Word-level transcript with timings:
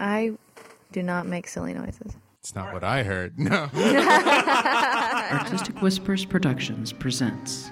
I 0.00 0.32
do 0.92 1.02
not 1.02 1.26
make 1.26 1.46
silly 1.46 1.74
noises. 1.74 2.16
It's 2.40 2.54
not 2.54 2.72
what 2.72 2.82
I 2.82 3.02
heard. 3.02 3.38
No. 3.38 3.68
Artistic 5.30 5.82
Whispers 5.82 6.24
Productions 6.24 6.90
presents 6.92 7.70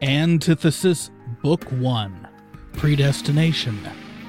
Antithesis 0.00 1.10
Book 1.42 1.64
1 1.72 2.28
Predestination 2.74 3.76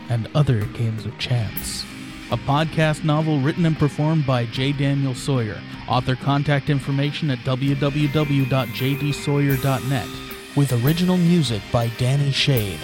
and 0.09 0.27
Other 0.33 0.65
Games 0.65 1.05
of 1.05 1.15
Chance. 1.19 1.85
A 2.31 2.37
podcast 2.37 3.03
novel 3.03 3.39
written 3.39 3.67
and 3.67 3.77
performed 3.77 4.25
by 4.25 4.47
J. 4.47 4.71
Daniel 4.71 5.13
Sawyer. 5.13 5.61
Author 5.87 6.15
contact 6.15 6.71
information 6.71 7.29
at 7.29 7.37
www.jdsawyer.net. 7.39 10.07
With 10.55 10.83
original 10.83 11.17
music 11.17 11.61
by 11.71 11.89
Danny 11.97 12.31
Shade. 12.31 12.79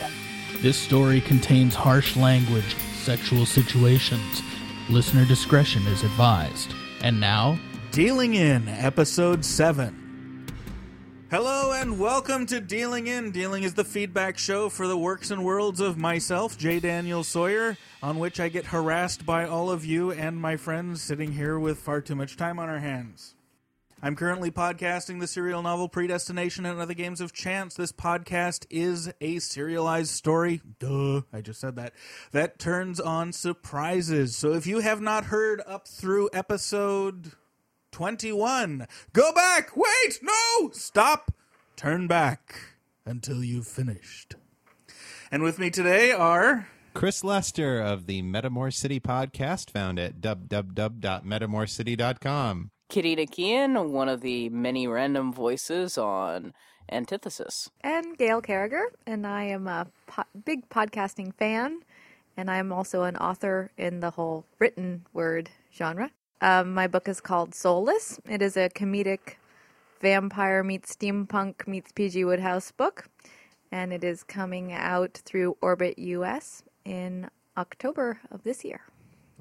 This 0.62 0.78
story 0.78 1.21
contains 1.21 1.73
harsh 1.73 2.16
language, 2.16 2.75
sexual 2.94 3.48
situations. 3.48 4.44
Listener 4.91 5.26
discretion 5.26 5.81
is 5.88 6.04
advised. 6.04 6.76
And 7.02 7.20
now, 7.20 7.58
Dealing 7.90 8.35
In, 8.35 8.68
Episode 8.70 9.44
7. 9.44 10.45
Hello 11.32 11.71
and 11.71 11.99
welcome 11.99 12.45
to 12.45 12.62
Dealing 12.62 13.08
In. 13.08 13.32
Dealing 13.32 13.63
is 13.63 13.73
the 13.73 13.84
feedback 13.84 14.38
show 14.38 14.70
for 14.70 14.85
the 14.85 14.95
works 14.95 15.32
and 15.32 15.44
worlds 15.44 15.80
of 15.80 15.98
myself, 15.98 16.59
J. 16.59 16.80
Daniel 16.80 17.23
Sawyer, 17.23 17.76
on 18.04 18.20
which 18.20 18.40
I 18.40 18.48
get 18.48 18.68
harassed 18.68 19.26
by 19.26 19.48
all 19.48 19.71
of 19.71 19.84
you 19.84 20.12
and 20.12 20.40
my 20.40 20.57
friends 20.57 21.02
sitting 21.02 21.32
here 21.32 21.57
with 21.57 21.80
far 21.80 22.02
too 22.02 22.13
much 22.13 22.38
time 22.38 22.59
on 22.59 22.70
our 22.70 22.77
hands. 22.77 23.34
I'm 24.04 24.16
currently 24.16 24.50
podcasting 24.50 25.20
the 25.20 25.28
serial 25.28 25.62
novel 25.62 25.88
Predestination 25.88 26.66
and 26.66 26.80
Other 26.80 26.96
Games 26.96 27.22
of 27.22 27.34
Chance. 27.34 27.76
This 27.76 27.91
podcast 27.91 28.66
is 28.72 29.14
a 29.22 29.38
serialized 29.38 30.10
story. 30.10 30.60
Duh, 30.80 31.22
I 31.32 31.41
just 31.41 31.60
said 31.60 31.76
that. 31.76 31.94
That 32.32 32.58
turns 32.58 33.00
on 33.00 33.32
surprises. 33.32 34.36
So 34.36 34.54
if 34.54 34.66
you 34.66 34.80
have 34.80 35.02
not 35.02 35.26
heard 35.26 35.62
up 35.68 35.88
through 35.88 36.32
episode 36.34 37.34
21. 37.91 38.88
Go 39.13 39.32
back! 39.34 39.77
Wait! 39.77 40.18
No! 40.24 40.71
Stop! 40.71 41.32
Turn 41.76 42.08
back 42.08 42.55
until 43.05 43.43
you've 43.43 43.68
finished. 43.68 44.34
And 45.32 45.43
with 45.43 45.60
me 45.60 45.70
today 45.70 46.12
are. 46.12 46.68
Chris 46.93 47.24
Lester 47.24 47.80
of 47.80 48.08
the 48.08 48.24
Metamor 48.24 48.74
City 48.74 48.99
podcast, 48.99 49.70
found 49.70 49.99
at 49.99 50.20
www.metamorcity.com. 50.21 52.71
Kitty 52.91 53.15
Nic'Iaian, 53.15 53.89
one 53.89 54.09
of 54.09 54.20
the 54.20 54.49
many 54.49 54.85
random 54.85 55.31
voices 55.31 55.97
on 55.97 56.53
Antithesis. 56.91 57.70
And 57.79 58.17
Gail 58.17 58.41
Carriger, 58.41 58.91
and 59.07 59.25
I 59.25 59.45
am 59.45 59.65
a 59.65 59.87
po- 60.07 60.25
big 60.43 60.67
podcasting 60.67 61.34
fan, 61.34 61.84
and 62.35 62.51
I'm 62.51 62.73
also 62.73 63.03
an 63.03 63.15
author 63.15 63.71
in 63.77 64.01
the 64.01 64.09
whole 64.09 64.44
written 64.59 65.06
word 65.13 65.51
genre. 65.73 66.12
Um, 66.41 66.73
my 66.73 66.88
book 66.88 67.07
is 67.07 67.22
called 67.22 67.56
Soulless. 67.56 68.19
It 68.29 68.41
is 68.41 68.57
a 68.57 68.67
comedic 68.67 69.35
vampire 70.01 70.62
meets 70.62 70.94
steampunk 70.94 71.66
meets 71.66 71.94
PG 71.94 72.25
Wodehouse 72.25 72.73
book, 72.73 73.07
and 73.72 73.94
it 73.94 74.03
is 74.03 74.22
coming 74.22 74.73
out 74.73 75.22
through 75.23 75.56
Orbit 75.62 75.97
US 75.97 76.62
in 76.84 77.29
October 77.56 78.19
of 78.29 78.44
this 78.44 78.66
year. 78.66 78.81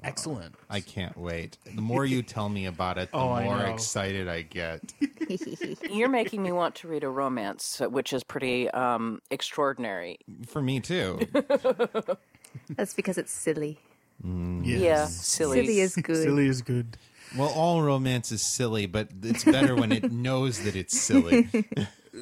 Excellent. 0.03 0.55
I 0.69 0.79
can't 0.79 1.15
wait. 1.17 1.57
The 1.75 1.81
more 1.81 2.05
you 2.05 2.23
tell 2.23 2.49
me 2.49 2.65
about 2.65 2.97
it, 2.97 3.11
the 3.11 3.17
Oh, 3.17 3.39
more 3.41 3.59
know. 3.59 3.65
excited 3.73 4.27
I 4.27 4.41
get. 4.41 4.81
You're 5.91 6.09
making 6.09 6.41
me 6.41 6.51
want 6.51 6.75
to 6.75 6.87
read 6.87 7.03
a 7.03 7.09
romance, 7.09 7.81
which 7.89 8.11
is 8.13 8.23
pretty 8.23 8.69
um, 8.71 9.21
extraordinary. 9.29 10.17
For 10.47 10.61
me, 10.61 10.79
too. 10.79 11.19
That's 12.75 12.93
because 12.93 13.17
it's 13.17 13.31
silly. 13.31 13.79
Yes. 14.23 14.79
Yeah, 14.81 15.05
silly. 15.05 15.61
Silly 15.61 15.79
is 15.79 15.95
good. 15.95 16.23
Silly 16.23 16.47
is 16.47 16.61
good. 16.61 16.97
Well, 17.37 17.49
all 17.49 17.81
romance 17.81 18.31
is 18.31 18.41
silly, 18.41 18.85
but 18.87 19.07
it's 19.23 19.43
better 19.45 19.75
when 19.75 19.91
it 19.91 20.11
knows 20.11 20.63
that 20.63 20.75
it's 20.75 20.99
silly. 20.99 21.47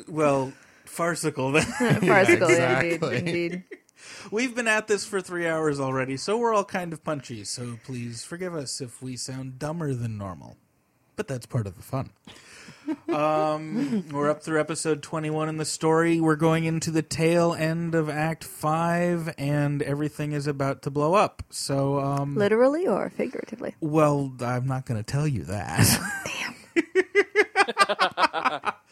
Well, 0.08 0.54
farcical 0.86 1.52
then. 1.52 1.64
Farcical, 1.64 2.50
yeah, 2.52 2.80
exactly. 2.82 3.18
indeed, 3.18 3.28
indeed. 3.54 3.64
We've 4.32 4.56
been 4.56 4.68
at 4.68 4.88
this 4.88 5.06
for 5.06 5.22
three 5.22 5.48
hours 5.48 5.80
already, 5.80 6.18
so 6.18 6.38
we're 6.38 6.54
all 6.54 6.66
kind 6.66 6.94
of 6.94 7.04
punchy, 7.04 7.44
so 7.44 7.80
please 7.86 8.24
forgive 8.24 8.56
us 8.56 8.82
if 8.82 9.02
we 9.02 9.16
sound 9.16 9.60
dumber 9.60 9.94
than 9.94 10.18
normal. 10.18 10.58
But 11.16 11.28
that's 11.28 11.46
part 11.46 11.68
of 11.68 11.76
the 11.76 11.84
fun. 11.84 12.12
um, 13.14 14.08
we're 14.10 14.30
up 14.30 14.42
through 14.42 14.60
episode 14.60 15.04
21 15.04 15.50
in 15.50 15.58
the 15.58 15.66
story. 15.66 16.20
We're 16.22 16.36
going 16.38 16.64
into 16.64 16.92
the 16.92 17.02
tail 17.02 17.54
end 17.54 17.94
of 17.94 18.10
Act 18.10 18.44
5, 18.44 19.34
and 19.38 19.82
everything 19.82 20.32
is 20.32 20.48
about 20.48 20.82
to 20.84 20.90
blow 20.90 21.14
up. 21.14 21.44
So, 21.50 22.00
um, 22.00 22.36
Literally 22.36 22.88
or 22.88 23.10
figuratively? 23.10 23.76
well, 23.82 24.34
I'm 24.40 24.68
not 24.68 24.86
going 24.86 25.04
to 25.04 25.12
tell 25.12 25.28
you 25.28 25.44
that. 25.46 26.00
Damn. 26.76 28.74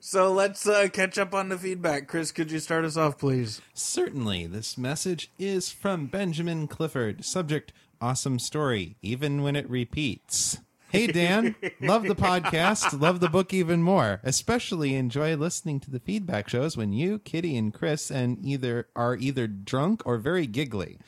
so 0.00 0.32
let's 0.32 0.66
uh, 0.66 0.88
catch 0.92 1.18
up 1.18 1.34
on 1.34 1.48
the 1.48 1.58
feedback. 1.58 2.08
Chris, 2.08 2.32
could 2.32 2.50
you 2.50 2.58
start 2.58 2.84
us 2.84 2.96
off, 2.96 3.18
please? 3.18 3.60
Certainly, 3.74 4.46
this 4.46 4.76
message 4.76 5.30
is 5.38 5.70
from 5.70 6.06
Benjamin 6.06 6.66
Clifford. 6.68 7.24
Subject 7.24 7.72
Awesome 8.00 8.38
story, 8.38 8.96
even 9.00 9.42
when 9.42 9.56
it 9.56 9.68
repeats. 9.70 10.58
Hey, 10.90 11.06
Dan. 11.06 11.54
love 11.80 12.02
the 12.04 12.14
podcast. 12.14 13.00
Love 13.00 13.20
the 13.20 13.28
book 13.28 13.54
even 13.54 13.82
more. 13.82 14.20
Especially 14.22 14.94
enjoy 14.94 15.34
listening 15.34 15.80
to 15.80 15.90
the 15.90 15.98
feedback 15.98 16.48
shows 16.48 16.76
when 16.76 16.92
you, 16.92 17.18
Kitty, 17.20 17.56
and 17.56 17.72
Chris 17.72 18.10
and 18.10 18.38
either 18.44 18.88
are 18.94 19.16
either 19.16 19.46
drunk 19.46 20.02
or 20.04 20.18
very 20.18 20.46
giggly. 20.46 20.98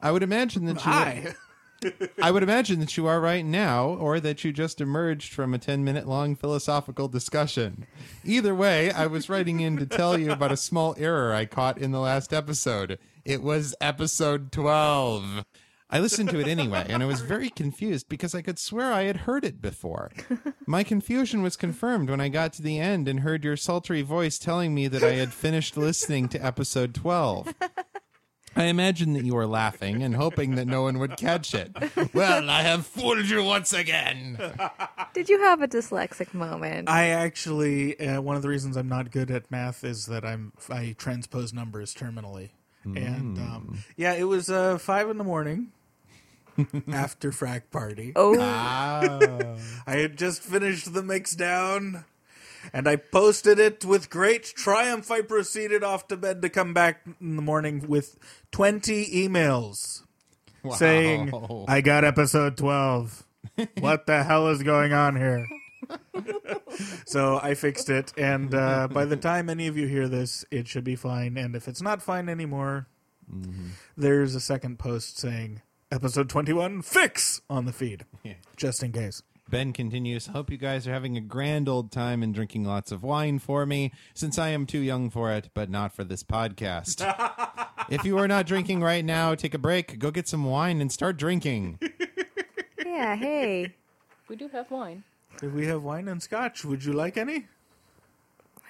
I 0.00 0.10
would 0.10 0.24
imagine 0.24 0.64
that 0.66 0.84
you. 0.84 0.92
Hi. 0.92 1.34
I 2.22 2.30
would 2.30 2.42
imagine 2.42 2.80
that 2.80 2.96
you 2.96 3.06
are 3.06 3.20
right 3.20 3.44
now, 3.44 3.88
or 3.88 4.20
that 4.20 4.44
you 4.44 4.52
just 4.52 4.80
emerged 4.80 5.32
from 5.32 5.54
a 5.54 5.58
10 5.58 5.84
minute 5.84 6.08
long 6.08 6.36
philosophical 6.36 7.08
discussion. 7.08 7.86
Either 8.24 8.54
way, 8.54 8.90
I 8.90 9.06
was 9.06 9.28
writing 9.28 9.60
in 9.60 9.76
to 9.78 9.86
tell 9.86 10.18
you 10.18 10.32
about 10.32 10.52
a 10.52 10.56
small 10.56 10.94
error 10.98 11.32
I 11.32 11.44
caught 11.44 11.78
in 11.78 11.92
the 11.92 12.00
last 12.00 12.32
episode. 12.32 12.98
It 13.24 13.42
was 13.42 13.74
episode 13.80 14.52
12. 14.52 15.44
I 15.94 15.98
listened 15.98 16.30
to 16.30 16.40
it 16.40 16.48
anyway, 16.48 16.86
and 16.88 17.02
I 17.02 17.06
was 17.06 17.20
very 17.20 17.50
confused 17.50 18.08
because 18.08 18.34
I 18.34 18.40
could 18.40 18.58
swear 18.58 18.94
I 18.94 19.02
had 19.02 19.18
heard 19.18 19.44
it 19.44 19.60
before. 19.60 20.10
My 20.66 20.84
confusion 20.84 21.42
was 21.42 21.54
confirmed 21.54 22.08
when 22.08 22.20
I 22.20 22.30
got 22.30 22.54
to 22.54 22.62
the 22.62 22.78
end 22.78 23.08
and 23.08 23.20
heard 23.20 23.44
your 23.44 23.58
sultry 23.58 24.00
voice 24.00 24.38
telling 24.38 24.74
me 24.74 24.88
that 24.88 25.02
I 25.02 25.12
had 25.16 25.34
finished 25.34 25.76
listening 25.76 26.30
to 26.30 26.42
episode 26.42 26.94
12. 26.94 27.54
I 28.54 28.64
imagine 28.64 29.14
that 29.14 29.24
you 29.24 29.34
were 29.34 29.46
laughing 29.46 30.02
and 30.02 30.14
hoping 30.14 30.56
that 30.56 30.66
no 30.66 30.82
one 30.82 30.98
would 30.98 31.16
catch 31.16 31.54
it. 31.54 31.70
Well, 32.14 32.50
I 32.50 32.62
have 32.62 32.86
fooled 32.86 33.24
you 33.26 33.42
once 33.42 33.72
again. 33.72 34.36
Did 35.14 35.28
you 35.30 35.40
have 35.40 35.62
a 35.62 35.68
dyslexic 35.68 36.34
moment? 36.34 36.88
I 36.90 37.08
actually 37.08 37.98
uh, 37.98 38.20
one 38.20 38.36
of 38.36 38.42
the 38.42 38.48
reasons 38.48 38.76
I'm 38.76 38.88
not 38.88 39.10
good 39.10 39.30
at 39.30 39.50
math 39.50 39.82
is 39.84 40.06
that 40.06 40.24
I'm 40.24 40.52
I 40.68 40.94
transpose 40.98 41.52
numbers 41.54 41.94
terminally, 41.94 42.50
and 42.84 43.38
um, 43.38 43.78
yeah, 43.96 44.12
it 44.14 44.24
was 44.24 44.50
uh, 44.50 44.76
five 44.78 45.08
in 45.08 45.16
the 45.18 45.24
morning 45.24 45.68
after 46.92 47.30
frack 47.30 47.62
party. 47.70 48.12
oh, 48.16 48.36
Ah. 48.38 49.56
I 49.86 49.92
had 49.96 50.18
just 50.18 50.42
finished 50.42 50.92
the 50.92 51.02
mix 51.02 51.32
down, 51.34 52.04
and 52.72 52.88
I 52.88 52.96
posted 52.96 53.58
it 53.58 53.84
with 53.84 54.10
great 54.10 54.44
triumph. 54.44 55.10
I 55.10 55.22
proceeded 55.22 55.82
off 55.82 56.08
to 56.08 56.16
bed 56.16 56.42
to 56.42 56.48
come 56.48 56.74
back 56.74 57.02
in 57.20 57.36
the 57.36 57.42
morning 57.42 57.86
with 57.88 58.18
twenty 58.50 59.06
emails 59.06 60.02
saying, 60.76 61.32
"I 61.68 61.80
got 61.80 62.04
episode 62.04 62.56
twelve. 62.56 63.24
what 63.80 64.06
the 64.06 64.22
hell 64.22 64.48
is 64.48 64.62
going 64.62 64.92
on 64.92 65.16
here?" 65.16 65.46
so 67.04 67.38
I 67.42 67.54
fixed 67.54 67.90
it, 67.90 68.12
and 68.16 68.54
uh, 68.54 68.88
by 68.88 69.04
the 69.04 69.16
time 69.16 69.50
any 69.50 69.66
of 69.66 69.76
you 69.76 69.86
hear 69.86 70.08
this, 70.08 70.44
it 70.50 70.68
should 70.68 70.84
be 70.84 70.96
fine. 70.96 71.36
And 71.36 71.54
if 71.56 71.68
it's 71.68 71.82
not 71.82 72.02
fine 72.02 72.28
anymore, 72.28 72.86
there's 73.96 74.34
a 74.34 74.40
second 74.40 74.78
post 74.78 75.18
saying 75.18 75.62
episode 75.90 76.28
21 76.28 76.82
fix 76.82 77.40
on 77.50 77.64
the 77.64 77.72
feed, 77.72 78.04
just 78.56 78.82
in 78.82 78.92
case. 78.92 79.22
Ben 79.52 79.74
continues, 79.74 80.28
Hope 80.28 80.50
you 80.50 80.56
guys 80.56 80.88
are 80.88 80.94
having 80.94 81.18
a 81.18 81.20
grand 81.20 81.68
old 81.68 81.92
time 81.92 82.22
and 82.22 82.34
drinking 82.34 82.64
lots 82.64 82.90
of 82.90 83.02
wine 83.02 83.38
for 83.38 83.66
me, 83.66 83.92
since 84.14 84.38
I 84.38 84.48
am 84.48 84.64
too 84.64 84.78
young 84.78 85.10
for 85.10 85.30
it, 85.30 85.50
but 85.52 85.68
not 85.68 85.94
for 85.94 86.04
this 86.04 86.22
podcast. 86.22 87.04
if 87.90 88.02
you 88.02 88.16
are 88.16 88.26
not 88.26 88.46
drinking 88.46 88.80
right 88.82 89.04
now, 89.04 89.34
take 89.34 89.52
a 89.52 89.58
break, 89.58 89.98
go 89.98 90.10
get 90.10 90.26
some 90.26 90.46
wine, 90.46 90.80
and 90.80 90.90
start 90.90 91.18
drinking. 91.18 91.78
yeah, 92.86 93.14
hey. 93.14 93.74
We 94.26 94.36
do 94.36 94.48
have 94.48 94.70
wine. 94.70 95.04
We 95.42 95.66
have 95.66 95.82
wine 95.82 96.08
and 96.08 96.22
scotch. 96.22 96.64
Would 96.64 96.82
you 96.82 96.94
like 96.94 97.18
any? 97.18 97.44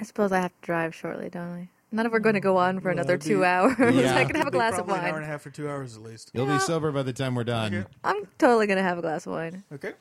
I 0.00 0.02
suppose 0.02 0.32
I 0.32 0.40
have 0.40 0.50
to 0.50 0.67
drive 0.67 0.96
shortly, 0.96 1.29
don't 1.31 1.52
I? 1.52 1.69
None 1.93 2.06
of 2.06 2.11
we're 2.11 2.19
going 2.19 2.34
to 2.34 2.40
go 2.40 2.56
on 2.56 2.81
for 2.81 2.90
another 2.90 3.17
that'd 3.17 3.23
two 3.23 3.38
be- 3.38 3.44
hours. 3.46 3.76
Yeah. 3.79 4.17
I 4.17 4.25
can 4.25 4.34
have 4.34 4.49
a 4.49 4.50
be 4.50 4.56
glass 4.58 4.76
of 4.76 4.87
probably 4.87 5.05
An 5.05 5.11
hour 5.12 5.17
and 5.19 5.25
a 5.26 5.29
half 5.29 5.46
or 5.46 5.50
two 5.50 5.69
hours 5.69 5.96
at 5.96 6.02
least. 6.02 6.32
You'll 6.34 6.46
be 6.46 6.58
sober 6.58 6.90
by 6.90 7.05
the 7.05 7.12
time 7.12 7.37
we're 7.37 7.44
done. 7.44 7.73
Okay. 7.73 7.87
I'm 8.02 8.26
totally 8.37 8.67
going 8.67 8.79
to 8.79 8.82
have 8.82 8.99
a 8.99 9.02
glass 9.02 9.26
of 9.26 9.32
wine. 9.34 9.62
Okay. 9.73 9.93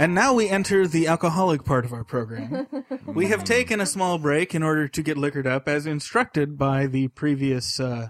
And 0.00 0.14
now 0.14 0.32
we 0.32 0.48
enter 0.48 0.86
the 0.86 1.06
alcoholic 1.08 1.62
part 1.64 1.84
of 1.84 1.92
our 1.92 2.04
program. 2.04 2.66
we 3.06 3.26
have 3.26 3.44
taken 3.44 3.82
a 3.82 3.86
small 3.86 4.16
break 4.18 4.54
in 4.54 4.62
order 4.62 4.88
to 4.88 5.02
get 5.02 5.18
liquored 5.18 5.46
up, 5.46 5.68
as 5.68 5.84
instructed 5.84 6.56
by 6.56 6.86
the 6.86 7.08
previous 7.08 7.78
uh, 7.78 8.08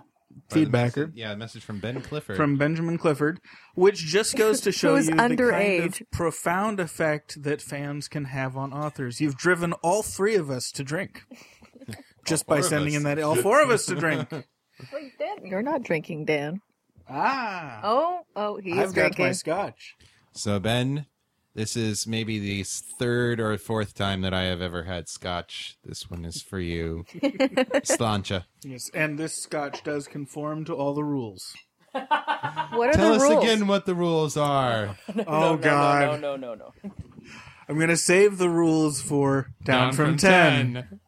feedbacker 0.51 1.11
Yeah, 1.15 1.33
a 1.33 1.37
message 1.37 1.65
from 1.65 1.81
Ben 1.81 2.01
Clifford. 2.01 2.37
from 2.37 2.57
Benjamin 2.57 2.97
Clifford, 2.97 3.41
which 3.75 3.99
just 4.07 4.37
goes 4.37 4.61
to 4.61 4.71
show 4.81 4.95
Who's 4.95 5.09
you 5.09 5.17
the 5.17 5.19
kind 5.19 5.41
of 5.83 6.01
profound 6.13 6.79
effect 6.79 7.43
that 7.43 7.61
fans 7.61 8.07
can 8.07 8.27
have 8.27 8.57
on 8.57 8.73
authors. 8.73 9.21
You've 9.21 9.37
driven 9.37 9.73
all 9.83 10.05
three 10.05 10.37
of 10.37 10.49
us 10.49 10.71
to 10.73 10.85
drink. 10.85 11.25
Just 12.25 12.47
by 12.47 12.61
sending 12.61 12.95
us. 12.95 12.99
in 12.99 13.03
that 13.05 13.19
all 13.19 13.35
four 13.35 13.63
of 13.63 13.71
us 13.71 13.87
to 13.87 13.95
drink. 13.97 14.31
Wait, 14.31 15.19
Dan, 15.19 15.45
you're 15.47 15.63
not 15.63 15.83
drinking, 15.83 16.27
Dan. 16.27 16.61
Ah, 17.09 17.81
Oh, 17.83 18.21
oh, 18.37 18.57
he 18.59 18.73
is 18.73 18.79
I've 18.79 18.95
got 18.95 19.19
my 19.19 19.33
scotch. 19.33 19.97
So 20.33 20.61
Ben, 20.61 21.07
this 21.55 21.77
is 21.77 22.07
maybe 22.07 22.39
the 22.39 22.63
third 22.65 23.41
or 23.41 23.57
fourth 23.59 23.95
time 23.95 24.21
that 24.23 24.33
I 24.35 24.43
have 24.45 24.61
ever 24.63 24.85
had 24.85 25.09
scotch. 25.09 25.77
This 25.85 26.09
one 26.11 26.25
is 26.25 26.43
for 26.43 26.59
you, 26.61 27.05
Slancha. 27.15 28.45
Yes, 28.65 28.91
and 28.95 29.19
this 29.19 29.35
scotch 29.35 29.83
does 29.85 30.07
conform 30.07 30.65
to 30.67 30.75
all 30.75 30.95
the 30.95 31.05
rules. 31.05 31.55
What 31.93 32.05
are 32.89 32.93
Tell 32.93 33.11
the 33.11 33.17
us 33.17 33.23
rules? 33.23 33.45
again 33.45 33.67
what 33.67 33.85
the 33.87 33.95
rules 33.95 34.37
are. 34.37 34.97
oh 35.27 35.57
God, 35.57 36.21
No, 36.21 36.37
no, 36.37 36.55
no, 36.55 36.73
no. 36.83 36.93
I'm 37.69 37.79
gonna 37.79 37.97
save 37.97 38.39
the 38.39 38.49
rules 38.49 39.01
for 39.03 39.49
down, 39.65 39.93
from, 39.93 40.17
ten. 40.17 40.75
10. 40.75 41.01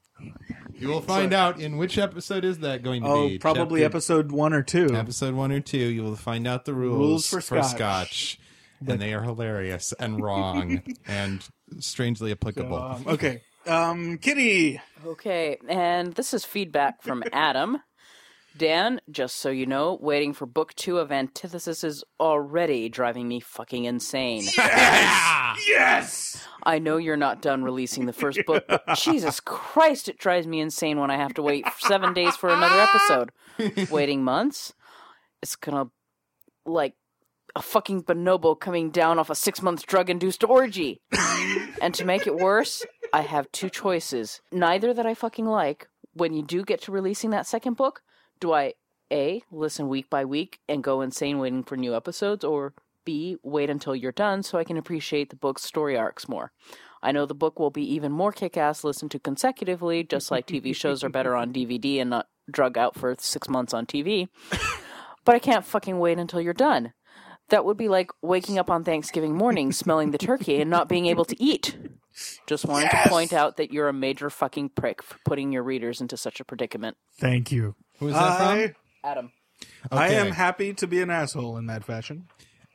You 0.78 0.88
will 0.88 1.00
find 1.00 1.32
out 1.32 1.60
in 1.60 1.76
which 1.76 1.96
episode 1.98 2.44
is 2.44 2.58
that 2.60 2.82
going 2.82 3.02
to 3.02 3.08
Oh, 3.08 3.28
be. 3.28 3.38
probably 3.38 3.82
Chapter- 3.82 3.96
episode 3.96 4.32
one 4.32 4.52
or 4.52 4.62
two. 4.62 4.92
episode 4.96 5.34
one 5.34 5.52
or 5.52 5.60
two. 5.60 5.78
You 5.78 6.02
will 6.02 6.16
find 6.16 6.44
out 6.48 6.64
the 6.64 6.74
rules, 6.74 6.98
Rules 6.98 7.28
for 7.28 7.40
for 7.40 7.62
scotch. 7.62 7.70
scotch. 7.76 8.40
And 8.86 9.00
they 9.00 9.14
are 9.14 9.22
hilarious 9.22 9.92
and 9.98 10.22
wrong 10.22 10.82
and 11.06 11.46
strangely 11.78 12.32
applicable. 12.32 12.76
Um, 12.76 13.04
okay, 13.06 13.42
um, 13.66 14.18
Kitty. 14.18 14.80
Okay, 15.04 15.58
and 15.68 16.14
this 16.14 16.34
is 16.34 16.44
feedback 16.44 17.02
from 17.02 17.22
Adam. 17.32 17.78
Dan, 18.56 19.00
just 19.10 19.36
so 19.36 19.48
you 19.48 19.64
know, 19.64 19.98
waiting 20.00 20.34
for 20.34 20.44
book 20.44 20.74
two 20.74 20.98
of 20.98 21.10
Antithesis 21.10 21.82
is 21.82 22.04
already 22.20 22.90
driving 22.90 23.26
me 23.26 23.40
fucking 23.40 23.84
insane. 23.84 24.44
Yes. 25.66 26.46
I 26.62 26.78
know 26.78 26.98
you're 26.98 27.16
not 27.16 27.42
done 27.42 27.64
releasing 27.64 28.06
the 28.06 28.12
first 28.12 28.40
book, 28.46 28.64
but 28.68 28.84
Jesus 28.96 29.40
Christ, 29.40 30.08
it 30.08 30.18
drives 30.18 30.46
me 30.46 30.60
insane 30.60 30.98
when 30.98 31.10
I 31.10 31.16
have 31.16 31.34
to 31.34 31.42
wait 31.42 31.64
seven 31.78 32.12
days 32.12 32.36
for 32.36 32.50
another 32.50 32.80
episode. 32.80 33.90
Waiting 33.90 34.22
months? 34.22 34.74
It's 35.42 35.56
gonna, 35.56 35.86
like, 36.66 36.94
a 37.54 37.62
fucking 37.62 38.04
bonobo 38.04 38.58
coming 38.58 38.90
down 38.90 39.18
off 39.18 39.30
a 39.30 39.34
six 39.34 39.62
month 39.62 39.86
drug 39.86 40.08
induced 40.08 40.44
orgy. 40.44 41.00
and 41.82 41.94
to 41.94 42.04
make 42.04 42.26
it 42.26 42.36
worse, 42.36 42.84
I 43.12 43.22
have 43.22 43.50
two 43.52 43.68
choices. 43.68 44.40
Neither 44.50 44.94
that 44.94 45.06
I 45.06 45.14
fucking 45.14 45.46
like. 45.46 45.88
When 46.14 46.34
you 46.34 46.42
do 46.42 46.62
get 46.64 46.82
to 46.82 46.92
releasing 46.92 47.30
that 47.30 47.46
second 47.46 47.76
book, 47.76 48.02
do 48.38 48.52
I 48.52 48.74
A, 49.10 49.42
listen 49.50 49.88
week 49.88 50.10
by 50.10 50.24
week 50.24 50.58
and 50.68 50.84
go 50.84 51.00
insane 51.00 51.38
waiting 51.38 51.62
for 51.62 51.76
new 51.76 51.96
episodes, 51.96 52.44
or 52.44 52.74
B, 53.04 53.36
wait 53.42 53.70
until 53.70 53.96
you're 53.96 54.12
done 54.12 54.42
so 54.42 54.58
I 54.58 54.64
can 54.64 54.76
appreciate 54.76 55.30
the 55.30 55.36
book's 55.36 55.62
story 55.62 55.96
arcs 55.96 56.28
more? 56.28 56.52
I 57.02 57.12
know 57.12 57.26
the 57.26 57.34
book 57.34 57.58
will 57.58 57.70
be 57.70 57.94
even 57.94 58.12
more 58.12 58.30
kick 58.30 58.56
ass 58.56 58.84
listened 58.84 59.10
to 59.12 59.18
consecutively, 59.18 60.04
just 60.04 60.30
like 60.30 60.46
TV 60.46 60.74
shows 60.76 61.02
are 61.02 61.08
better 61.08 61.34
on 61.34 61.52
DVD 61.52 62.00
and 62.00 62.10
not 62.10 62.28
drug 62.50 62.76
out 62.76 62.94
for 62.94 63.16
six 63.18 63.48
months 63.48 63.72
on 63.74 63.86
TV. 63.86 64.28
But 65.24 65.34
I 65.34 65.38
can't 65.38 65.64
fucking 65.64 65.98
wait 65.98 66.18
until 66.18 66.40
you're 66.40 66.52
done. 66.52 66.92
That 67.48 67.64
would 67.64 67.76
be 67.76 67.88
like 67.88 68.10
waking 68.22 68.58
up 68.58 68.70
on 68.70 68.84
Thanksgiving 68.84 69.36
morning 69.36 69.72
smelling 69.72 70.10
the 70.10 70.18
turkey 70.18 70.60
and 70.60 70.70
not 70.70 70.88
being 70.88 71.06
able 71.06 71.24
to 71.26 71.42
eat. 71.42 71.76
Just 72.46 72.66
wanted 72.66 72.90
to 72.90 73.08
point 73.08 73.32
out 73.32 73.56
that 73.56 73.72
you're 73.72 73.88
a 73.88 73.92
major 73.92 74.30
fucking 74.30 74.70
prick 74.70 75.02
for 75.02 75.18
putting 75.24 75.52
your 75.52 75.62
readers 75.62 76.00
into 76.00 76.16
such 76.16 76.40
a 76.40 76.44
predicament. 76.44 76.96
Thank 77.18 77.50
you. 77.50 77.74
Who 77.98 78.08
is 78.08 78.14
that 78.14 78.40
I, 78.40 78.66
from? 78.66 78.76
Adam. 79.04 79.32
I 79.90 80.08
am 80.08 80.32
happy 80.32 80.74
to 80.74 80.86
be 80.86 81.00
an 81.00 81.10
asshole 81.10 81.56
in 81.56 81.66
that 81.66 81.84
fashion. 81.84 82.28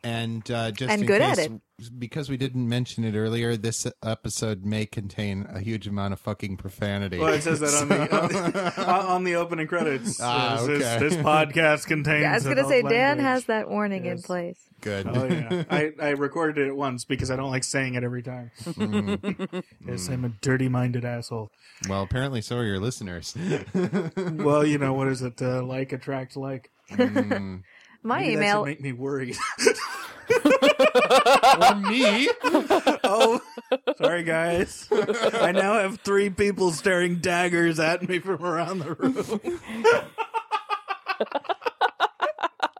And 0.03 0.49
uh, 0.51 0.71
just 0.71 0.91
And 0.91 1.01
in 1.01 1.07
good 1.07 1.21
at 1.21 1.37
case, 1.37 1.49
because 1.97 2.29
we 2.29 2.37
didn't 2.37 2.67
mention 2.67 3.03
it 3.03 3.15
earlier, 3.15 3.57
this 3.57 3.85
episode 4.03 4.63
may 4.63 4.85
contain 4.85 5.45
a 5.49 5.59
huge 5.59 5.87
amount 5.87 6.13
of 6.13 6.19
fucking 6.19 6.57
profanity. 6.57 7.17
Well, 7.17 7.33
it 7.33 7.41
says 7.41 7.59
that 7.59 7.73
on 7.73 7.87
the 7.89 8.73
on, 8.87 9.05
on 9.05 9.23
the 9.23 9.35
opening 9.35 9.67
credits. 9.67 10.19
Ah, 10.21 10.57
Says 10.57 10.67
this, 10.67 10.87
okay. 10.87 10.99
this 11.09 11.15
podcast 11.17 11.87
contains. 11.87 12.21
Yeah, 12.21 12.31
I 12.31 12.35
was 12.35 12.43
going 12.43 12.55
to 12.57 12.61
adult 12.65 12.71
say, 12.71 12.81
Dan 12.83 12.91
language. 13.17 13.23
has 13.25 13.45
that 13.45 13.69
warning 13.69 14.05
in 14.05 14.21
place. 14.21 14.59
Good. 14.81 15.07
Oh 15.07 15.25
yeah, 15.25 15.63
I, 15.69 15.91
I 15.99 16.09
recorded 16.09 16.67
it 16.67 16.75
once 16.75 17.03
because 17.03 17.31
I 17.31 17.35
don't 17.35 17.49
like 17.49 17.63
saying 17.63 17.95
it 17.95 18.03
every 18.03 18.21
time. 18.21 18.51
Mm. 18.63 19.63
yes, 19.85 20.07
I'm 20.07 20.23
a 20.23 20.29
dirty-minded 20.29 21.03
asshole. 21.03 21.49
Well, 21.89 22.03
apparently 22.03 22.41
so 22.41 22.57
are 22.57 22.65
your 22.65 22.79
listeners. 22.79 23.35
Well, 24.15 24.65
you 24.65 24.77
know 24.77 24.93
what 24.93 25.07
is 25.07 25.21
it? 25.21 25.41
Uh, 25.41 25.63
like 25.63 25.91
attracts 25.93 26.35
like. 26.37 26.69
Mm. 26.91 27.63
My 28.03 28.19
Maybe 28.19 28.35
that 28.35 28.41
email. 28.41 28.61
should 28.61 28.65
make 28.69 28.81
me 28.81 28.91
worried. 28.93 29.37
or 30.29 31.75
me. 31.75 32.29
oh, 33.03 33.41
sorry 33.97 34.23
guys. 34.23 34.87
I 34.91 35.51
now 35.51 35.73
have 35.79 35.99
three 36.01 36.29
people 36.29 36.71
staring 36.71 37.17
daggers 37.17 37.79
at 37.79 38.07
me 38.07 38.19
from 38.19 38.43
around 38.45 38.79
the 38.79 38.93
room. 38.95 39.41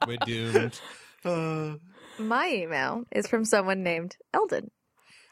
We're 0.08 0.18
doomed. 0.26 0.80
Uh, 1.26 1.76
My 2.20 2.48
email 2.50 3.04
is 3.12 3.28
from 3.28 3.44
someone 3.46 3.84
named 3.84 4.16
Eldon. 4.34 4.72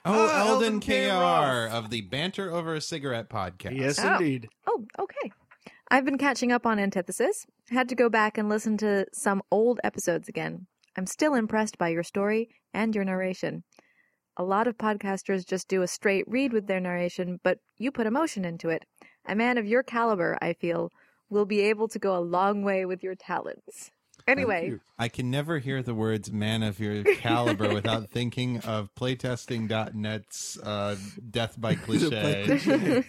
Oh, 0.04 0.28
Ah, 0.32 0.48
Eldon 0.50 0.76
Eldon 0.76 0.82
KR 0.82 1.68
of 1.74 1.90
the 1.90 2.02
Banter 2.02 2.52
Over 2.54 2.76
a 2.76 2.82
Cigarette 2.82 3.30
podcast. 3.30 3.78
yes, 3.78 4.00
Oh. 4.04 4.14
indeed. 4.14 4.50
Oh, 4.68 4.86
okay. 5.00 5.32
I've 5.92 6.04
been 6.04 6.18
catching 6.18 6.52
up 6.52 6.66
on 6.66 6.80
Antithesis. 6.80 7.46
Had 7.70 7.90
to 7.90 7.96
go 7.96 8.10
back 8.10 8.40
and 8.40 8.50
listen 8.50 8.76
to 8.78 9.06
some 9.14 9.44
old 9.52 9.80
episodes 9.84 10.28
again. 10.28 10.66
I'm 10.98 11.06
still 11.06 11.36
impressed 11.36 11.78
by 11.78 11.90
your 11.90 12.02
story 12.02 12.50
and 12.74 12.96
your 12.96 13.04
narration. 13.04 13.64
A 14.36 14.44
lot 14.44 14.66
of 14.66 14.80
podcasters 14.80 15.46
just 15.46 15.68
do 15.68 15.84
a 15.84 15.88
straight 15.88 16.26
read 16.28 16.54
with 16.54 16.66
their 16.66 16.80
narration, 16.80 17.40
but 17.44 17.60
you 17.78 17.92
put 17.92 18.08
emotion 18.08 18.46
into 18.46 18.70
it. 18.70 18.84
A 19.28 19.36
man 19.36 19.60
of 19.60 19.68
your 19.68 19.84
caliber, 19.84 20.40
I 20.42 20.54
feel, 20.54 20.90
will 21.30 21.46
be 21.46 21.62
able 21.62 21.88
to 21.90 22.00
go 22.00 22.18
a 22.18 22.20
long 22.20 22.64
way 22.64 22.86
with 22.86 23.04
your 23.04 23.16
talents. 23.16 23.92
Anyway, 24.28 24.80
I 24.98 25.08
can 25.08 25.30
never 25.30 25.60
hear 25.60 25.84
the 25.84 25.94
words 25.94 26.32
man 26.32 26.64
of 26.64 26.80
your 26.80 27.04
caliber 27.16 27.72
without 27.74 28.10
thinking 28.10 28.58
of 28.60 28.94
playtesting.net's 28.96 30.58
uh, 30.60 30.96
death 31.30 31.60
by 31.60 31.76
cliche. 31.76 33.04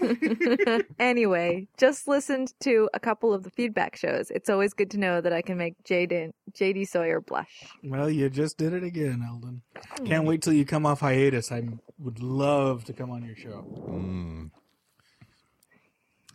anyway, 0.99 1.69
just 1.79 2.07
listened 2.07 2.53
to 2.61 2.91
a 2.93 3.01
couple 3.01 3.33
of 3.33 3.45
the 3.45 3.51
feedback 3.51 3.97
shows. 3.97 4.31
It's 4.31 4.51
always 4.51 4.75
good 4.75 4.91
to 4.91 4.99
know 4.99 5.23
that 5.23 5.33
I 5.33 5.41
can 5.41 5.57
make 5.57 5.83
Jaden 5.85 6.33
JD 6.53 6.87
Sawyer 6.89 7.21
blush. 7.21 7.65
Well, 7.83 8.11
you 8.11 8.29
just 8.29 8.59
did 8.59 8.75
it 8.75 8.85
again, 8.85 9.25
Eldon. 9.27 9.63
Can't 10.05 10.25
wait 10.25 10.43
till 10.43 10.53
you 10.53 10.67
come 10.67 10.85
off 10.85 11.01
hiatus. 11.01 11.51
I 11.51 11.63
would 11.99 12.23
love 12.23 12.85
to 12.85 12.93
come 12.93 13.11
on 13.11 13.25
your 13.25 13.37
show. 13.37 13.65
Mm. 13.89 14.51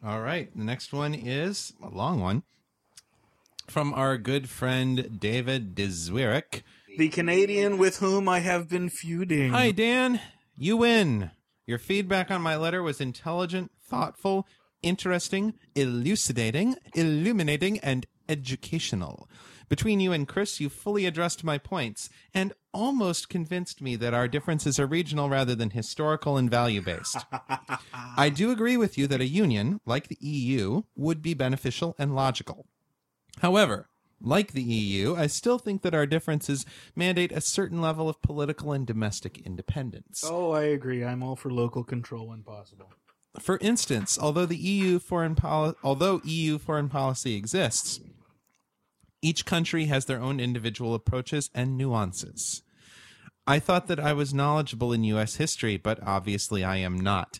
All 0.03 0.21
right. 0.21 0.49
The 0.55 0.63
next 0.63 0.91
one 0.91 1.13
is 1.13 1.73
a 1.83 1.89
long 1.89 2.19
one 2.19 2.41
from 3.71 3.93
our 3.93 4.17
good 4.17 4.49
friend 4.49 5.17
David 5.17 5.75
Dzwirik. 5.75 6.63
The 6.97 7.07
Canadian 7.07 7.77
with 7.77 7.99
whom 7.99 8.27
I 8.27 8.39
have 8.39 8.67
been 8.67 8.89
feuding. 8.89 9.51
Hi, 9.51 9.71
Dan. 9.71 10.19
You 10.57 10.75
win. 10.75 11.31
Your 11.65 11.77
feedback 11.77 12.29
on 12.29 12.41
my 12.41 12.57
letter 12.57 12.83
was 12.83 12.99
intelligent, 12.99 13.71
thoughtful, 13.81 14.45
interesting, 14.83 15.53
elucidating, 15.73 16.75
illuminating, 16.95 17.79
and 17.79 18.05
educational. 18.27 19.29
Between 19.69 20.01
you 20.01 20.11
and 20.11 20.27
Chris, 20.27 20.59
you 20.59 20.67
fully 20.67 21.05
addressed 21.05 21.45
my 21.45 21.57
points 21.57 22.09
and 22.33 22.51
almost 22.73 23.29
convinced 23.29 23.81
me 23.81 23.95
that 23.95 24.13
our 24.13 24.27
differences 24.27 24.79
are 24.81 24.85
regional 24.85 25.29
rather 25.29 25.55
than 25.55 25.69
historical 25.69 26.35
and 26.35 26.51
value 26.51 26.81
based. 26.81 27.25
I 28.17 28.27
do 28.27 28.51
agree 28.51 28.75
with 28.75 28.97
you 28.97 29.07
that 29.07 29.21
a 29.21 29.25
union, 29.25 29.79
like 29.85 30.09
the 30.09 30.17
EU, 30.19 30.81
would 30.97 31.21
be 31.21 31.33
beneficial 31.33 31.95
and 31.97 32.13
logical. 32.13 32.65
However, 33.41 33.89
like 34.21 34.53
the 34.53 34.61
EU, 34.61 35.15
I 35.15 35.25
still 35.25 35.57
think 35.57 35.81
that 35.81 35.95
our 35.95 36.05
differences 36.05 36.63
mandate 36.95 37.31
a 37.31 37.41
certain 37.41 37.81
level 37.81 38.07
of 38.07 38.21
political 38.21 38.71
and 38.71 38.85
domestic 38.85 39.39
independence. 39.39 40.23
Oh, 40.25 40.51
I 40.51 40.63
agree. 40.65 41.03
I'm 41.03 41.23
all 41.23 41.35
for 41.35 41.51
local 41.51 41.83
control 41.83 42.27
when 42.27 42.43
possible. 42.43 42.91
For 43.39 43.57
instance, 43.59 44.19
although 44.19 44.45
the 44.45 44.57
EU 44.57 44.99
foreign 44.99 45.33
poli- 45.33 45.73
although 45.83 46.21
EU 46.23 46.59
foreign 46.59 46.87
policy 46.89 47.35
exists, 47.35 47.99
each 49.23 49.45
country 49.45 49.85
has 49.85 50.05
their 50.05 50.21
own 50.21 50.39
individual 50.39 50.93
approaches 50.93 51.49
and 51.55 51.75
nuances. 51.75 52.61
I 53.47 53.57
thought 53.57 53.87
that 53.87 53.99
I 53.99 54.13
was 54.13 54.35
knowledgeable 54.35 54.93
in 54.93 55.03
US 55.05 55.37
history, 55.37 55.77
but 55.77 55.99
obviously 56.05 56.63
I 56.63 56.77
am 56.77 56.99
not. 56.99 57.39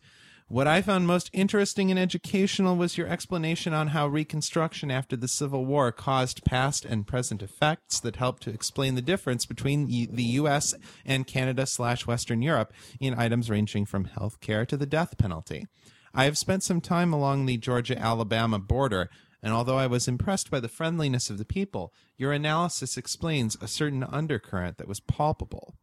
What 0.51 0.67
I 0.67 0.81
found 0.81 1.07
most 1.07 1.29
interesting 1.31 1.91
and 1.91 1.97
educational 1.97 2.75
was 2.75 2.97
your 2.97 3.07
explanation 3.07 3.73
on 3.73 3.87
how 3.87 4.05
Reconstruction 4.05 4.91
after 4.91 5.15
the 5.15 5.29
Civil 5.29 5.65
War 5.65 5.93
caused 5.93 6.43
past 6.43 6.83
and 6.83 7.07
present 7.07 7.41
effects 7.41 8.01
that 8.01 8.17
helped 8.17 8.43
to 8.43 8.49
explain 8.49 8.95
the 8.95 9.01
difference 9.01 9.45
between 9.45 9.87
the 9.87 10.23
U.S. 10.23 10.75
and 11.05 11.25
Canada 11.25 11.65
slash 11.65 12.05
Western 12.05 12.41
Europe 12.41 12.73
in 12.99 13.17
items 13.17 13.49
ranging 13.49 13.85
from 13.85 14.03
health 14.03 14.41
care 14.41 14.65
to 14.65 14.75
the 14.75 14.85
death 14.85 15.17
penalty. 15.17 15.67
I 16.13 16.25
have 16.25 16.37
spent 16.37 16.63
some 16.63 16.81
time 16.81 17.13
along 17.13 17.45
the 17.45 17.55
Georgia 17.55 17.97
Alabama 17.97 18.59
border, 18.59 19.09
and 19.41 19.53
although 19.53 19.77
I 19.77 19.87
was 19.87 20.09
impressed 20.09 20.51
by 20.51 20.59
the 20.59 20.67
friendliness 20.67 21.29
of 21.29 21.37
the 21.37 21.45
people, 21.45 21.93
your 22.17 22.33
analysis 22.33 22.97
explains 22.97 23.55
a 23.61 23.69
certain 23.69 24.03
undercurrent 24.03 24.79
that 24.79 24.89
was 24.89 24.99
palpable. 24.99 25.75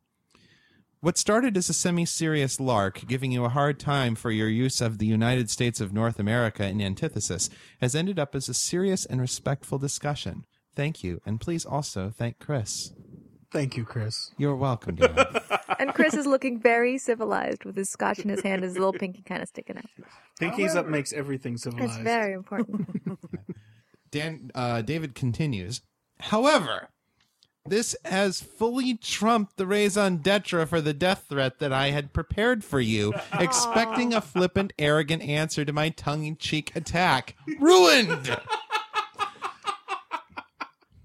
What 1.01 1.17
started 1.17 1.57
as 1.57 1.71
a 1.71 1.75
semi 1.75 2.05
serious 2.05 2.59
lark, 2.59 3.07
giving 3.07 3.31
you 3.31 3.45
a 3.45 3.51
hard 3.51 3.79
time 3.79 4.17
for 4.17 4.33
your 4.33 4.49
use 4.49 4.81
of 4.81 4.99
the 4.99 5.07
United 5.07 5.49
States 5.49 5.81
of 5.81 5.93
North 5.93 6.19
America 6.19 6.67
in 6.67 6.81
antithesis, 6.81 7.49
has 7.81 7.95
ended 7.95 8.19
up 8.19 8.35
as 8.35 8.49
a 8.49 8.55
serious 8.55 9.07
and 9.07 9.21
respectful 9.21 9.79
discussion. 9.79 10.45
Thank 10.75 11.05
you, 11.05 11.21
and 11.25 11.41
please 11.41 11.65
also 11.65 12.11
thank 12.11 12.41
Chris. 12.41 12.93
Thank 13.53 13.77
you, 13.77 13.85
Chris. 13.85 14.33
You're 14.39 14.57
welcome, 14.57 14.97
Dan. 14.97 15.17
And 15.81 15.95
Chris 15.95 16.15
is 16.15 16.27
looking 16.27 16.59
very 16.59 16.99
civilized 16.99 17.65
with 17.65 17.77
his 17.77 17.89
scotch 17.89 18.19
in 18.19 18.31
his 18.31 18.41
hand, 18.41 18.65
his 18.65 18.75
little 18.75 18.93
pinky 18.93 19.23
kind 19.23 19.43
of 19.43 19.49
sticking 19.49 19.77
out. 19.77 19.85
Pinkies 20.41 20.75
up 20.75 20.89
makes 20.89 21.13
everything 21.13 21.57
civilized. 21.57 21.93
It's 21.93 22.03
very 22.03 22.33
important. 22.33 22.89
Dan 24.11 24.51
uh, 24.57 24.83
David 24.83 25.15
continues. 25.15 25.81
However, 26.19 26.89
this 27.69 27.97
has 28.05 28.41
fully 28.41 28.95
trumped 28.95 29.57
the 29.57 29.67
raison 29.67 30.19
d'etre 30.19 30.67
for 30.67 30.81
the 30.81 30.95
death 30.95 31.27
threat 31.29 31.59
that 31.59 31.73
I 31.73 31.91
had 31.91 32.13
prepared 32.13 32.65
for 32.65 32.81
you, 32.81 33.15
expecting 33.39 34.13
a 34.15 34.21
flippant, 34.21 34.73
arrogant 34.79 35.23
answer 35.23 35.65
to 35.65 35.73
my 35.73 35.91
tongue-in-cheek 35.91 36.75
attack. 36.75 37.37
Ruined. 37.59 38.29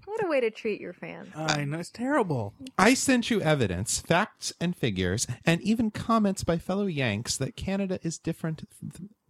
what 0.04 0.24
a 0.24 0.28
way 0.28 0.40
to 0.40 0.50
treat 0.50 0.80
your 0.80 0.92
fans. 0.92 1.28
I 1.34 1.64
know 1.64 1.78
it's 1.78 1.90
terrible. 1.90 2.54
I 2.78 2.94
sent 2.94 3.30
you 3.30 3.40
evidence, 3.40 4.00
facts 4.00 4.52
and 4.60 4.76
figures, 4.76 5.26
and 5.44 5.60
even 5.60 5.90
comments 5.90 6.44
by 6.44 6.58
fellow 6.58 6.86
Yanks 6.86 7.36
that 7.36 7.56
Canada 7.56 7.98
is 8.02 8.18
different 8.18 8.64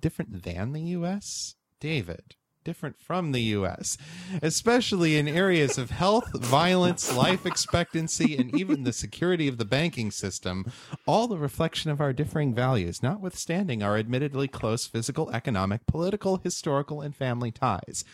different 0.01 0.43
than 0.43 0.73
the 0.73 0.83
US. 0.83 1.55
David, 1.81 2.37
different 2.65 2.99
from 2.99 3.33
the 3.33 3.43
US, 3.43 3.97
especially 4.43 5.17
in 5.17 5.29
areas 5.29 5.79
of 5.79 5.91
health, 5.91 6.33
violence, 6.35 7.15
life 7.15 7.47
expectancy, 7.47 8.37
and 8.37 8.55
even 8.55 8.85
the 8.85 8.93
security 8.93 9.47
of 9.47 9.59
the 9.59 9.65
banking 9.65 10.11
system, 10.11 10.65
all 11.07 11.29
the 11.29 11.39
reflection 11.39 11.91
of 11.91 12.01
our 12.01 12.13
differing 12.13 12.55
values, 12.55 13.03
notwithstanding 13.03 13.83
our 13.83 13.97
admittedly 13.97 14.49
close 14.49 14.87
physical, 14.87 15.31
economic, 15.31 15.87
political, 15.87 16.39
historical, 16.39 17.01
and 17.01 17.15
family 17.15 17.51
ties. 17.51 18.05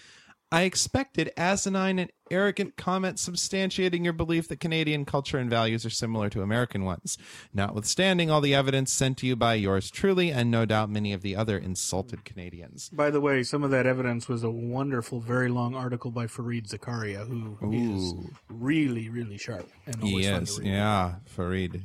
I 0.53 0.63
expected 0.63 1.33
asinine 1.37 2.01
and 2.01 2.11
arrogant 2.29 2.77
comments 2.77 3.29
substantiating 3.29 4.03
your 4.03 4.13
belief 4.13 4.49
that 4.49 4.59
Canadian 4.59 5.05
culture 5.05 5.39
and 5.39 5.49
values 5.49 5.87
are 5.87 5.91
similar 5.91 6.29
to 6.31 6.43
American 6.43 6.85
ones, 6.85 7.17
notwithstanding 7.55 8.33
all 8.33 8.41
the 8.41 8.55
evidence 8.55 8.93
sent 8.93 9.19
to 9.19 9.29
you 9.29 9.37
by 9.37 9.55
yours 9.55 9.93
truly 9.93 10.33
and 10.33 10.51
no 10.51 10.65
doubt 10.67 10.91
many 10.91 11.13
of 11.13 11.23
the 11.23 11.37
other 11.37 11.57
insulted 11.57 12.25
Canadians. 12.25 12.89
By 12.89 13.11
the 13.11 13.21
way, 13.21 13.45
some 13.45 13.63
of 13.63 13.71
that 13.71 13.87
evidence 13.87 14.27
was 14.27 14.43
a 14.43 14.51
wonderful, 14.51 15.21
very 15.21 15.49
long 15.49 15.77
article 15.77 16.11
by 16.11 16.27
Fareed 16.27 16.69
Zakaria, 16.69 17.29
who 17.29 17.57
is 17.73 18.13
Ooh. 18.13 18.31
really, 18.49 19.09
really 19.09 19.39
sharp 19.39 19.69
and 19.87 20.03
always 20.03 20.29
fun 20.29 20.45
to 20.47 20.61
read. 20.63 20.69
yeah, 20.69 21.15
Fareed. 21.37 21.83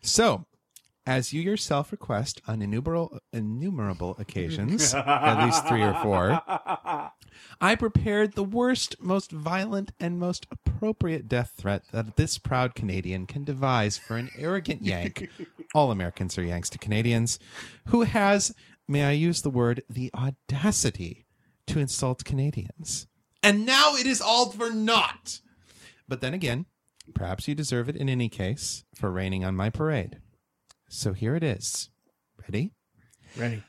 So, 0.00 0.46
as 1.06 1.32
you 1.32 1.42
yourself 1.42 1.92
request 1.92 2.40
on 2.46 2.62
innumerable, 2.62 3.18
innumerable 3.32 4.16
occasions, 4.18 4.94
at 4.94 5.44
least 5.44 5.66
three 5.66 5.82
or 5.82 5.94
four, 5.94 6.40
I 7.60 7.74
prepared 7.74 8.32
the 8.32 8.44
worst, 8.44 8.96
most 9.00 9.30
violent, 9.30 9.92
and 10.00 10.18
most 10.18 10.46
appropriate 10.50 11.28
death 11.28 11.52
threat 11.56 11.82
that 11.92 12.16
this 12.16 12.38
proud 12.38 12.74
Canadian 12.74 13.26
can 13.26 13.44
devise 13.44 13.98
for 13.98 14.16
an 14.16 14.30
arrogant 14.36 14.82
Yank. 14.82 15.28
All 15.74 15.90
Americans 15.90 16.38
are 16.38 16.44
Yanks 16.44 16.70
to 16.70 16.78
Canadians, 16.78 17.38
who 17.88 18.02
has, 18.02 18.54
may 18.88 19.04
I 19.04 19.12
use 19.12 19.42
the 19.42 19.50
word, 19.50 19.82
the 19.88 20.10
audacity 20.14 21.26
to 21.66 21.78
insult 21.78 22.24
Canadians. 22.24 23.06
And 23.42 23.66
now 23.66 23.94
it 23.94 24.06
is 24.06 24.20
all 24.20 24.50
for 24.50 24.70
naught. 24.70 25.40
But 26.08 26.20
then 26.20 26.32
again, 26.34 26.66
perhaps 27.14 27.46
you 27.46 27.54
deserve 27.54 27.88
it 27.88 27.96
in 27.96 28.08
any 28.08 28.28
case 28.28 28.84
for 28.94 29.10
raining 29.10 29.44
on 29.44 29.54
my 29.54 29.70
parade. 29.70 30.18
So 30.94 31.12
here 31.12 31.34
it 31.34 31.42
is. 31.42 31.90
Ready? 32.48 32.70
Ready? 33.36 33.64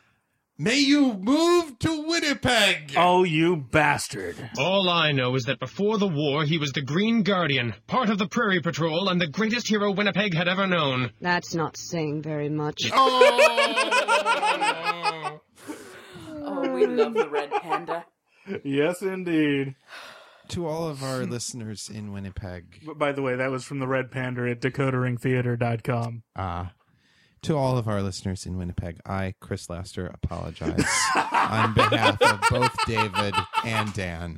May 0.60 0.77
you 0.79 1.15
move 1.15 1.77
to 1.79 2.08
Winnipeg! 2.08 2.94
Oh, 2.96 3.24
you 3.24 3.58
bastard! 3.58 4.36
All 4.60 4.88
I 4.89 5.12
know 5.12 5.36
is 5.36 5.44
that 5.46 5.60
before 5.60 5.98
the 5.98 6.08
war, 6.08 6.44
he 6.46 6.58
was 6.60 6.72
the 6.72 6.82
Green 6.84 7.24
Guardian, 7.24 7.74
part 7.88 8.10
of 8.10 8.20
the 8.20 8.27
Prairie 8.27 8.62
Patrol, 8.62 9.10
and 9.10 9.20
the 9.20 9.27
greatest 9.27 9.67
hero 9.67 9.91
Winnipeg 9.91 10.34
had 10.36 10.48
ever 10.48 10.65
known. 10.67 11.12
That's 11.20 11.53
not 11.55 11.75
saying 11.77 12.22
very 12.22 12.48
much. 12.50 12.89
Oh! 12.94 13.82
Oh, 16.48 16.72
we 16.74 16.86
love 16.86 17.15
the 17.15 17.27
red 17.27 17.50
panda. 17.51 18.05
Yes, 18.63 19.01
indeed. 19.01 19.74
to 20.50 20.67
all 20.67 20.88
of 20.88 21.03
our 21.03 21.25
listeners 21.25 21.89
in 21.91 22.13
Winnipeg, 22.13 22.84
by 22.98 23.12
the 23.12 23.24
way, 23.24 23.36
that 23.36 23.50
was 23.50 23.65
from 23.65 23.79
the 23.79 23.88
Red 23.88 24.12
Panda 24.12 24.48
at 24.51 24.62
decoderringtheatre.com. 24.62 26.22
uh, 26.36 26.65
to 27.46 27.56
all 27.56 27.78
of 27.78 27.88
our 27.88 28.02
listeners 28.02 28.48
in 28.48 28.58
Winnipeg, 28.58 29.00
I, 29.06 29.36
Chris 29.40 29.70
Lester, 29.70 30.08
apologize 30.08 30.84
on 31.32 31.75
behalf 31.75 32.20
of 32.20 32.42
both 32.50 32.75
David 32.88 33.36
and 33.64 33.94
Dan. 33.94 34.38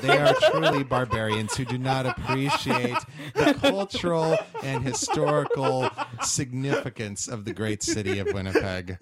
They 0.00 0.16
are 0.16 0.34
truly 0.50 0.82
barbarians 0.82 1.54
who 1.54 1.66
do 1.66 1.76
not 1.76 2.06
appreciate 2.06 2.96
the 3.34 3.52
cultural 3.60 4.38
and 4.62 4.82
historical 4.82 5.90
significance 6.22 7.28
of 7.28 7.44
the 7.44 7.52
great 7.52 7.82
city 7.82 8.18
of 8.20 8.28
Winnipeg. 8.32 8.96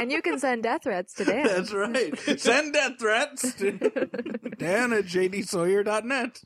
And 0.00 0.10
you 0.10 0.22
can 0.22 0.38
send 0.38 0.62
death 0.62 0.84
threats 0.84 1.12
to 1.14 1.26
Dan. 1.26 1.44
That's 1.44 1.74
right. 1.74 2.18
Send 2.40 2.72
death 2.72 2.92
threats 2.98 3.52
to 3.54 3.72
Dan 4.58 4.94
at 4.94 5.04
jdsawyer.net. 5.04 6.40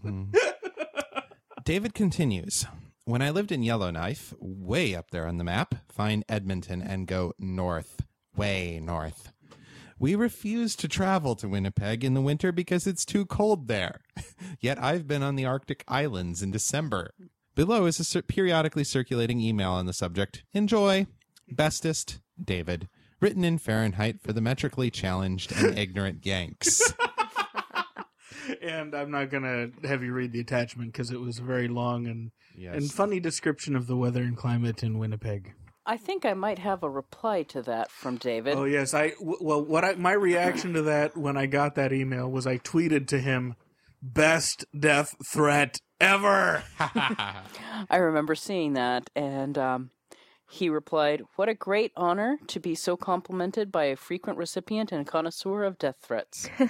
David 1.63 1.95
continues. 1.95 2.67
When 3.05 3.21
I 3.21 3.31
lived 3.31 3.51
in 3.51 3.65
Yellowknife, 3.65 4.33
way 4.39 4.95
up 4.95 5.11
there 5.11 5.27
on 5.27 5.37
the 5.37 5.45
map, 5.45 5.75
find 5.89 6.25
Edmonton 6.29 6.81
and 6.81 7.09
go 7.09 7.33
north, 7.37 8.05
way 8.37 8.79
north. 8.81 9.33
We 9.99 10.15
refuse 10.15 10.77
to 10.77 10.87
travel 10.87 11.35
to 11.37 11.49
Winnipeg 11.49 12.05
in 12.05 12.15
the 12.15 12.21
winter 12.21 12.53
because 12.53 12.87
it's 12.87 13.05
too 13.05 13.27
cold 13.27 13.67
there. 13.67 14.03
Yet 14.61 14.81
I've 14.81 15.09
been 15.09 15.23
on 15.25 15.35
the 15.35 15.45
Arctic 15.45 15.83
Islands 15.89 16.43
in 16.43 16.53
December. 16.53 17.13
Below 17.57 17.87
is 17.87 18.15
a 18.15 18.23
periodically 18.23 18.85
circulating 18.85 19.41
email 19.41 19.73
on 19.73 19.87
the 19.87 19.93
subject. 19.93 20.45
Enjoy. 20.53 21.09
Bestest, 21.51 22.21
David. 22.43 22.89
Written 23.21 23.43
in 23.43 23.59
Fahrenheit 23.59 24.21
for 24.21 24.33
the 24.33 24.41
metrically 24.41 24.91
challenged 24.91 25.51
and 25.51 25.77
ignorant 25.79 26.25
Yanks. 26.25 26.95
And 28.63 28.95
I'm 28.95 29.11
not 29.11 29.31
going 29.31 29.43
to 29.43 29.89
have 29.89 30.03
you 30.03 30.13
read 30.13 30.33
the 30.33 30.41
attachment 30.41 30.93
because 30.93 31.11
it 31.11 31.21
was 31.21 31.39
a 31.39 31.43
very 31.43 31.69
long 31.69 32.07
and, 32.07 32.31
Yes. 32.57 32.77
and 32.77 32.91
funny 32.93 33.19
description 33.19 33.75
of 33.75 33.87
the 33.87 33.97
weather 33.97 34.23
and 34.23 34.37
climate 34.37 34.83
in 34.83 34.99
Winnipeg. 34.99 35.55
I 35.85 35.97
think 35.97 36.25
I 36.25 36.35
might 36.35 36.61
have 36.61 36.83
a 36.85 36.89
reply 36.91 37.43
to 37.45 37.63
that 37.63 37.91
from 37.91 38.17
David. 38.19 38.57
Oh 38.57 38.65
yes, 38.65 38.95
I 38.95 39.11
w- 39.19 39.39
well 39.41 39.65
what 39.65 39.85
I 39.85 39.95
my 39.95 40.13
reaction 40.13 40.75
to 40.75 40.83
that 40.83 41.17
when 41.17 41.37
I 41.37 41.47
got 41.47 41.75
that 41.75 41.93
email 41.93 42.31
was 42.31 42.47
I 42.47 42.59
tweeted 42.59 43.09
to 43.09 43.19
him 43.19 43.57
best 44.01 44.65
death 44.79 45.17
threat 45.33 45.79
ever. 46.01 46.63
I 46.79 47.97
remember 47.97 48.35
seeing 48.37 48.75
that, 48.75 49.11
and 49.17 49.59
um, 49.59 49.91
he 50.53 50.69
replied, 50.69 51.23
"What 51.37 51.49
a 51.49 51.55
great 51.55 51.93
honor 51.97 52.39
to 52.49 52.61
be 52.61 52.75
so 52.75 52.95
complimented 52.95 53.73
by 53.73 53.85
a 53.85 53.97
frequent 53.97 54.39
recipient 54.39 54.93
and 54.93 55.07
connoisseur 55.07 55.65
of 55.65 55.79
death 55.79 55.97
threats." 56.03 56.47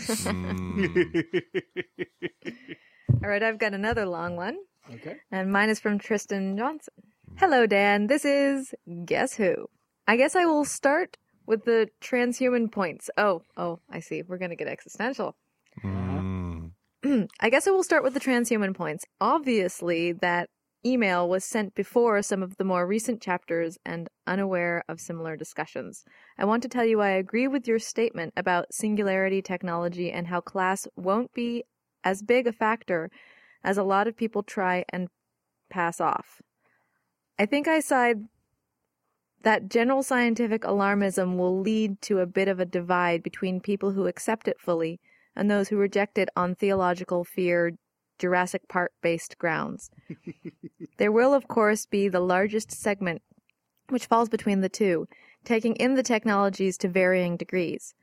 All 3.23 3.29
right, 3.29 3.43
I've 3.43 3.59
got 3.59 3.75
another 3.75 4.07
long 4.07 4.37
one. 4.37 4.59
okay. 4.95 5.17
And 5.33 5.53
mine 5.53 5.69
is 5.69 5.81
from 5.81 5.99
Tristan 5.99 6.57
Johnson. 6.57 6.95
Hello, 7.37 7.67
Dan. 7.67 8.07
This 8.07 8.25
is 8.25 8.73
Guess 9.05 9.35
Who? 9.35 9.69
I 10.07 10.17
guess 10.17 10.37
I 10.37 10.45
will 10.45 10.65
start 10.65 11.19
with 11.47 11.65
the 11.65 11.89
transhuman 12.01 12.71
points. 12.71 13.11
Oh, 13.17 13.43
oh, 13.57 13.81
I 13.91 13.99
see. 13.99 14.23
We're 14.23 14.39
going 14.39 14.51
to 14.51 14.57
get 14.57 14.69
existential. 14.69 15.35
Mm. 15.85 16.71
I 17.41 17.51
guess 17.51 17.67
I 17.67 17.73
will 17.73 17.83
start 17.83 18.05
with 18.05 18.15
the 18.15 18.21
transhuman 18.21 18.77
points. 18.77 19.05
Obviously, 19.21 20.13
that 20.13 20.51
email 20.85 21.29
was 21.29 21.45
sent 21.45 21.75
before 21.75 22.23
some 22.23 22.43
of 22.43 22.57
the 22.57 22.65
more 22.65 22.87
recent 22.87 23.21
chapters 23.21 23.79
and 23.85 24.09
unaware 24.27 24.85
of 24.89 25.01
similar 25.01 25.37
discussions. 25.37 26.05
I 26.39 26.45
want 26.45 26.63
to 26.63 26.69
tell 26.69 26.85
you 26.85 27.01
I 27.01 27.11
agree 27.11 27.49
with 27.49 27.69
your 27.69 27.79
statement 27.79 28.33
about 28.37 28.73
singularity 28.75 29.43
technology 29.43 30.11
and 30.11 30.27
how 30.27 30.41
class 30.41 30.89
won't 30.97 31.33
be 31.33 31.65
as 32.05 32.23
big 32.23 32.47
a 32.47 32.53
factor 32.53 33.11
as 33.63 33.79
a 33.79 33.85
lot 33.85 34.09
of 34.09 34.17
people 34.17 34.43
try 34.43 34.85
and 34.89 35.09
pass 35.71 36.01
off. 36.01 36.43
I 37.39 37.47
think 37.47 37.69
I 37.69 37.81
side 37.81 38.25
that 39.43 39.69
general 39.69 40.03
scientific 40.03 40.63
alarmism 40.63 41.37
will 41.37 41.61
lead 41.61 42.01
to 42.03 42.21
a 42.21 42.27
bit 42.27 42.49
of 42.49 42.61
a 42.61 42.65
divide 42.65 43.23
between 43.23 43.61
people 43.61 43.93
who 43.93 44.07
accept 44.07 44.47
it 44.49 44.61
fully 44.61 45.01
and 45.35 45.51
those 45.51 45.69
who 45.69 45.77
reject 45.77 46.19
it 46.19 46.29
on 46.37 46.55
theological 46.55 47.25
fear, 47.25 47.73
Jurassic 48.19 48.69
Park 48.69 48.93
based 49.03 49.39
grounds. 49.39 49.91
there 50.99 51.13
will, 51.13 51.35
of 51.35 51.49
course, 51.49 51.87
be 51.87 52.09
the 52.09 52.21
largest 52.21 52.71
segment 52.71 53.23
which 53.89 54.07
falls 54.07 54.29
between 54.29 54.61
the 54.61 54.69
two, 54.69 55.07
taking 55.45 55.77
in 55.77 55.95
the 55.95 56.03
technologies 56.03 56.79
to 56.79 56.89
varying 56.89 57.37
degrees. 57.37 57.95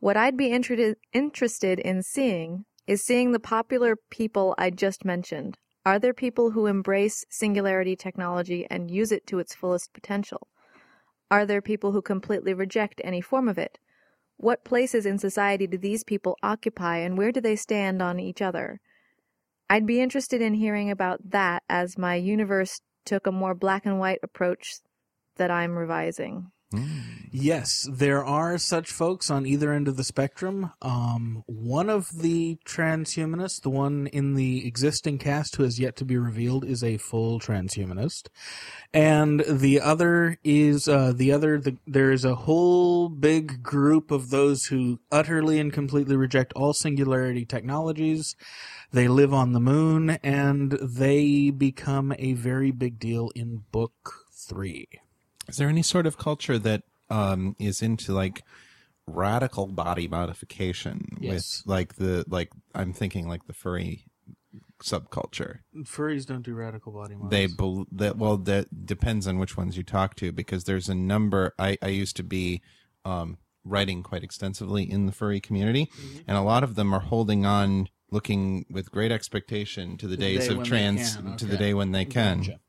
What 0.00 0.16
I'd 0.16 0.36
be 0.36 0.50
interested 0.50 0.96
interested 1.12 1.78
in 1.78 2.02
seeing 2.02 2.64
is 2.86 3.04
seeing 3.04 3.32
the 3.32 3.40
popular 3.40 3.96
people 4.10 4.54
I 4.58 4.70
just 4.70 5.04
mentioned. 5.04 5.56
Are 5.86 5.98
there 5.98 6.14
people 6.14 6.50
who 6.50 6.66
embrace 6.66 7.24
singularity 7.30 7.96
technology 7.96 8.66
and 8.68 8.90
use 8.90 9.12
it 9.12 9.26
to 9.28 9.38
its 9.38 9.54
fullest 9.54 9.92
potential? 9.92 10.48
Are 11.30 11.46
there 11.46 11.62
people 11.62 11.92
who 11.92 12.02
completely 12.02 12.52
reject 12.52 13.00
any 13.04 13.20
form 13.20 13.48
of 13.48 13.58
it? 13.58 13.78
What 14.36 14.64
places 14.64 15.06
in 15.06 15.18
society 15.18 15.66
do 15.66 15.78
these 15.78 16.02
people 16.02 16.36
occupy 16.42 16.98
and 16.98 17.16
where 17.16 17.30
do 17.30 17.40
they 17.40 17.56
stand 17.56 18.02
on 18.02 18.18
each 18.18 18.42
other? 18.42 18.80
I'd 19.70 19.86
be 19.86 20.02
interested 20.02 20.42
in 20.42 20.52
hearing 20.52 20.90
about 20.90 21.30
that 21.30 21.62
as 21.68 21.96
my 21.96 22.16
universe 22.16 22.82
took 23.06 23.26
a 23.26 23.32
more 23.32 23.54
black 23.54 23.86
and 23.86 23.98
white 23.98 24.18
approach 24.22 24.80
that 25.36 25.50
I'm 25.50 25.78
revising. 25.78 26.52
Yes, 27.32 27.88
there 27.90 28.24
are 28.24 28.56
such 28.56 28.92
folks 28.92 29.28
on 29.28 29.44
either 29.44 29.72
end 29.72 29.88
of 29.88 29.96
the 29.96 30.04
spectrum. 30.04 30.70
Um, 30.80 31.42
one 31.46 31.90
of 31.90 32.20
the 32.20 32.58
transhumanists, 32.64 33.60
the 33.60 33.70
one 33.70 34.06
in 34.08 34.34
the 34.34 34.66
existing 34.66 35.18
cast 35.18 35.56
who 35.56 35.64
has 35.64 35.80
yet 35.80 35.96
to 35.96 36.04
be 36.04 36.16
revealed, 36.16 36.64
is 36.64 36.84
a 36.84 36.96
full 36.98 37.40
transhumanist, 37.40 38.28
and 38.92 39.44
the 39.48 39.80
other 39.80 40.38
is 40.44 40.86
uh, 40.86 41.12
the 41.14 41.32
other. 41.32 41.58
The, 41.58 41.76
there's 41.86 42.24
a 42.24 42.36
whole 42.36 43.08
big 43.08 43.64
group 43.64 44.12
of 44.12 44.30
those 44.30 44.66
who 44.66 45.00
utterly 45.10 45.58
and 45.58 45.72
completely 45.72 46.16
reject 46.16 46.52
all 46.54 46.72
singularity 46.72 47.44
technologies. 47.44 48.36
They 48.92 49.08
live 49.08 49.34
on 49.34 49.52
the 49.52 49.60
moon, 49.60 50.10
and 50.22 50.72
they 50.72 51.50
become 51.50 52.12
a 52.18 52.34
very 52.34 52.70
big 52.70 53.00
deal 53.00 53.30
in 53.34 53.64
book 53.72 54.26
three. 54.32 54.88
Is 55.50 55.56
there 55.56 55.68
any 55.68 55.82
sort 55.82 56.06
of 56.06 56.16
culture 56.18 56.58
that 56.58 56.82
um, 57.10 57.56
is 57.58 57.82
into 57.82 58.12
like 58.12 58.42
radical 59.06 59.66
body 59.66 60.06
modification 60.08 61.18
Yes. 61.20 61.62
with 61.64 61.70
like 61.70 61.94
the 61.96 62.24
like 62.28 62.50
I'm 62.74 62.92
thinking 62.92 63.26
like 63.28 63.46
the 63.46 63.52
furry 63.52 64.04
subculture. 64.82 65.58
Furries 65.82 66.26
don't 66.26 66.42
do 66.42 66.54
radical 66.54 66.92
body 66.92 67.14
mods. 67.16 67.30
They 67.30 67.46
bel 67.46 67.86
that 67.92 68.16
well 68.16 68.36
that 68.38 68.86
depends 68.86 69.26
on 69.26 69.38
which 69.38 69.56
ones 69.56 69.76
you 69.76 69.82
talk 69.82 70.14
to 70.16 70.32
because 70.32 70.64
there's 70.64 70.88
a 70.88 70.94
number 70.94 71.54
I 71.58 71.76
I 71.82 71.88
used 71.88 72.16
to 72.16 72.22
be 72.22 72.62
um 73.04 73.38
writing 73.64 74.02
quite 74.02 74.22
extensively 74.24 74.90
in 74.90 75.06
the 75.06 75.12
furry 75.12 75.40
community 75.40 75.86
Mm-hmm. 75.86 76.18
and 76.28 76.36
a 76.38 76.42
lot 76.42 76.62
of 76.64 76.76
them 76.76 76.94
are 76.94 77.00
holding 77.00 77.44
on 77.44 77.88
looking 78.10 78.64
with 78.70 78.90
great 78.90 79.12
expectation 79.12 79.96
to 79.98 80.06
the 80.08 80.16
the 80.16 80.22
days 80.22 80.46
day 80.46 80.52
of 80.52 80.56
when 80.58 80.62
they 80.64 80.68
trans 80.68 81.16
can, 81.16 81.36
to 81.36 81.44
the 81.46 81.56
day 81.56 81.74
when 81.74 81.92
they 81.92 82.04
can. 82.04 82.38
Gotcha. 82.38 82.60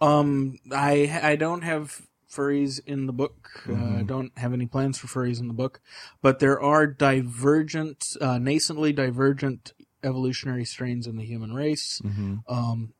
Um, 0.00 0.58
I 0.70 1.20
I 1.22 1.36
don't 1.36 1.62
have 1.62 2.02
furries 2.30 2.80
in 2.86 3.06
the 3.06 3.12
book. 3.12 3.62
Uh, 3.66 3.72
Mm-hmm. 3.72 4.06
don't 4.06 4.38
have 4.38 4.52
any 4.52 4.66
plans 4.66 4.98
for 4.98 5.06
furries 5.06 5.40
in 5.40 5.48
the 5.48 5.54
book, 5.54 5.80
but 6.22 6.38
there 6.38 6.60
are 6.60 6.86
divergent, 6.86 8.16
uh, 8.20 8.38
nascently 8.38 8.94
divergent 8.94 9.72
evolutionary 10.02 10.64
strains 10.64 11.06
in 11.06 11.16
the 11.16 11.24
human 11.24 11.52
race. 11.54 12.00
Mm-hmm. 12.04 12.36
Um, 12.48 12.92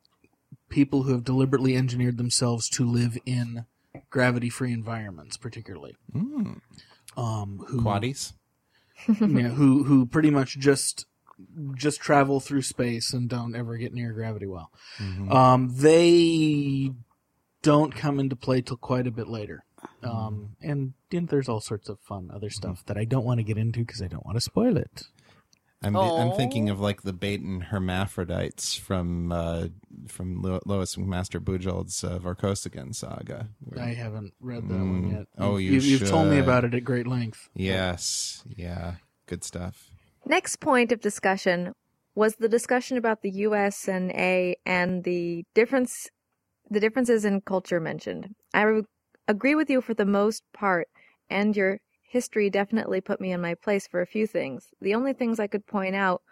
people 0.68 1.02
who 1.04 1.12
have 1.12 1.24
deliberately 1.24 1.76
engineered 1.76 2.16
themselves 2.18 2.68
to 2.70 2.84
live 2.84 3.16
in 3.26 3.64
gravity-free 4.10 4.72
environments, 4.72 5.36
particularly. 5.36 5.96
Mm. 6.14 6.60
Um, 7.16 7.64
who 7.68 7.80
Quaddies. 7.80 8.32
who 9.06 9.84
who 9.84 10.06
pretty 10.06 10.30
much 10.30 10.58
just 10.58 11.06
just 11.74 12.00
travel 12.00 12.40
through 12.40 12.62
space 12.62 13.12
and 13.12 13.28
don't 13.28 13.54
ever 13.54 13.76
get 13.76 13.94
near 13.94 14.12
gravity 14.12 14.46
well. 14.46 14.70
Um, 15.30 15.70
they 15.72 16.90
don't 17.62 17.94
come 17.94 18.20
into 18.20 18.36
play 18.36 18.60
till 18.60 18.76
quite 18.76 19.06
a 19.06 19.10
bit 19.10 19.28
later. 19.28 19.64
Um, 20.02 20.56
and, 20.60 20.94
and 21.12 21.28
there's 21.28 21.48
all 21.48 21.60
sorts 21.60 21.88
of 21.88 22.00
fun 22.00 22.30
other 22.32 22.50
stuff 22.50 22.84
that 22.86 22.96
I 22.96 23.04
don't 23.04 23.24
want 23.24 23.38
to 23.38 23.44
get 23.44 23.58
into 23.58 23.80
because 23.80 24.02
I 24.02 24.08
don't 24.08 24.24
want 24.26 24.36
to 24.36 24.40
spoil 24.40 24.76
it. 24.76 25.04
I'm 25.80 25.96
I'm 25.96 26.32
thinking 26.32 26.70
of 26.70 26.80
like 26.80 27.02
the 27.02 27.12
Betan 27.12 27.62
hermaphrodites 27.66 28.74
from 28.74 29.30
uh, 29.30 29.68
from 30.08 30.42
Lo- 30.42 30.58
Lois 30.66 30.96
McMaster 30.96 31.38
Bujold's 31.38 32.02
uh, 32.02 32.18
Vorkosigan 32.18 32.92
saga. 32.92 33.50
where- 33.60 33.84
I 33.84 33.94
haven't 33.94 34.34
read 34.40 34.68
that 34.68 34.74
one 34.74 35.02
Mm. 35.04 35.12
yet. 35.12 35.26
Oh, 35.38 35.56
you 35.56 35.72
you've, 35.74 35.84
you've 35.84 36.08
told 36.08 36.28
me 36.30 36.38
about 36.40 36.64
it 36.64 36.74
at 36.74 36.82
great 36.82 37.06
length. 37.06 37.48
yes, 37.54 38.42
yeah, 38.56 38.94
good 39.26 39.44
stuff. 39.44 39.92
Next 40.26 40.56
point 40.58 40.90
of 40.90 41.00
discussion 41.00 41.72
was 42.16 42.34
the 42.36 42.48
discussion 42.48 42.96
about 42.98 43.22
the 43.22 43.30
US 43.46 43.86
and 43.86 44.10
A 44.10 44.56
and 44.66 45.04
the 45.04 45.44
difference 45.54 46.08
the 46.70 46.80
differences 46.80 47.24
in 47.24 47.40
culture 47.40 47.80
mentioned. 47.80 48.34
I 48.54 48.62
re- 48.62 48.82
agree 49.26 49.54
with 49.54 49.70
you 49.70 49.80
for 49.80 49.94
the 49.94 50.06
most 50.06 50.42
part 50.52 50.88
and 51.30 51.56
your 51.56 51.80
history 52.02 52.48
definitely 52.50 53.00
put 53.00 53.20
me 53.20 53.32
in 53.32 53.40
my 53.40 53.54
place 53.54 53.86
for 53.86 54.00
a 54.00 54.06
few 54.06 54.26
things. 54.26 54.70
The 54.80 54.94
only 54.94 55.12
things 55.12 55.38
I 55.38 55.46
could 55.46 55.66
point 55.66 55.94
out 55.94 56.22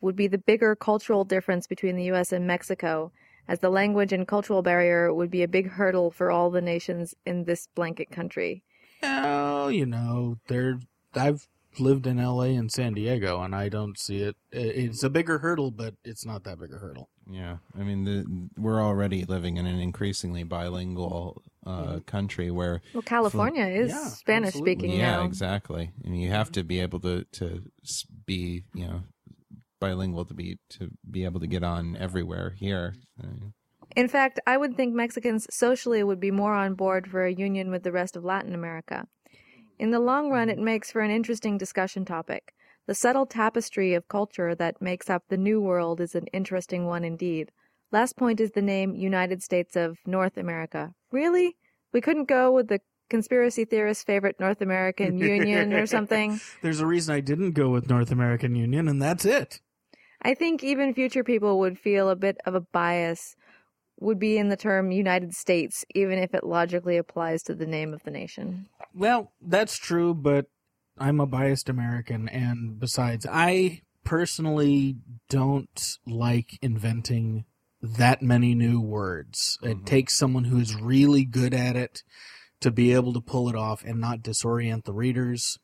would 0.00 0.16
be 0.16 0.26
the 0.26 0.38
bigger 0.38 0.74
cultural 0.74 1.24
difference 1.24 1.66
between 1.66 1.96
the 1.96 2.04
US 2.04 2.32
and 2.32 2.46
Mexico 2.46 3.12
as 3.48 3.60
the 3.60 3.70
language 3.70 4.12
and 4.12 4.26
cultural 4.26 4.62
barrier 4.62 5.12
would 5.12 5.30
be 5.30 5.42
a 5.42 5.48
big 5.48 5.70
hurdle 5.70 6.10
for 6.10 6.30
all 6.30 6.50
the 6.50 6.60
nations 6.60 7.14
in 7.24 7.44
this 7.44 7.68
blanket 7.74 8.10
country. 8.10 8.62
Oh, 9.02 9.68
you 9.68 9.86
know, 9.86 10.36
there. 10.48 10.78
I've 11.14 11.48
lived 11.78 12.06
in 12.06 12.18
L.A. 12.18 12.54
and 12.54 12.70
San 12.70 12.94
Diego, 12.94 13.42
and 13.42 13.54
I 13.54 13.68
don't 13.68 13.98
see 13.98 14.22
it. 14.22 14.36
It's 14.50 15.02
a 15.02 15.10
bigger 15.10 15.38
hurdle, 15.38 15.70
but 15.70 15.94
it's 16.04 16.24
not 16.24 16.44
that 16.44 16.58
big 16.58 16.72
a 16.72 16.78
hurdle. 16.78 17.08
Yeah, 17.30 17.58
I 17.78 17.82
mean, 17.82 18.04
the, 18.04 18.60
we're 18.60 18.82
already 18.82 19.24
living 19.24 19.56
in 19.56 19.66
an 19.66 19.78
increasingly 19.78 20.42
bilingual 20.42 21.42
uh, 21.66 22.00
country 22.06 22.50
where 22.50 22.80
Well, 22.92 23.02
California 23.02 23.66
is 23.66 23.90
Yeah, 23.90 24.08
Spanish 24.08 24.54
speaking 24.54 24.90
yeah, 24.90 25.16
now. 25.16 25.24
exactly. 25.24 25.92
And 26.04 26.20
you 26.20 26.30
have 26.30 26.50
to 26.52 26.64
be 26.64 26.80
able 26.80 27.00
to 27.00 27.24
to 27.24 27.62
be 28.26 28.64
you 28.74 28.86
know 28.86 29.02
bilingual 29.80 30.24
to 30.24 30.34
be 30.34 30.58
to 30.70 30.90
be 31.10 31.24
able 31.24 31.40
to 31.40 31.46
get 31.46 31.62
on 31.62 31.96
everywhere 31.96 32.54
here. 32.58 32.94
In 33.94 34.08
fact, 34.08 34.40
I 34.46 34.56
would 34.56 34.76
think 34.76 34.94
Mexicans 34.94 35.46
socially 35.50 36.02
would 36.02 36.20
be 36.20 36.30
more 36.30 36.54
on 36.54 36.74
board 36.74 37.08
for 37.10 37.24
a 37.24 37.32
union 37.32 37.70
with 37.70 37.82
the 37.82 37.92
rest 37.92 38.16
of 38.16 38.24
Latin 38.24 38.54
America. 38.54 39.06
In 39.78 39.90
the 39.90 40.00
long 40.00 40.30
run, 40.30 40.48
it 40.48 40.58
makes 40.58 40.90
for 40.90 41.00
an 41.00 41.10
interesting 41.10 41.58
discussion 41.58 42.04
topic. 42.04 42.54
The 42.86 42.94
subtle 42.94 43.26
tapestry 43.26 43.94
of 43.94 44.08
culture 44.08 44.54
that 44.56 44.82
makes 44.82 45.08
up 45.08 45.24
the 45.28 45.36
New 45.36 45.60
World 45.60 46.00
is 46.00 46.14
an 46.14 46.26
interesting 46.32 46.86
one 46.86 47.04
indeed. 47.04 47.52
Last 47.92 48.16
point 48.16 48.40
is 48.40 48.52
the 48.52 48.62
name 48.62 48.94
United 48.94 49.42
States 49.42 49.76
of 49.76 49.98
North 50.04 50.36
America. 50.36 50.92
Really? 51.12 51.56
We 51.92 52.00
couldn't 52.00 52.24
go 52.24 52.50
with 52.50 52.68
the 52.68 52.80
conspiracy 53.08 53.64
theorist's 53.66 54.02
favorite 54.02 54.40
North 54.40 54.62
American 54.62 55.18
Union 55.18 55.74
or 55.74 55.86
something? 55.86 56.40
There's 56.62 56.80
a 56.80 56.86
reason 56.86 57.14
I 57.14 57.20
didn't 57.20 57.52
go 57.52 57.68
with 57.68 57.88
North 57.88 58.10
American 58.10 58.56
Union, 58.56 58.88
and 58.88 59.00
that's 59.00 59.26
it. 59.26 59.60
I 60.22 60.34
think 60.34 60.64
even 60.64 60.94
future 60.94 61.22
people 61.22 61.58
would 61.58 61.78
feel 61.78 62.08
a 62.08 62.16
bit 62.16 62.38
of 62.46 62.54
a 62.54 62.60
bias 62.60 63.36
would 64.00 64.18
be 64.18 64.38
in 64.38 64.48
the 64.48 64.56
term 64.56 64.90
United 64.90 65.34
States, 65.34 65.84
even 65.94 66.18
if 66.18 66.34
it 66.34 66.42
logically 66.42 66.96
applies 66.96 67.42
to 67.44 67.54
the 67.54 67.66
name 67.66 67.92
of 67.92 68.02
the 68.04 68.10
nation. 68.10 68.66
Well, 68.94 69.32
that's 69.40 69.76
true, 69.76 70.14
but 70.14 70.46
I'm 70.98 71.20
a 71.20 71.26
biased 71.26 71.68
American, 71.68 72.28
and 72.28 72.78
besides, 72.78 73.26
I 73.30 73.82
personally 74.04 74.96
don't 75.28 75.98
like 76.06 76.58
inventing 76.60 77.44
that 77.80 78.22
many 78.22 78.54
new 78.54 78.80
words. 78.80 79.58
It 79.62 79.66
mm-hmm. 79.66 79.84
takes 79.84 80.16
someone 80.16 80.44
who 80.44 80.58
is 80.58 80.80
really 80.80 81.24
good 81.24 81.52
at 81.52 81.76
it 81.76 82.02
to 82.60 82.70
be 82.70 82.92
able 82.92 83.12
to 83.12 83.20
pull 83.20 83.48
it 83.48 83.56
off 83.56 83.84
and 83.84 84.00
not 84.00 84.22
disorient 84.22 84.84
the 84.84 84.92
readers. 84.92 85.58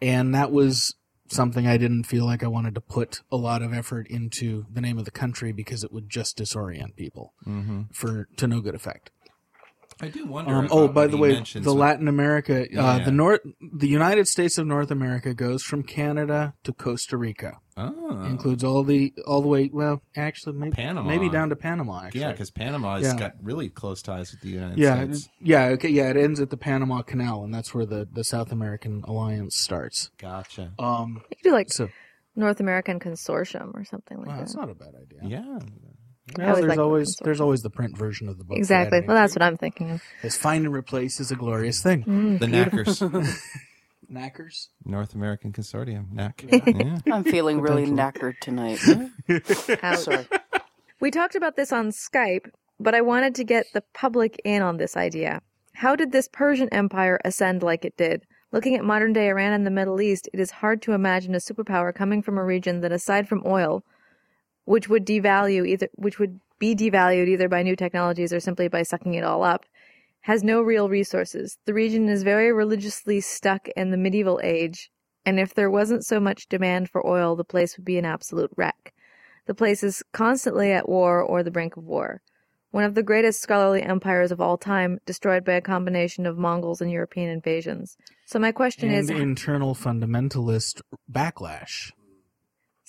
And 0.00 0.34
that 0.34 0.52
was 0.52 0.94
something 1.28 1.66
I 1.66 1.78
didn't 1.78 2.04
feel 2.04 2.26
like 2.26 2.44
I 2.44 2.48
wanted 2.48 2.74
to 2.74 2.80
put 2.80 3.22
a 3.30 3.36
lot 3.36 3.62
of 3.62 3.72
effort 3.72 4.06
into 4.08 4.66
the 4.70 4.82
name 4.82 4.98
of 4.98 5.06
the 5.06 5.10
country 5.10 5.52
because 5.52 5.82
it 5.82 5.92
would 5.92 6.10
just 6.10 6.36
disorient 6.36 6.96
people 6.96 7.32
mm-hmm. 7.46 7.82
for 7.92 8.28
to 8.36 8.46
no 8.46 8.60
good 8.60 8.74
effect. 8.74 9.10
I 10.02 10.08
do 10.08 10.26
wonder. 10.26 10.52
Um, 10.52 10.68
oh, 10.72 10.88
by 10.88 11.06
the 11.06 11.16
way, 11.16 11.40
the 11.54 11.72
Latin 11.72 12.08
America, 12.08 12.62
uh, 12.62 12.66
Yeah. 12.98 13.04
the 13.04 13.12
North, 13.12 13.40
the 13.72 13.86
United 13.88 14.26
States 14.26 14.58
of 14.58 14.66
North 14.66 14.90
America 14.90 15.32
goes 15.32 15.62
from 15.62 15.84
Canada 15.84 16.54
to 16.64 16.72
Costa 16.72 17.16
Rica. 17.16 17.58
Oh. 17.76 18.24
Includes 18.24 18.64
all 18.64 18.82
the 18.82 19.14
all 19.26 19.40
the 19.40 19.48
way. 19.48 19.70
Well, 19.72 20.02
actually, 20.16 20.54
maybe 20.56 20.72
Panama. 20.72 21.08
maybe 21.08 21.30
down 21.30 21.48
to 21.50 21.56
Panama. 21.56 22.02
Actually, 22.06 22.20
yeah, 22.22 22.32
because 22.32 22.50
Panama 22.50 22.96
has 22.96 23.04
Yeah. 23.12 23.16
got 23.18 23.32
really 23.40 23.68
close 23.70 24.02
ties 24.02 24.32
with 24.32 24.40
the 24.40 24.48
United 24.50 24.76
yeah, 24.76 25.04
States. 25.04 25.28
yeah, 25.40 25.66
okay, 25.66 25.88
yeah. 25.88 26.10
It 26.10 26.16
ends 26.16 26.40
at 26.40 26.50
the 26.50 26.56
Panama 26.58 27.02
Canal, 27.02 27.44
and 27.44 27.54
that's 27.54 27.72
where 27.72 27.86
the 27.86 28.06
the 28.12 28.24
South 28.24 28.50
American 28.50 29.02
alliance 29.06 29.56
starts. 29.56 30.10
Gotcha. 30.18 30.72
Um, 30.80 31.22
You 31.30 31.36
could 31.36 31.44
do 31.44 31.52
like 31.52 31.72
so 31.72 31.88
North 32.34 32.58
American 32.60 32.98
Consortium 32.98 33.72
or 33.74 33.84
something 33.84 34.18
like 34.18 34.26
wow, 34.26 34.32
that. 34.34 34.40
that's 34.40 34.56
not 34.56 34.68
a 34.68 34.74
bad 34.74 34.94
idea. 35.00 35.20
Yeah. 35.38 35.58
I 36.38 36.40
Well, 36.42 36.48
always 36.50 36.60
there's 36.60 36.68
like 36.70 36.78
always 36.78 37.16
open 37.16 37.24
there's 37.24 37.40
always 37.40 37.62
the 37.62 37.70
print 37.70 37.96
version 37.96 38.28
of 38.28 38.38
the 38.38 38.44
book. 38.44 38.56
exactly. 38.58 38.98
editing, 38.98 39.08
Well, 39.08 39.16
that's 39.16 39.34
what 39.34 39.42
I'm 39.42 39.56
thinking 39.56 39.90
of. 39.90 40.02
Is 40.22 40.36
find 40.36 40.64
and 40.64 40.74
replace 40.74 41.20
is 41.20 41.30
a 41.30 41.36
glorious 41.36 41.82
thing. 41.82 42.04
Mm, 42.04 42.38
The 42.38 42.46
beautiful. 42.46 43.10
Knackers, 43.10 43.42
Knackers. 44.12 44.68
North 44.84 45.14
American 45.14 45.52
Consortium, 45.52 46.12
Knack. 46.12 46.44
Yeah. 46.66 46.98
I'm 47.12 47.24
feeling 47.24 47.60
really 47.60 47.86
knackered 47.86 48.38
tonight. 48.40 48.78
Ouch. 49.82 49.98
Sorry. 49.98 50.26
We 51.00 51.10
talked 51.10 51.34
about 51.34 51.56
this 51.56 51.72
on 51.72 51.88
Skype, 51.90 52.50
but 52.78 52.94
I 52.94 53.00
wanted 53.00 53.34
to 53.36 53.44
get 53.44 53.66
the 53.74 53.82
public 53.94 54.40
in 54.44 54.62
on 54.62 54.76
this 54.76 54.96
idea. 54.96 55.40
How 55.74 55.96
did 55.96 56.12
this 56.12 56.28
Persian 56.28 56.68
Empire 56.70 57.18
ascend 57.24 57.62
like 57.62 57.84
it 57.84 57.96
did? 57.96 58.22
Looking 58.52 58.76
at 58.76 58.84
modern 58.84 59.12
day 59.14 59.28
Iran 59.28 59.52
and 59.54 59.66
the 59.66 59.70
Middle 59.70 60.00
East, 60.00 60.28
it 60.34 60.38
is 60.38 60.50
hard 60.50 60.82
to 60.82 60.92
imagine 60.92 61.34
a 61.34 61.38
superpower 61.38 61.94
coming 61.94 62.22
from 62.22 62.36
a 62.38 62.44
region 62.44 62.82
that, 62.82 62.92
aside 62.92 63.26
from 63.28 63.42
oil, 63.46 63.82
which 64.64 64.88
would 64.88 65.06
devalue 65.06 65.66
either, 65.66 65.88
which 65.94 66.18
would 66.18 66.40
be 66.58 66.74
devalued 66.74 67.28
either 67.28 67.48
by 67.48 67.62
new 67.62 67.76
technologies 67.76 68.32
or 68.32 68.40
simply 68.40 68.68
by 68.68 68.82
sucking 68.82 69.14
it 69.14 69.24
all 69.24 69.42
up, 69.42 69.66
has 70.22 70.44
no 70.44 70.62
real 70.62 70.88
resources. 70.88 71.58
The 71.66 71.74
region 71.74 72.08
is 72.08 72.22
very 72.22 72.52
religiously 72.52 73.20
stuck 73.20 73.68
in 73.76 73.90
the 73.90 73.96
medieval 73.96 74.40
age, 74.42 74.90
and 75.26 75.40
if 75.40 75.54
there 75.54 75.70
wasn't 75.70 76.04
so 76.04 76.20
much 76.20 76.48
demand 76.48 76.90
for 76.90 77.06
oil, 77.06 77.34
the 77.34 77.44
place 77.44 77.76
would 77.76 77.84
be 77.84 77.98
an 77.98 78.04
absolute 78.04 78.50
wreck. 78.56 78.92
The 79.46 79.54
place 79.54 79.82
is 79.82 80.02
constantly 80.12 80.70
at 80.72 80.88
war 80.88 81.20
or 81.20 81.42
the 81.42 81.50
brink 81.50 81.76
of 81.76 81.84
war. 81.84 82.22
One 82.70 82.84
of 82.84 82.94
the 82.94 83.02
greatest 83.02 83.42
scholarly 83.42 83.82
empires 83.82 84.32
of 84.32 84.40
all 84.40 84.56
time, 84.56 84.98
destroyed 85.04 85.44
by 85.44 85.54
a 85.54 85.60
combination 85.60 86.24
of 86.24 86.38
Mongols 86.38 86.80
and 86.80 86.90
European 86.90 87.28
invasions. 87.28 87.96
So 88.24 88.38
my 88.38 88.52
question 88.52 88.88
and 88.88 88.98
is 88.98 89.10
internal 89.10 89.74
fundamentalist 89.74 90.80
backlash. 91.10 91.92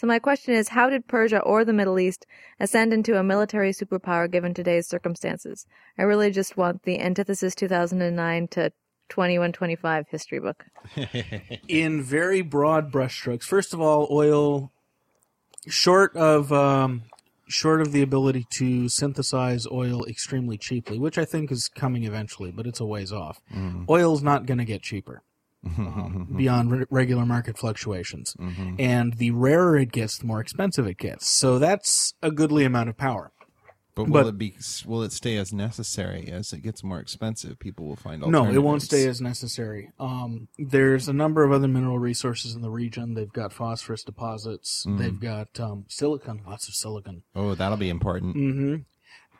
So 0.04 0.08
my 0.08 0.20
question 0.20 0.54
is 0.54 0.68
how 0.68 0.90
did 0.90 1.08
Persia 1.08 1.40
or 1.40 1.64
the 1.64 1.72
Middle 1.72 1.98
East 1.98 2.26
ascend 2.60 2.92
into 2.92 3.18
a 3.18 3.24
military 3.24 3.72
superpower 3.72 4.30
given 4.30 4.54
today's 4.54 4.86
circumstances? 4.86 5.66
I 5.98 6.02
really 6.02 6.30
just 6.30 6.58
want 6.58 6.84
the 6.84 7.00
antithesis 7.00 7.56
2009 7.56 8.50
to 8.50 8.74
2125 9.08 10.10
history 10.10 10.42
book. 10.42 10.66
in 11.70 12.04
very 12.04 12.42
broad 12.42 12.92
brushstrokes. 12.92 13.44
First 13.44 13.74
of 13.74 13.80
all, 13.80 14.10
oil, 14.12 14.74
short 15.68 16.14
of 16.18 16.52
um, 16.52 17.04
short 17.48 17.80
of 17.80 17.94
the 17.94 18.02
ability 18.02 18.46
to 18.58 18.90
synthesize 18.90 19.66
oil 19.72 20.04
extremely 20.04 20.58
cheaply, 20.58 21.00
which 21.00 21.18
I 21.18 21.24
think 21.24 21.50
is 21.50 21.70
coming 21.70 22.04
eventually, 22.04 22.52
but 22.52 22.68
it's 22.68 22.82
a 22.82 22.86
ways 22.86 23.14
off. 23.14 23.40
Oil's 23.90 24.22
not 24.22 24.48
going 24.48 24.58
to 24.58 24.66
get 24.66 24.82
cheaper 24.82 25.24
um, 25.66 26.28
beyond 26.38 26.72
re- 26.72 26.86
regular 26.90 27.26
market 27.26 27.58
fluctuations, 27.58 28.36
and 28.80 29.14
the 29.18 29.32
rarer 29.32 29.78
it 29.78 29.92
gets, 29.92 30.18
the 30.18 30.26
more 30.26 30.40
expensive 30.42 30.88
it 30.88 30.98
gets. 30.98 31.28
So 31.28 31.60
that's 31.60 32.14
a 32.22 32.32
goodly 32.32 32.66
amount 32.66 32.90
of 32.90 32.98
power. 32.98 33.32
But 33.96 34.06
will 34.06 34.24
But- 34.24 34.28
it 34.30 34.38
be? 34.40 34.56
Will 34.88 35.04
it 35.04 35.12
stay 35.12 35.38
as 35.38 35.54
necessary 35.54 36.28
as 36.28 36.52
it 36.52 36.64
gets 36.64 36.84
more 36.84 37.00
expensive? 37.00 37.60
People 37.60 37.86
will 37.86 37.96
find 37.96 38.22
No, 38.26 38.46
it 38.46 38.58
won't 38.64 38.82
stay 38.82 39.08
as 39.08 39.22
necessary. 39.22 39.92
Um, 40.00 40.48
there's 40.58 41.08
a 41.08 41.14
number 41.14 41.44
of 41.44 41.52
other 41.52 41.68
mineral 41.68 42.00
resources 42.00 42.56
in 42.56 42.64
the 42.64 42.72
region. 42.72 43.14
They've 43.14 43.32
got 43.32 43.54
phosphorus 43.54 44.04
deposits. 44.04 44.84
They've 44.88 45.20
got 45.20 45.60
um, 45.60 45.86
silicon, 45.90 46.42
lots 46.48 46.68
of 46.68 46.74
silicon. 46.74 47.22
Oh, 47.36 47.54
that'll 47.54 47.78
be 47.78 47.90
important. 47.90 48.34
hmm 48.36 48.76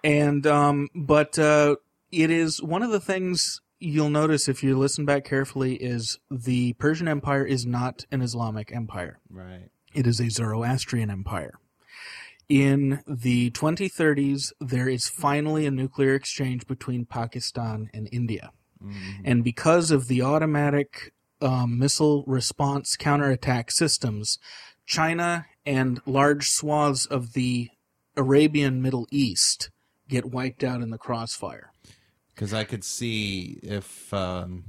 And 0.04 0.46
um, 0.46 0.90
but 0.94 1.40
uh, 1.40 1.78
it 2.12 2.30
is 2.30 2.62
one 2.62 2.84
of 2.84 2.92
the 2.92 3.00
things 3.00 3.60
you'll 3.84 4.10
notice 4.10 4.48
if 4.48 4.64
you 4.64 4.78
listen 4.78 5.06
back 5.06 5.26
carefully 5.26 5.76
is 5.76 6.18
the 6.32 6.74
Persian 6.74 7.08
Empire 7.08 7.46
is 7.46 7.66
not 7.66 8.06
an 8.12 8.22
Islamic 8.22 8.74
empire. 8.74 9.20
Right. 9.30 9.70
It 9.94 10.08
is 10.08 10.20
a 10.20 10.30
Zoroastrian 10.30 11.10
empire. 11.10 11.60
In 12.48 13.02
the 13.08 13.52
2030s, 13.52 14.54
there 14.60 14.88
is 14.88 15.08
finally 15.08 15.66
a 15.66 15.72
nuclear 15.72 16.14
exchange 16.14 16.66
between 16.66 17.06
Pakistan 17.06 17.90
and 17.94 18.08
India. 18.12 18.52
And 19.24 19.44
because 19.44 19.92
of 19.92 20.08
the 20.08 20.22
automatic 20.22 21.14
um, 21.42 21.80
missile 21.80 22.24
response 22.28 22.98
counterattack 22.98 23.72
systems, 23.72 24.40
China 24.86 25.46
and 25.66 26.02
large 26.06 26.48
swaths 26.48 27.06
of 27.06 27.34
the 27.34 27.70
Arabian 28.18 28.82
Middle 28.82 29.08
East 29.10 29.70
get 30.10 30.26
wiped 30.26 30.64
out 30.64 30.82
in 30.82 30.90
the 30.90 30.98
crossfire. 30.98 31.73
Because 32.34 32.54
I 32.54 32.64
could 32.64 32.84
see 32.84 33.60
if, 33.62 34.14
um, 34.14 34.64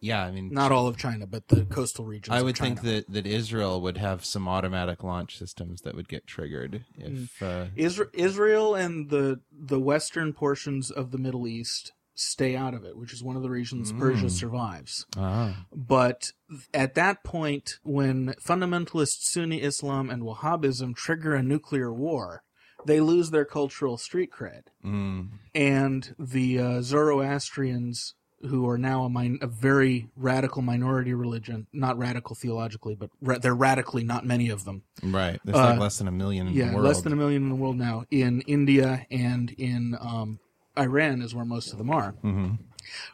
yeah, 0.00 0.24
I 0.24 0.32
mean, 0.32 0.50
Not 0.52 0.72
all 0.72 0.88
of 0.88 0.96
China, 0.96 1.26
but 1.26 1.46
the 1.48 1.64
coastal 1.64 2.04
regions. 2.04 2.36
I 2.36 2.42
would 2.42 2.58
think 2.58 2.82
that, 2.82 3.08
that 3.08 3.26
Israel 3.26 3.80
would 3.80 3.98
have 3.98 4.24
some 4.24 4.48
automatic 4.48 5.04
launch 5.04 5.38
systems 5.38 5.82
that 5.82 5.94
would 5.94 6.08
get 6.08 6.26
triggered 6.26 6.84
if. 6.96 7.40
Uh, 7.40 7.66
Isra- 7.76 8.10
Israel 8.12 8.74
and 8.74 9.10
the 9.10 9.40
the 9.52 9.78
western 9.78 10.32
portions 10.32 10.90
of 10.90 11.12
the 11.12 11.18
Middle 11.18 11.46
East 11.46 11.92
stay 12.14 12.56
out 12.56 12.74
of 12.74 12.84
it, 12.84 12.96
which 12.96 13.12
is 13.12 13.22
one 13.22 13.36
of 13.36 13.42
the 13.42 13.48
reasons 13.48 13.92
Persia 13.92 14.28
survives. 14.28 15.06
ah, 15.16 15.64
But 15.74 16.32
at 16.74 16.94
that 16.94 17.24
point, 17.24 17.78
when 17.84 18.34
fundamentalist 18.44 19.22
Sunni 19.22 19.62
Islam 19.62 20.10
and 20.10 20.22
Wahhabism 20.24 20.94
trigger 20.96 21.34
a 21.34 21.42
nuclear 21.42 21.92
war, 21.92 22.42
they 22.86 23.00
lose 23.00 23.30
their 23.30 23.44
cultural 23.44 23.96
street 23.96 24.30
cred. 24.30 24.62
mm, 24.84 25.28
And 25.54 26.14
the 26.18 26.58
uh, 26.58 26.82
Zoroastrians, 26.82 28.14
who 28.42 28.68
are 28.68 28.78
now 28.78 29.04
a, 29.04 29.10
min- 29.10 29.38
a 29.40 29.46
very 29.46 30.08
radical 30.16 30.62
minority 30.62 31.14
religion, 31.14 31.66
not 31.72 31.96
radical 31.96 32.34
theologically, 32.34 32.94
but 32.94 33.10
ra- 33.20 33.38
they're 33.38 33.54
radically 33.54 34.02
not 34.04 34.26
many 34.26 34.48
of 34.48 34.64
them. 34.64 34.82
right. 35.02 35.38
There's 35.44 35.56
Uh, 35.58 35.70
like 35.70 35.80
less 35.80 35.98
than 35.98 36.08
a 36.08 36.12
million 36.12 36.48
in 36.48 36.54
Yeah, 36.54 36.68
the 36.70 36.74
world. 36.76 36.86
less 36.86 37.02
than 37.02 37.12
a 37.12 37.16
million 37.16 37.42
in 37.44 37.48
the 37.48 37.54
world 37.54 37.76
now. 37.76 38.04
In 38.10 38.40
India 38.42 39.06
and 39.10 39.50
in 39.52 39.96
um, 40.00 40.38
Iran 40.76 41.22
is 41.22 41.34
where 41.34 41.44
most 41.44 41.72
of 41.72 41.78
them 41.78 41.90
are. 41.90 42.14
Mhm. 42.24 42.58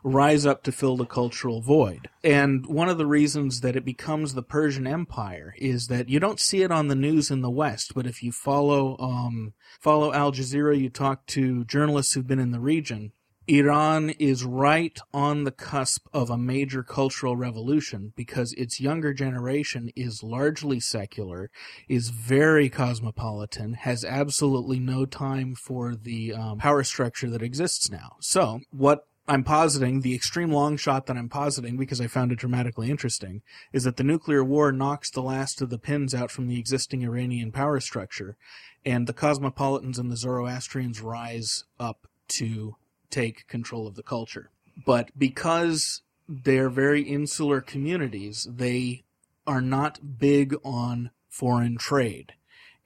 Rise 0.03 0.47
up 0.47 0.63
to 0.65 0.73
fill 0.73 0.97
the 0.97 1.07
cultural 1.07 1.61
void. 1.61 2.09
And 2.23 2.67
one 2.67 2.89
of 2.89 2.99
the 2.99 3.07
reasons 3.07 3.61
that 3.61 3.77
it 3.77 3.85
becomes 3.85 4.35
the 4.35 4.43
Persian 4.43 4.87
Empire 4.87 5.55
is 5.59 5.89
that 5.89 6.09
you 6.09 6.21
don't 6.21 6.41
see 6.41 6.63
it 6.63 6.71
on 6.71 6.89
the 6.89 6.95
news 6.95 7.31
in 7.31 7.41
the 7.41 7.51
West, 7.51 7.95
but 7.95 8.07
if 8.07 8.23
you 8.23 8.33
follow 8.33 8.97
um, 8.99 9.55
follow 9.81 10.13
Al 10.13 10.33
Jazeera, 10.33 10.79
you 10.79 10.89
talk 10.89 11.27
to 11.27 11.65
journalists 11.65 12.15
who've 12.15 12.27
been 12.27 12.39
in 12.39 12.53
the 12.53 12.61
region. 12.61 13.13
Iran 13.49 14.11
is 14.11 14.45
right 14.45 14.99
on 15.15 15.45
the 15.45 15.51
cusp 15.51 16.07
of 16.13 16.29
a 16.29 16.37
major 16.37 16.83
cultural 16.83 17.35
revolution 17.35 18.13
because 18.15 18.53
its 18.53 18.79
younger 18.79 19.15
generation 19.15 19.91
is 19.97 20.23
largely 20.23 20.81
secular, 20.81 21.51
is 21.89 22.11
very 22.11 22.69
cosmopolitan, 22.69 23.73
has 23.73 24.05
absolutely 24.05 24.79
no 24.79 25.07
time 25.07 25.55
for 25.55 25.95
the 25.95 26.35
um, 26.35 26.59
power 26.59 26.85
structure 26.85 27.31
that 27.31 27.41
exists 27.41 27.91
now. 27.91 28.17
So, 28.21 28.61
what 28.71 29.07
I'm 29.29 29.45
positing, 29.45 30.01
the 30.01 30.15
extreme 30.15 30.51
long 30.51 30.79
shot 30.79 31.05
that 31.07 31.19
I'm 31.19 31.29
positing, 31.29 31.77
because 31.77 32.01
I 32.01 32.07
found 32.07 32.33
it 32.33 32.39
dramatically 32.39 32.91
interesting, 32.91 33.43
is 33.75 33.85
that 33.85 33.99
the 33.99 34.03
nuclear 34.05 34.43
war 34.43 34.73
knocks 34.73 35.11
the 35.11 35.23
last 35.23 35.61
of 35.61 35.69
the 35.69 35.79
pins 35.79 36.15
out 36.15 36.31
from 36.31 36.49
the 36.49 36.59
existing 36.59 37.03
Iranian 37.03 37.53
power 37.53 37.79
structure, 37.79 38.39
and 38.87 39.07
the 39.07 39.13
cosmopolitans 39.13 39.99
and 39.99 40.11
the 40.11 40.17
Zoroastrians 40.17 41.03
rise 41.03 41.65
up 41.79 42.07
to 42.29 42.77
take 43.11 43.47
control 43.49 43.87
of 43.87 43.97
the 43.97 44.03
culture. 44.03 44.51
But 44.87 45.11
because 45.17 46.01
they're 46.27 46.71
very 46.71 47.03
insular 47.03 47.61
communities, 47.61 48.49
they 48.51 49.05
are 49.47 49.61
not 49.61 50.19
big 50.19 50.55
on 50.65 51.11
foreign 51.29 51.77
trade. 51.77 52.33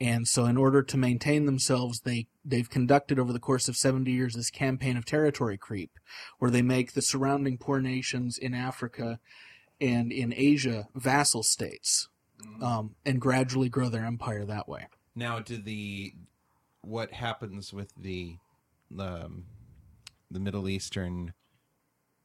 And 0.00 0.26
so 0.26 0.46
in 0.46 0.56
order 0.56 0.82
to 0.82 0.96
maintain 0.96 1.46
themselves, 1.46 2.00
they, 2.00 2.26
they've 2.44 2.68
conducted 2.68 3.18
over 3.18 3.32
the 3.32 3.38
course 3.38 3.68
of 3.68 3.76
70 3.76 4.10
years 4.10 4.34
this 4.34 4.50
campaign 4.50 4.96
of 4.96 5.04
territory 5.04 5.56
creep, 5.56 5.98
where 6.38 6.50
they 6.50 6.62
make 6.62 6.92
the 6.92 7.02
surrounding 7.02 7.58
poor 7.58 7.80
nations 7.80 8.38
in 8.38 8.54
Africa 8.54 9.18
and 9.80 10.12
in 10.12 10.32
Asia 10.36 10.88
vassal 10.94 11.42
states, 11.42 12.08
um, 12.60 12.94
and 13.04 13.20
gradually 13.20 13.68
grow 13.68 13.88
their 13.88 14.04
empire 14.04 14.44
that 14.44 14.68
way. 14.68 14.86
Now, 15.14 15.40
do 15.40 15.58
the 15.58 16.14
what 16.80 17.12
happens 17.12 17.72
with 17.72 17.92
the 17.96 18.36
um, 18.98 19.44
the 20.30 20.40
Middle 20.40 20.68
Eastern 20.68 21.34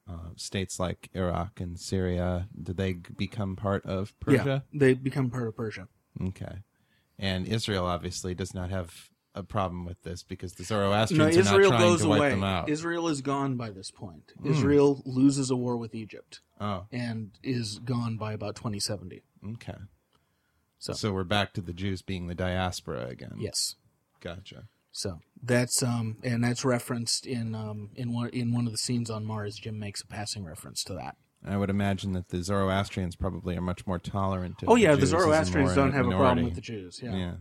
uh, 0.09 0.29
states 0.35 0.79
like 0.79 1.09
Iraq 1.13 1.59
and 1.59 1.79
Syria? 1.79 2.47
Do 2.61 2.73
they 2.73 2.93
become 2.93 3.55
part 3.55 3.85
of 3.85 4.17
Persia? 4.19 4.37
Yeah, 4.37 4.43
Persia? 4.43 4.63
they 4.73 4.93
become 4.93 5.29
part 5.29 5.47
of 5.47 5.55
Persia. 5.55 5.87
Okay, 6.21 6.63
and 7.19 7.47
Israel 7.47 7.85
obviously 7.85 8.33
does 8.33 8.53
not 8.53 8.69
have 8.69 9.09
a 9.37 9.43
problem 9.43 9.85
with 9.85 10.01
this 10.03 10.23
because 10.23 10.53
the 10.53 10.63
No, 10.63 10.65
Zoroastrians 10.67 11.37
are 11.37 11.39
Israel 11.39 11.71
not 11.71 11.77
trying 11.77 11.89
goes 11.91 12.01
to 12.01 12.07
wipe 12.07 12.19
away. 12.19 12.29
them 12.31 12.43
out. 12.43 12.69
Israel 12.69 13.07
is 13.07 13.21
gone 13.21 13.55
by 13.55 13.69
this 13.69 13.91
point. 13.91 14.33
Israel 14.43 15.01
loses 15.05 15.49
a 15.51 15.55
war 15.55 15.77
with 15.77 15.93
Egypt 15.95 16.41
oh, 16.59 16.85
and 16.91 17.31
is 17.43 17.79
gone 17.79 18.17
by 18.17 18.33
about 18.33 18.55
2070. 18.55 19.23
okay. 19.53 19.75
So- 20.79 20.93
so 20.93 21.11
we're 21.11 21.23
back 21.23 21.53
to 21.53 21.61
the 21.61 21.73
Jews 21.73 22.01
being 22.01 22.27
the 22.27 22.35
diaspora 22.35 23.07
again. 23.07 23.35
Yes. 23.39 23.75
gotcha. 24.21 24.67
So 24.91 25.19
that's 25.43 25.83
um 25.83 26.17
and 26.23 26.43
that's 26.43 26.65
referenced 26.65 27.25
in 27.27 27.53
um 27.53 27.89
in 27.95 28.11
one 28.13 28.29
in 28.29 28.51
one 28.51 28.65
of 28.65 28.71
the 28.71 28.77
scenes 28.79 29.09
on 29.11 29.25
Mars. 29.25 29.55
Jim 29.57 29.77
makes 29.77 30.01
a 30.01 30.07
passing 30.07 30.43
reference 30.43 30.83
to 30.85 30.93
that. 30.95 31.17
I 31.45 31.55
would 31.55 31.69
imagine 31.69 32.13
that 32.13 32.29
the 32.29 32.41
Zoroastrians 32.41 33.15
probably 33.15 33.55
are 33.55 33.61
much 33.61 33.85
more 33.85 33.99
tolerant. 33.99 34.63
Of 34.63 34.69
Oh 34.69 34.75
yeah, 34.75 34.91
the 34.91 34.97
the 34.97 35.01
Jews 35.01 35.13
a 35.13 35.17
Zoroastrians 35.19 35.75
don't 35.75 35.93
have 35.93 36.07
a 36.07 36.11
problem 36.11 36.45
with 36.45 36.55
the 36.55 36.61
Jews. 36.61 36.99
Yeah. 37.03 37.15
Yeah. 37.15 37.33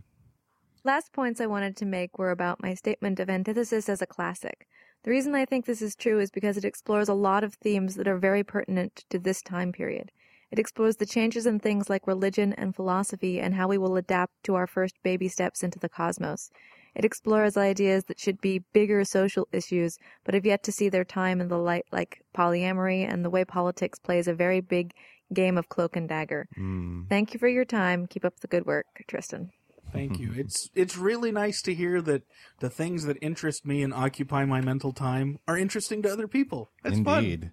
Last 0.83 1.11
points 1.11 1.41
I 1.41 1.47
wanted 1.47 1.75
to 1.77 1.85
make 1.85 2.17
were 2.17 2.31
about 2.31 2.61
my 2.61 2.73
statement 2.73 3.19
of 3.19 3.29
antithesis 3.29 3.89
as 3.89 4.01
a 4.01 4.07
classic. 4.07 4.67
The 5.03 5.11
reason 5.11 5.35
I 5.35 5.45
think 5.45 5.65
this 5.65 5.81
is 5.81 5.95
true 5.95 6.19
is 6.19 6.31
because 6.31 6.57
it 6.57 6.65
explores 6.65 7.09
a 7.09 7.13
lot 7.13 7.43
of 7.43 7.55
themes 7.55 7.95
that 7.95 8.07
are 8.07 8.17
very 8.17 8.43
pertinent 8.43 9.03
to 9.09 9.19
this 9.19 9.41
time 9.41 9.71
period. 9.71 10.11
It 10.49 10.59
explores 10.59 10.95
the 10.95 11.05
changes 11.05 11.45
in 11.45 11.59
things 11.59 11.89
like 11.89 12.07
religion 12.07 12.53
and 12.53 12.75
philosophy 12.75 13.39
and 13.39 13.53
how 13.53 13.67
we 13.67 13.77
will 13.77 13.97
adapt 13.97 14.43
to 14.43 14.55
our 14.55 14.67
first 14.67 14.95
baby 15.03 15.27
steps 15.27 15.61
into 15.61 15.77
the 15.79 15.89
cosmos. 15.89 16.49
It 16.95 17.03
explores 17.03 17.57
ideas 17.57 18.05
that 18.05 18.19
should 18.19 18.39
be 18.39 18.63
bigger 18.71 19.03
social 19.03 19.47
issues, 19.51 19.97
but 20.23 20.33
have 20.33 20.45
yet 20.45 20.63
to 20.63 20.71
see 20.71 20.89
their 20.89 21.03
time 21.03 21.41
in 21.41 21.49
the 21.49 21.57
light, 21.57 21.85
like 21.91 22.21
polyamory 22.33 23.05
and 23.11 23.25
the 23.25 23.29
way 23.29 23.43
politics 23.43 23.99
plays 23.99 24.27
a 24.27 24.33
very 24.33 24.61
big 24.61 24.93
game 25.33 25.57
of 25.57 25.67
cloak 25.67 25.97
and 25.97 26.07
dagger. 26.07 26.47
Mm. 26.57 27.09
Thank 27.09 27.33
you 27.33 27.39
for 27.39 27.49
your 27.49 27.65
time. 27.65 28.07
Keep 28.07 28.23
up 28.23 28.39
the 28.39 28.47
good 28.47 28.65
work, 28.65 28.85
Tristan. 29.07 29.51
Thank 29.91 30.19
you. 30.19 30.31
It's 30.37 30.69
it's 30.75 30.97
really 30.97 31.31
nice 31.31 31.61
to 31.63 31.73
hear 31.73 32.01
that 32.01 32.23
the 32.59 32.69
things 32.69 33.05
that 33.05 33.17
interest 33.21 33.65
me 33.65 33.81
and 33.83 33.93
occupy 33.93 34.45
my 34.45 34.61
mental 34.61 34.91
time 34.93 35.39
are 35.47 35.57
interesting 35.57 36.01
to 36.03 36.09
other 36.11 36.27
people. 36.27 36.69
That's 36.83 36.99
fun. 36.99 37.51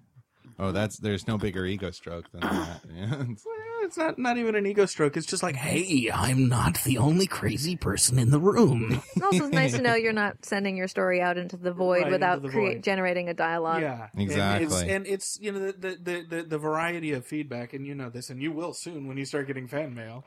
Oh, 0.58 0.70
that's 0.70 0.98
there's 0.98 1.26
no 1.26 1.36
bigger 1.38 1.66
ego 1.66 1.90
stroke 1.90 2.30
than 2.32 2.40
that. 2.42 2.80
Yeah. 2.94 3.16
Well, 3.16 3.86
It's 3.88 3.96
not 3.98 4.18
not 4.18 4.38
even 4.38 4.54
an 4.54 4.66
ego 4.66 4.86
stroke. 4.86 5.16
It's 5.16 5.26
just 5.26 5.42
like, 5.42 5.56
hey, 5.56 6.10
I'm 6.12 6.48
not 6.48 6.78
the 6.84 6.98
only 6.98 7.26
crazy 7.26 7.76
person 7.76 8.18
in 8.18 8.30
the 8.30 8.38
room. 8.40 9.02
It's 9.16 9.24
also 9.24 9.46
nice 9.48 9.72
to 9.72 9.82
know 9.82 9.94
you're 9.94 10.12
not 10.12 10.44
sending 10.44 10.76
your 10.76 10.86
story 10.88 11.20
out 11.20 11.36
into 11.38 11.56
the 11.56 11.72
void 11.72 12.02
Right, 12.04 12.12
without 12.12 12.36
into 12.38 12.48
the 12.48 12.52
create, 12.52 12.76
void. 12.76 12.84
generating 12.84 13.28
a 13.28 13.34
dialogue. 13.34 13.82
yeah, 13.82 14.08
Exactly. 14.16 14.64
And 14.64 14.72
it's, 14.72 14.82
and 14.82 15.06
it's 15.06 15.38
you 15.40 15.52
know 15.52 15.58
the, 15.58 15.72
the 15.72 15.96
the 16.02 16.24
the 16.36 16.42
the 16.44 16.58
variety 16.58 17.12
of 17.12 17.26
feedback, 17.26 17.72
and 17.74 17.84
you 17.86 17.94
know 17.94 18.08
this, 18.10 18.30
and 18.30 18.40
you 18.40 18.52
will 18.52 18.72
soon 18.74 19.06
when 19.08 19.16
you 19.16 19.24
start 19.24 19.46
getting 19.48 19.66
fan 19.66 19.94
mail. 19.94 20.24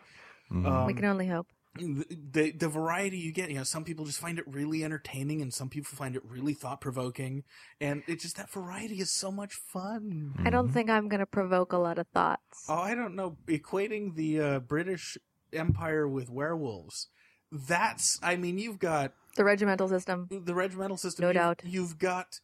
Um, 0.51 0.85
We 0.85 0.93
can 0.93 1.05
only 1.05 1.27
hope. 1.27 1.47
The 1.79 2.51
the 2.51 2.67
variety 2.67 3.17
you 3.17 3.31
get, 3.31 3.49
you 3.49 3.55
know, 3.55 3.63
some 3.63 3.83
people 3.83 4.05
just 4.05 4.19
find 4.19 4.37
it 4.39 4.45
really 4.47 4.83
entertaining, 4.83 5.41
and 5.41 5.53
some 5.53 5.69
people 5.69 5.89
find 5.95 6.15
it 6.15 6.23
really 6.25 6.53
thought 6.53 6.81
provoking, 6.81 7.43
and 7.81 8.03
it's 8.07 8.23
just 8.23 8.37
that 8.37 8.49
variety 8.51 8.99
is 8.99 9.11
so 9.11 9.31
much 9.31 9.53
fun. 9.53 10.33
I 10.43 10.49
don't 10.49 10.69
think 10.71 10.89
I'm 10.89 11.07
going 11.07 11.19
to 11.19 11.25
provoke 11.25 11.73
a 11.73 11.77
lot 11.77 11.97
of 11.97 12.07
thoughts. 12.07 12.65
Oh, 12.67 12.75
I 12.79 12.95
don't 12.95 13.15
know. 13.15 13.37
Equating 13.47 14.15
the 14.15 14.39
uh, 14.41 14.59
British 14.59 15.17
Empire 15.53 16.07
with 16.07 16.29
werewolves. 16.29 17.07
That's, 17.51 18.19
I 18.21 18.35
mean, 18.35 18.57
you've 18.57 18.79
got 18.79 19.13
The 19.37 19.43
regimental 19.45 19.87
system. 19.87 20.27
the 20.29 20.53
regimental 20.53 20.97
system. 20.97 21.23
No 21.23 21.29
You've- 21.29 21.39
doubt. 21.39 21.61
You've 21.63 21.97
got 21.97 22.39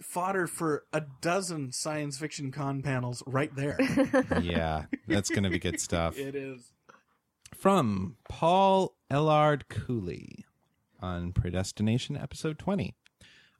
fodder 0.00 0.46
for 0.46 0.84
a 0.92 1.02
dozen 1.20 1.72
science 1.72 2.18
fiction 2.18 2.50
con 2.52 2.80
panels 2.82 3.22
right 3.26 3.54
there. 3.56 3.76
yeah, 4.40 4.84
that's 5.08 5.28
going 5.28 5.42
to 5.42 5.50
be 5.50 5.58
good 5.58 5.80
stuff. 5.80 6.16
it 6.18 6.34
is. 6.34 6.72
From 7.58 8.14
Paul 8.28 8.94
Elard 9.10 9.62
Cooley 9.68 10.44
on 11.00 11.32
Predestination, 11.32 12.16
episode 12.16 12.56
20. 12.56 12.94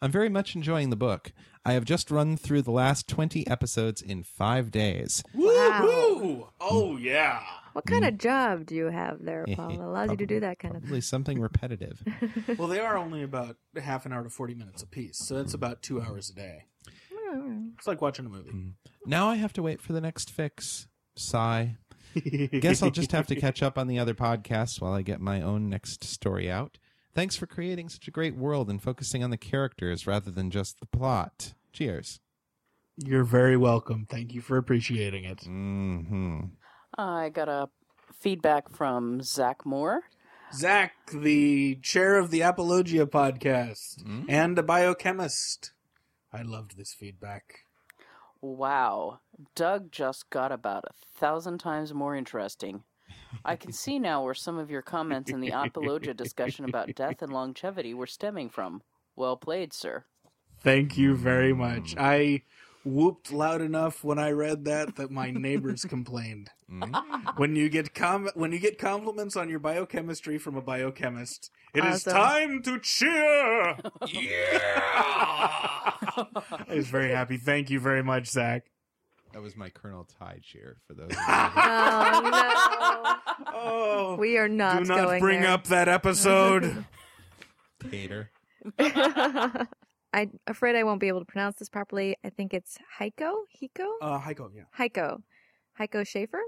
I'm 0.00 0.12
very 0.12 0.28
much 0.28 0.54
enjoying 0.54 0.90
the 0.90 0.96
book. 0.96 1.32
I 1.64 1.72
have 1.72 1.84
just 1.84 2.08
run 2.08 2.36
through 2.36 2.62
the 2.62 2.70
last 2.70 3.08
20 3.08 3.44
episodes 3.48 4.00
in 4.00 4.22
five 4.22 4.70
days. 4.70 5.24
Woo! 5.34 6.46
Oh, 6.60 6.96
yeah. 6.96 7.42
What 7.72 7.86
kind 7.86 8.04
of 8.04 8.14
mm. 8.14 8.18
job 8.18 8.66
do 8.66 8.76
you 8.76 8.84
have 8.84 9.24
there, 9.24 9.44
Paul? 9.56 9.70
that 9.70 9.80
Allows 9.80 10.10
you 10.12 10.16
to 10.18 10.26
do 10.26 10.38
that 10.40 10.60
kind 10.60 10.76
of 10.76 10.82
Probably 10.82 11.00
something 11.00 11.40
repetitive. 11.40 12.00
Well, 12.56 12.68
they 12.68 12.78
are 12.78 12.96
only 12.96 13.24
about 13.24 13.56
half 13.82 14.06
an 14.06 14.12
hour 14.12 14.22
to 14.22 14.30
40 14.30 14.54
minutes 14.54 14.80
apiece, 14.80 15.18
so 15.18 15.34
that's 15.34 15.54
about 15.54 15.82
two 15.82 16.00
hours 16.00 16.30
a 16.30 16.34
day. 16.34 16.66
It's 17.76 17.88
like 17.88 18.00
watching 18.00 18.26
a 18.26 18.28
movie. 18.28 18.50
Mm. 18.50 18.72
now 19.06 19.28
I 19.28 19.36
have 19.36 19.52
to 19.54 19.62
wait 19.62 19.80
for 19.80 19.92
the 19.92 20.00
next 20.00 20.30
fix. 20.30 20.86
Sigh. 21.16 21.78
Guess 22.20 22.82
I'll 22.82 22.90
just 22.90 23.12
have 23.12 23.26
to 23.28 23.36
catch 23.36 23.62
up 23.62 23.78
on 23.78 23.86
the 23.86 23.98
other 23.98 24.14
podcasts 24.14 24.80
while 24.80 24.92
I 24.92 25.02
get 25.02 25.20
my 25.20 25.40
own 25.40 25.68
next 25.68 26.04
story 26.04 26.50
out. 26.50 26.78
Thanks 27.14 27.36
for 27.36 27.46
creating 27.46 27.88
such 27.88 28.06
a 28.06 28.12
great 28.12 28.36
world 28.36 28.70
and 28.70 28.82
focusing 28.82 29.24
on 29.24 29.30
the 29.30 29.36
characters 29.36 30.06
rather 30.06 30.30
than 30.30 30.50
just 30.50 30.78
the 30.80 30.86
plot. 30.86 31.54
Cheers. 31.72 32.20
You're 32.96 33.24
very 33.24 33.56
welcome. 33.56 34.06
Thank 34.08 34.34
you 34.34 34.40
for 34.40 34.56
appreciating 34.56 35.24
it. 35.24 35.42
hmm 35.44 36.40
I 36.96 37.28
got 37.28 37.48
a 37.48 37.68
feedback 38.20 38.70
from 38.70 39.22
Zach 39.22 39.64
Moore. 39.64 40.02
Zach, 40.52 40.92
the 41.12 41.76
chair 41.82 42.18
of 42.18 42.30
the 42.30 42.40
Apologia 42.40 43.06
podcast 43.06 44.02
and 44.28 44.58
a 44.58 44.62
biochemist. 44.62 45.72
I 46.32 46.42
loved 46.42 46.76
this 46.76 46.94
feedback. 46.94 47.60
Wow, 48.40 49.20
Doug 49.54 49.92
just 49.92 50.30
got 50.30 50.52
about 50.52 50.84
a 50.84 50.92
thousand 51.18 51.58
times 51.58 51.94
more 51.94 52.14
interesting. 52.16 52.82
I 53.44 53.56
can 53.56 53.72
see 53.72 53.98
now 54.00 54.24
where 54.24 54.34
some 54.34 54.58
of 54.58 54.70
your 54.70 54.82
comments 54.82 55.30
in 55.30 55.40
the 55.40 55.50
Apologia 55.50 56.14
discussion 56.14 56.64
about 56.64 56.94
death 56.94 57.22
and 57.22 57.32
longevity 57.32 57.94
were 57.94 58.06
stemming 58.06 58.50
from. 58.50 58.82
Well 59.16 59.36
played, 59.36 59.72
sir. 59.72 60.04
Thank 60.60 60.98
you 60.98 61.14
very 61.14 61.52
much. 61.52 61.94
I 61.96 62.42
whooped 62.84 63.32
loud 63.32 63.60
enough 63.60 64.02
when 64.02 64.18
I 64.18 64.30
read 64.30 64.64
that 64.64 64.96
that 64.96 65.10
my 65.10 65.30
neighbors 65.30 65.84
complained. 65.88 66.50
Mm-hmm. 66.70 67.28
When 67.36 67.54
you 67.54 67.68
get 67.68 67.94
com- 67.94 68.30
when 68.34 68.52
you 68.52 68.58
get 68.58 68.78
compliments 68.78 69.36
on 69.36 69.48
your 69.48 69.58
biochemistry 69.60 70.38
from 70.38 70.56
a 70.56 70.62
biochemist, 70.62 71.50
it 71.74 71.84
is 71.84 72.06
Awesome. 72.06 72.12
time 72.12 72.62
to 72.62 72.78
cheer. 72.80 73.76
yeah. 74.06 74.32
I 76.18 76.74
was 76.74 76.88
very 76.88 77.10
happy. 77.10 77.36
Thank 77.36 77.70
you 77.70 77.78
very 77.80 78.02
much, 78.02 78.26
Zach. 78.26 78.64
That 79.32 79.42
was 79.42 79.56
my 79.56 79.68
Colonel 79.68 80.04
Tide 80.18 80.40
cheer 80.42 80.78
for 80.86 80.94
those. 80.94 81.10
Oh, 81.12 81.16
Oh, 83.54 84.12
no. 84.12 84.16
We 84.18 84.38
are 84.38 84.48
not, 84.48 84.82
do 84.82 84.88
not 84.88 85.04
going 85.04 85.20
bring 85.20 85.42
there. 85.42 85.50
up 85.50 85.66
that 85.68 85.88
episode. 85.88 86.84
Hater. 87.90 88.30
I'm 90.12 90.38
afraid 90.46 90.76
I 90.76 90.84
won't 90.84 91.00
be 91.00 91.08
able 91.08 91.20
to 91.20 91.26
pronounce 91.26 91.58
this 91.58 91.68
properly. 91.68 92.16
I 92.24 92.30
think 92.30 92.54
it's 92.54 92.78
Heiko? 92.98 93.32
Hiko? 93.62 93.86
uh, 94.00 94.18
Heiko, 94.20 94.50
yeah. 94.54 94.62
Heiko. 94.78 95.18
Heiko 95.78 96.06
Schaefer? 96.06 96.40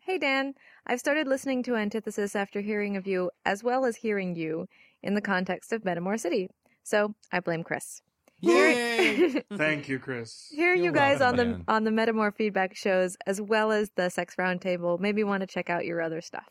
Hey, 0.00 0.18
Dan. 0.18 0.52
I've 0.86 1.00
started 1.00 1.26
listening 1.26 1.62
to 1.64 1.76
Antithesis 1.76 2.36
after 2.36 2.60
hearing 2.60 2.96
of 2.96 3.06
you, 3.06 3.30
as 3.44 3.64
well 3.64 3.84
as 3.86 3.96
hearing 3.96 4.36
you, 4.36 4.66
in 5.02 5.14
the 5.14 5.22
context 5.22 5.72
of 5.72 5.82
Metamor 5.82 6.20
City. 6.20 6.48
So 6.82 7.14
I 7.32 7.40
blame 7.40 7.64
Chris. 7.64 8.02
Yay! 8.40 9.42
Thank 9.56 9.88
you, 9.88 9.98
Chris. 9.98 10.48
Hearing 10.50 10.82
You're 10.82 10.92
you 10.92 10.98
guys 10.98 11.20
on 11.20 11.36
the 11.36 11.44
man. 11.44 11.64
on 11.68 11.84
the 11.84 11.90
Metamor 11.90 12.34
feedback 12.34 12.76
shows, 12.76 13.16
as 13.26 13.40
well 13.40 13.72
as 13.72 13.90
the 13.96 14.10
Sex 14.10 14.36
Roundtable, 14.36 15.00
made 15.00 15.14
me 15.14 15.24
want 15.24 15.40
to 15.40 15.46
check 15.46 15.70
out 15.70 15.84
your 15.84 16.00
other 16.00 16.20
stuff. 16.20 16.48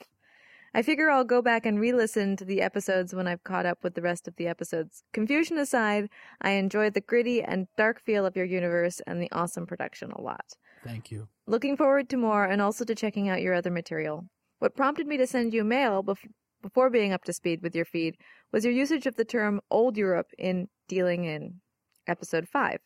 I 0.75 0.81
figure 0.81 1.11
I'll 1.11 1.23
go 1.23 1.41
back 1.43 1.67
and 1.67 1.79
re-listen 1.79 2.35
to 2.37 2.45
the 2.45 2.61
episodes 2.61 3.13
when 3.13 3.27
I've 3.27 3.43
caught 3.43 3.67
up 3.67 3.83
with 3.83 3.93
the 3.93 4.01
rest 4.01 4.27
of 4.27 4.35
the 4.37 4.47
episodes. 4.47 5.03
Confusion 5.13 5.59
aside, 5.59 6.09
I 6.41 6.51
enjoyed 6.51 6.95
the 6.95 7.01
gritty 7.01 7.43
and 7.43 7.67
dark 7.77 8.01
feel 8.01 8.25
of 8.25 8.35
your 8.35 8.45
universe 8.45 8.99
and 9.05 9.21
the 9.21 9.31
awesome 9.31 9.67
production 9.67 10.11
a 10.11 10.19
lot. 10.21 10.53
Thank 10.83 11.11
you. 11.11 11.27
Looking 11.45 11.77
forward 11.77 12.09
to 12.09 12.17
more 12.17 12.45
and 12.45 12.59
also 12.59 12.85
to 12.85 12.95
checking 12.95 13.29
out 13.29 13.41
your 13.41 13.53
other 13.53 13.69
material. 13.69 14.25
What 14.57 14.75
prompted 14.75 15.05
me 15.05 15.17
to 15.17 15.27
send 15.27 15.53
you 15.53 15.63
mail 15.63 16.03
bef- 16.03 16.25
before 16.63 16.89
being 16.89 17.13
up 17.13 17.23
to 17.25 17.33
speed 17.33 17.61
with 17.61 17.75
your 17.75 17.85
feed 17.85 18.15
was 18.51 18.65
your 18.65 18.73
usage 18.73 19.05
of 19.05 19.15
the 19.15 19.25
term 19.25 19.61
Old 19.69 19.95
Europe 19.95 20.31
in 20.39 20.69
Dealing 20.87 21.25
in 21.25 21.61
episode 22.07 22.47
5. 22.47 22.79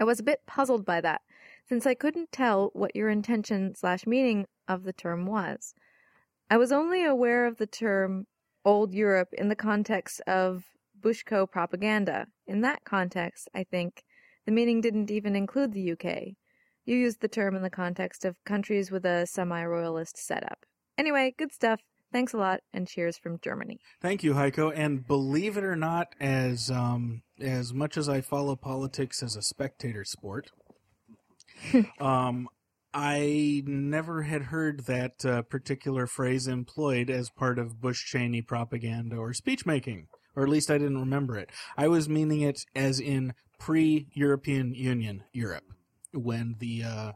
I 0.00 0.04
was 0.04 0.18
a 0.18 0.24
bit 0.24 0.46
puzzled 0.46 0.84
by 0.84 1.00
that, 1.00 1.22
since 1.68 1.86
I 1.86 1.94
couldn't 1.94 2.32
tell 2.32 2.70
what 2.72 2.96
your 2.96 3.08
intention 3.08 3.74
slash 3.74 4.06
meaning 4.06 4.46
of 4.66 4.84
the 4.84 4.92
term 4.92 5.26
was. 5.26 5.74
I 6.50 6.56
was 6.56 6.72
only 6.72 7.04
aware 7.04 7.46
of 7.46 7.56
the 7.56 7.66
term 7.66 8.26
Old 8.64 8.94
Europe 8.94 9.28
in 9.32 9.48
the 9.48 9.56
context 9.56 10.20
of 10.26 10.64
Bushko 11.00 11.50
propaganda. 11.50 12.26
In 12.46 12.62
that 12.62 12.84
context, 12.84 13.48
I 13.54 13.64
think, 13.64 14.02
the 14.46 14.52
meaning 14.52 14.80
didn't 14.80 15.10
even 15.10 15.36
include 15.36 15.72
the 15.72 15.92
UK. 15.92 16.34
You 16.84 16.96
used 16.96 17.20
the 17.20 17.28
term 17.28 17.56
in 17.56 17.62
the 17.62 17.70
context 17.70 18.24
of 18.24 18.42
countries 18.44 18.90
with 18.90 19.04
a 19.04 19.26
semi 19.26 19.64
royalist 19.64 20.16
setup. 20.18 20.66
Anyway, 20.98 21.34
good 21.36 21.52
stuff. 21.52 21.80
Thanks 22.12 22.32
a 22.32 22.38
lot, 22.38 22.60
and 22.72 22.86
cheers 22.86 23.18
from 23.18 23.40
Germany. 23.40 23.80
Thank 24.00 24.22
you, 24.22 24.34
Heiko. 24.34 24.72
And 24.74 25.04
believe 25.04 25.56
it 25.56 25.64
or 25.64 25.74
not, 25.74 26.14
as 26.20 26.70
um, 26.70 27.22
as 27.40 27.72
much 27.72 27.96
as 27.96 28.08
I 28.08 28.20
follow 28.20 28.56
politics 28.56 29.22
as 29.22 29.36
a 29.36 29.42
spectator 29.42 30.04
sport, 30.04 30.50
um, 32.00 32.48
I 32.92 33.62
never 33.66 34.22
had 34.22 34.42
heard 34.42 34.86
that 34.86 35.24
uh, 35.24 35.42
particular 35.42 36.06
phrase 36.06 36.46
employed 36.46 37.10
as 37.10 37.28
part 37.30 37.58
of 37.58 37.80
Bush 37.80 38.04
Cheney 38.04 38.40
propaganda 38.40 39.16
or 39.16 39.32
speech 39.32 39.66
making, 39.66 40.06
or 40.36 40.44
at 40.44 40.48
least 40.48 40.70
I 40.70 40.78
didn't 40.78 41.00
remember 41.00 41.36
it. 41.36 41.50
I 41.76 41.88
was 41.88 42.08
meaning 42.08 42.42
it 42.42 42.60
as 42.74 43.00
in 43.00 43.34
pre-European 43.58 44.74
Union 44.74 45.24
Europe, 45.32 45.64
when 46.12 46.54
the 46.60 46.84
uh, 46.84 47.12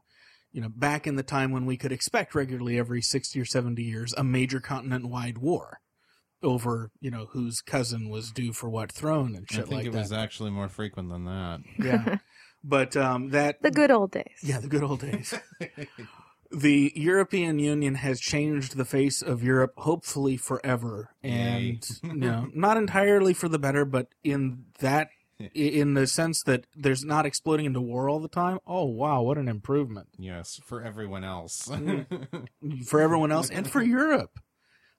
you 0.51 0.61
know 0.61 0.69
back 0.69 1.07
in 1.07 1.15
the 1.15 1.23
time 1.23 1.53
when 1.53 1.65
we 1.65 1.77
could 1.77 1.93
expect 1.93 2.35
regularly 2.35 2.77
every 2.77 3.03
sixty 3.03 3.41
or 3.41 3.45
seventy 3.45 3.85
years 3.85 4.13
a 4.17 4.25
major 4.25 4.59
continent-wide 4.59 5.39
war 5.39 5.79
over 6.43 6.91
you 7.01 7.11
know 7.11 7.27
whose 7.33 7.61
cousin 7.61 8.09
was 8.09 8.31
due 8.31 8.53
for 8.53 8.69
what 8.69 8.93
throne 8.93 9.35
and 9.35 9.47
shit 9.51 9.61
I 9.61 9.63
think 9.63 9.73
like 9.75 9.87
it 9.87 9.93
that. 9.93 9.99
was 9.99 10.13
actually 10.13 10.51
more 10.51 10.69
frequent 10.69 11.09
than 11.11 11.25
that. 11.25 11.61
yeah, 11.79 12.19
but 12.63 12.97
um, 12.97 13.31
that 13.31 13.61
The 13.63 13.71
good 13.71 13.91
old 13.91 14.13
days. 14.13 14.39
yeah, 14.43 14.59
the 14.61 14.69
good 14.69 14.83
old 14.85 15.01
days. 15.01 15.35
the 16.51 16.93
European 16.97 17.59
Union 17.59 17.97
has 17.97 18.21
changed 18.21 18.77
the 18.77 18.85
face 18.85 19.21
of 19.21 19.43
Europe, 19.43 19.73
hopefully 19.79 20.37
forever, 20.37 21.11
and 21.23 21.87
you 22.03 22.15
know, 22.15 22.49
not 22.55 22.77
entirely 22.77 23.35
for 23.35 23.49
the 23.49 23.59
better, 23.59 23.85
but 23.85 24.09
in 24.25 24.65
that, 24.79 25.09
in 25.55 25.95
the 25.95 26.07
sense 26.07 26.43
that 26.45 26.65
there's 26.75 27.05
not 27.05 27.27
exploding 27.27 27.67
into 27.67 27.81
war 27.81 28.09
all 28.09 28.19
the 28.21 28.29
time. 28.29 28.59
Oh 28.67 28.85
wow, 28.87 29.23
what 29.23 29.37
an 29.39 29.49
improvement 29.49 30.09
Yes, 30.19 30.59
for 30.65 30.83
everyone 30.83 31.23
else. 31.25 31.71
for 32.87 33.01
everyone 33.01 33.31
else 33.33 33.51
and 33.51 33.69
for 33.71 33.83
Europe. 33.83 34.39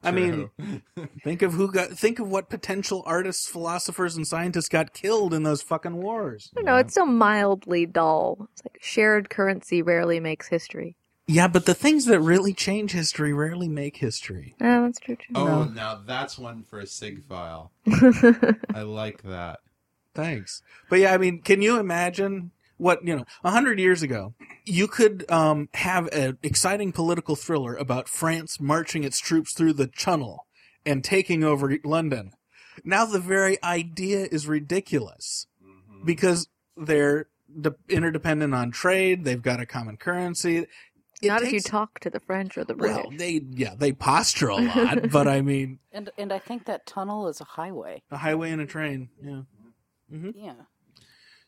I 0.02 0.12
mean, 0.12 0.50
think 1.24 1.42
of 1.42 1.54
who 1.54 1.72
got. 1.72 1.90
Think 1.90 2.20
of 2.20 2.30
what 2.30 2.50
potential 2.50 3.04
artists, 3.06 3.48
philosophers, 3.48 4.16
and 4.16 4.26
scientists 4.26 4.70
got 4.70 4.94
killed 4.94 5.34
in 5.34 5.44
those 5.44 5.62
fucking 5.62 5.98
wars. 5.98 6.52
I 6.56 6.60
don't 6.60 6.66
know. 6.66 6.78
It's 6.78 6.94
so 6.94 7.06
mildly 7.06 7.86
dull. 7.86 8.48
It's 8.54 8.64
like 8.64 8.80
shared 8.82 9.30
currency 9.30 9.82
rarely 9.82 10.20
makes 10.20 10.48
history. 10.48 10.96
Yeah, 11.28 11.48
but 11.48 11.68
the 11.68 11.76
things 11.76 12.06
that 12.06 12.22
really 12.22 12.54
change 12.54 12.92
history 12.92 13.34
rarely 13.34 13.68
make 13.68 13.98
history. 13.98 14.56
Oh, 14.60 14.84
that's 14.84 15.00
true. 15.00 15.16
too. 15.16 15.34
oh, 15.36 15.66
now 15.66 16.02
that's 16.04 16.40
one 16.40 16.64
for 16.64 16.80
a 16.80 16.88
sig 16.88 17.24
file. 17.28 17.72
I 18.74 18.82
like 18.82 19.22
that. 19.24 19.60
Thanks. 20.16 20.64
But 20.90 21.00
yeah, 21.00 21.14
I 21.14 21.18
mean, 21.18 21.42
can 21.42 21.62
you 21.62 21.78
imagine 21.80 22.52
what, 22.80 23.06
you 23.06 23.16
know, 23.16 23.26
a 23.44 23.52
hundred 23.52 23.78
years 23.80 24.02
ago, 24.02 24.34
you 24.66 24.88
could, 24.88 25.30
um, 25.30 25.70
have 25.76 26.08
an 26.08 26.38
exciting 26.42 26.92
political 26.92 27.36
thriller 27.36 27.76
about 27.76 28.10
France 28.10 28.60
marching 28.60 29.04
its 29.04 29.20
troops 29.20 29.54
through 29.54 29.74
the 29.74 29.86
Channel 29.88 30.48
and 30.86 31.04
taking 31.04 31.44
over 31.44 31.78
London. 31.84 32.32
Now 32.84 33.06
the 33.06 33.20
very 33.20 33.62
idea 33.64 34.28
is 34.32 34.48
ridiculous 34.48 35.46
because 36.06 36.48
they're 36.78 37.28
de- 37.62 37.76
interdependent 37.90 38.56
on 38.56 38.72
trade. 38.72 39.26
They've 39.26 39.42
got 39.42 39.60
a 39.60 39.66
common 39.66 39.98
currency. 39.98 40.60
It 41.22 41.28
Not 41.28 41.44
if 41.44 41.52
you 41.52 41.60
talk 41.60 42.00
to 42.00 42.10
the 42.10 42.22
French 42.22 42.58
or 42.58 42.64
the 42.64 42.74
British. 42.76 42.96
Well, 43.06 43.18
they, 43.18 43.42
yeah, 43.52 43.74
they 43.78 43.92
posture 43.92 44.48
a 44.48 44.56
lot, 44.56 45.10
but 45.12 45.28
I 45.28 45.42
mean, 45.42 45.80
And 45.92 46.10
and 46.18 46.32
I 46.32 46.40
think 46.40 46.64
that 46.66 46.86
tunnel 46.86 47.28
is 47.28 47.42
a 47.42 47.44
highway. 47.44 48.04
a 48.10 48.16
highway 48.18 48.52
and 48.52 48.62
a 48.62 48.66
train. 48.66 49.10
Yeah. 49.22 49.42
mm-hmm. 50.14 50.30
Yeah. 50.34 50.54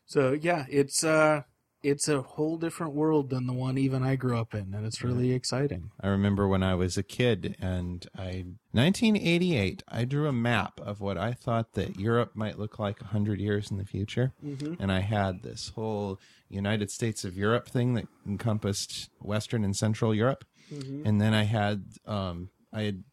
So 0.06 0.32
yeah, 0.32 0.66
it's 0.68 1.04
uh 1.04 1.42
it's 1.82 2.06
a 2.06 2.22
whole 2.22 2.58
different 2.58 2.94
world 2.94 3.30
than 3.30 3.46
the 3.48 3.52
one 3.52 3.76
even 3.76 4.04
I 4.04 4.14
grew 4.14 4.38
up 4.38 4.54
in, 4.54 4.72
and 4.72 4.86
it's 4.86 5.02
really 5.02 5.32
exciting. 5.32 5.90
I 6.00 6.06
remember 6.08 6.46
when 6.46 6.62
I 6.62 6.76
was 6.76 6.96
a 6.96 7.02
kid 7.02 7.56
and 7.60 8.06
I 8.16 8.44
1988 8.70 9.82
I 9.88 10.04
drew 10.04 10.28
a 10.28 10.32
map 10.32 10.80
of 10.80 11.00
what 11.00 11.18
I 11.18 11.32
thought 11.32 11.72
that 11.72 11.98
Europe 11.98 12.32
might 12.34 12.58
look 12.58 12.78
like 12.78 13.00
100 13.00 13.40
years 13.40 13.70
in 13.70 13.78
the 13.78 13.84
future. 13.84 14.32
And 14.78 14.92
I 14.92 15.00
had 15.00 15.42
this 15.42 15.70
whole 15.74 16.20
United 16.48 16.90
States 16.90 17.24
of 17.24 17.36
Europe 17.36 17.68
thing 17.68 17.94
that 17.94 18.06
encompassed 18.26 19.10
western 19.20 19.64
and 19.64 19.76
central 19.76 20.14
Europe. 20.14 20.44
And 21.04 21.20
then 21.20 21.34
I 21.34 21.44
had 21.44 21.84
um 22.06 22.50
I 22.72 22.82
had 22.82 23.04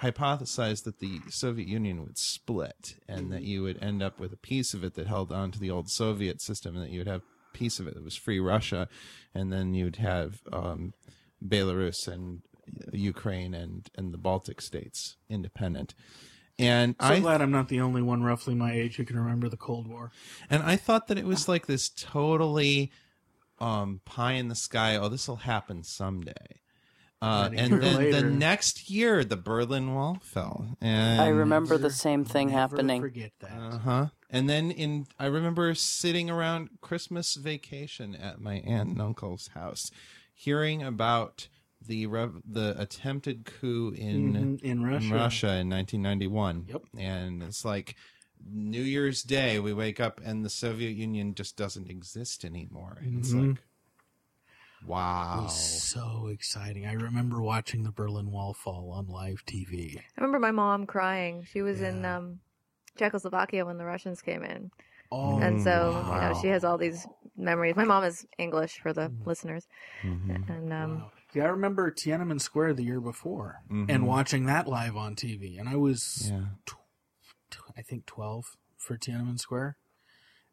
hypothesized 0.00 0.84
that 0.84 1.00
the 1.00 1.20
Soviet 1.28 1.68
Union 1.68 2.02
would 2.02 2.18
split 2.18 2.96
and 3.08 3.32
that 3.32 3.42
you 3.42 3.62
would 3.62 3.82
end 3.82 4.02
up 4.02 4.18
with 4.20 4.32
a 4.32 4.36
piece 4.36 4.74
of 4.74 4.84
it 4.84 4.94
that 4.94 5.06
held 5.06 5.32
on 5.32 5.50
to 5.52 5.58
the 5.58 5.70
old 5.70 5.90
Soviet 5.90 6.40
system 6.40 6.74
and 6.74 6.84
that 6.84 6.90
you 6.90 7.00
would 7.00 7.08
have 7.08 7.22
a 7.22 7.56
piece 7.56 7.78
of 7.80 7.86
it 7.86 7.94
that 7.94 8.04
was 8.04 8.16
free 8.16 8.40
Russia 8.40 8.88
and 9.34 9.52
then 9.52 9.74
you'd 9.74 9.96
have 9.96 10.40
um, 10.52 10.92
Belarus 11.44 12.08
and 12.08 12.42
Ukraine 12.92 13.54
and, 13.54 13.88
and 13.96 14.12
the 14.12 14.18
Baltic 14.18 14.60
states 14.60 15.16
independent. 15.28 15.94
And 16.58 16.96
So 17.00 17.06
I 17.06 17.20
glad 17.20 17.40
I'm 17.40 17.52
not 17.52 17.68
the 17.68 17.80
only 17.80 18.02
one 18.02 18.24
roughly 18.24 18.54
my 18.54 18.72
age 18.72 18.96
who 18.96 19.04
can 19.04 19.18
remember 19.18 19.48
the 19.48 19.56
Cold 19.56 19.86
War. 19.86 20.10
and 20.50 20.62
I 20.62 20.76
thought 20.76 21.06
that 21.06 21.18
it 21.18 21.24
was 21.24 21.48
like 21.48 21.66
this 21.66 21.88
totally 21.88 22.90
um, 23.60 24.00
pie 24.04 24.32
in 24.32 24.48
the 24.48 24.54
sky. 24.54 24.96
Oh, 24.96 25.08
this 25.08 25.28
will 25.28 25.36
happen 25.36 25.82
someday. 25.84 26.60
Uh, 27.20 27.50
And 27.52 27.54
a 27.54 27.58
and 27.62 27.70
year 27.70 27.80
then 27.80 28.10
the 28.12 28.22
next 28.30 28.88
year, 28.90 29.24
the 29.24 29.36
Berlin 29.36 29.94
Wall 29.94 30.18
fell. 30.22 30.76
And 30.80 31.20
I 31.20 31.28
remember 31.28 31.76
the 31.76 31.90
same 31.90 32.24
thing 32.24 32.48
Never 32.48 32.58
happening. 32.60 33.02
Forget 33.02 33.32
that. 33.40 33.58
Uh 33.58 33.78
huh. 33.78 34.06
And 34.30 34.48
then 34.48 34.70
in, 34.70 35.06
I 35.18 35.26
remember 35.26 35.74
sitting 35.74 36.30
around 36.30 36.68
Christmas 36.80 37.34
vacation 37.34 38.14
at 38.14 38.40
my 38.40 38.56
aunt 38.56 38.90
and 38.90 39.00
uncle's 39.00 39.48
house, 39.48 39.90
hearing 40.34 40.82
about 40.82 41.48
the 41.84 42.06
rev- 42.06 42.42
the 42.44 42.74
attempted 42.80 43.44
coup 43.46 43.92
in 43.96 44.34
Mhm, 44.34 44.62
in 44.62 44.82
Russia. 44.84 45.14
Russia 45.14 45.46
in 45.56 45.68
1991. 45.68 46.66
Yep. 46.68 46.82
And 46.98 47.42
it's 47.42 47.64
like 47.64 47.96
New 48.48 48.82
Year's 48.82 49.22
Day, 49.22 49.58
we 49.58 49.72
wake 49.72 49.98
up 49.98 50.20
and 50.24 50.44
the 50.44 50.50
Soviet 50.50 50.90
Union 50.96 51.34
just 51.34 51.56
doesn't 51.56 51.90
exist 51.90 52.44
anymore. 52.44 52.98
And 53.02 53.18
it's 53.18 53.32
Mhm. 53.32 53.48
like, 53.48 53.62
wow. 54.86 55.38
It 55.40 55.42
was 55.44 55.82
so 55.82 56.28
exciting. 56.32 56.86
I 56.86 56.92
remember 56.92 57.40
watching 57.40 57.82
the 57.82 57.92
Berlin 57.92 58.30
Wall 58.30 58.54
fall 58.54 58.90
on 58.92 59.06
live 59.06 59.44
TV. 59.46 59.98
I 59.98 60.02
remember 60.16 60.38
my 60.38 60.50
mom 60.52 60.86
crying. 60.86 61.44
She 61.50 61.62
was 61.62 61.80
in 61.80 62.04
um, 62.04 62.40
Czechoslovakia 62.96 63.64
when 63.64 63.78
the 63.78 63.84
Russians 63.84 64.20
came 64.22 64.42
in. 64.44 64.70
Oh, 65.10 65.38
and 65.38 65.62
so, 65.62 66.04
you 66.14 66.20
know, 66.20 66.38
she 66.42 66.48
has 66.48 66.64
all 66.64 66.76
these 66.76 67.06
memories. 67.36 67.76
My 67.76 67.84
mom 67.84 68.04
is 68.04 68.26
English 68.36 68.80
for 68.80 68.92
the 68.92 69.10
listeners. 69.24 69.66
Mhm. 70.04 70.48
And 70.50 70.72
um, 70.72 70.94
Wow. 71.00 71.12
Yeah, 71.34 71.44
I 71.44 71.48
remember 71.48 71.90
Tiananmen 71.90 72.40
Square 72.40 72.74
the 72.74 72.84
year 72.84 73.00
before 73.00 73.62
Mhm. 73.70 73.86
and 73.90 74.06
watching 74.06 74.46
that 74.46 74.66
live 74.66 74.96
on 74.96 75.14
TV. 75.14 75.58
And 75.58 75.68
I 75.68 75.76
was, 75.76 76.30
Yeah. 76.30 76.44
tw- 76.66 76.76
I 77.76 77.82
think, 77.82 78.06
12 78.06 78.56
for 78.76 78.96
Tiananmen 78.98 79.38
Square. 79.38 79.76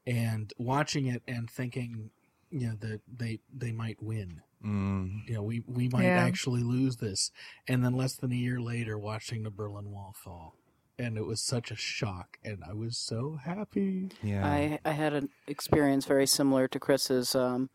And 0.07 0.53
watching 0.57 1.05
it 1.07 1.23
and 1.27 1.49
thinking, 1.49 2.11
you 2.59 2.67
know, 2.67 2.75
that 2.79 3.01
they, 3.11 3.39
they 3.53 3.71
might 3.71 4.01
win. 4.01 4.41
Mm. 4.63 5.27
You 5.27 5.35
know, 5.35 5.43
we, 5.43 5.63
we 5.67 5.89
might 5.89 6.05
Yeah. 6.05 6.23
actually 6.23 6.63
lose 6.63 6.97
this. 6.97 7.31
And 7.67 7.83
then 7.83 7.93
less 7.93 8.15
than 8.15 8.31
a 8.31 8.35
year 8.35 8.59
later, 8.59 8.97
watching 8.97 9.43
the 9.43 9.51
Berlin 9.51 9.91
Wall 9.91 10.13
fall. 10.15 10.55
And 10.97 11.17
it 11.17 11.25
was 11.25 11.41
such 11.41 11.71
a 11.71 11.75
shock. 11.75 12.37
And 12.43 12.63
I 12.67 12.73
was 12.73 12.97
so 12.97 13.37
happy. 13.43 14.09
Yeah. 14.23 14.45
I 14.47 14.79
I 14.85 14.91
had 14.91 15.13
an 15.13 15.29
experience 15.45 16.05
very 16.05 16.25
similar 16.25 16.67
to 16.69 16.79
Chris's. 16.79 17.35
Um, 17.35 17.69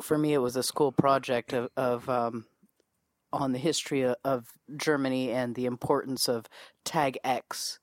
for 0.00 0.18
me, 0.18 0.32
it 0.32 0.38
was 0.38 0.56
a 0.56 0.62
school 0.62 0.92
project 0.92 1.52
of, 1.52 1.68
of 1.76 2.08
um, 2.08 2.46
on 3.32 3.52
the 3.52 3.58
history 3.58 4.02
of, 4.02 4.16
of 4.24 4.46
Germany 4.76 5.30
and 5.30 5.54
the 5.54 5.66
importance 5.66 6.28
of 6.28 6.46
Tag 6.84 7.18
X, 7.24 7.78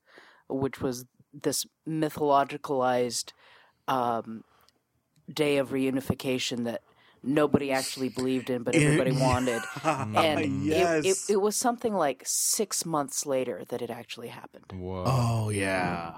which 0.49 0.81
was 0.81 1.05
this 1.31 1.65
mythologicalized 1.87 3.31
um, 3.87 4.43
day 5.33 5.57
of 5.57 5.69
reunification 5.69 6.65
that 6.65 6.81
nobody 7.23 7.71
actually 7.71 8.09
believed 8.09 8.49
in, 8.49 8.63
but 8.63 8.75
everybody 8.75 9.11
wanted. 9.19 9.61
And 9.83 10.65
yes. 10.65 11.05
it, 11.05 11.09
it, 11.09 11.33
it 11.33 11.41
was 11.41 11.55
something 11.55 11.93
like 11.93 12.23
six 12.25 12.85
months 12.85 13.25
later 13.25 13.63
that 13.69 13.81
it 13.81 13.89
actually 13.89 14.29
happened. 14.29 14.65
Whoa. 14.73 15.03
oh, 15.05 15.49
yeah. 15.49 16.17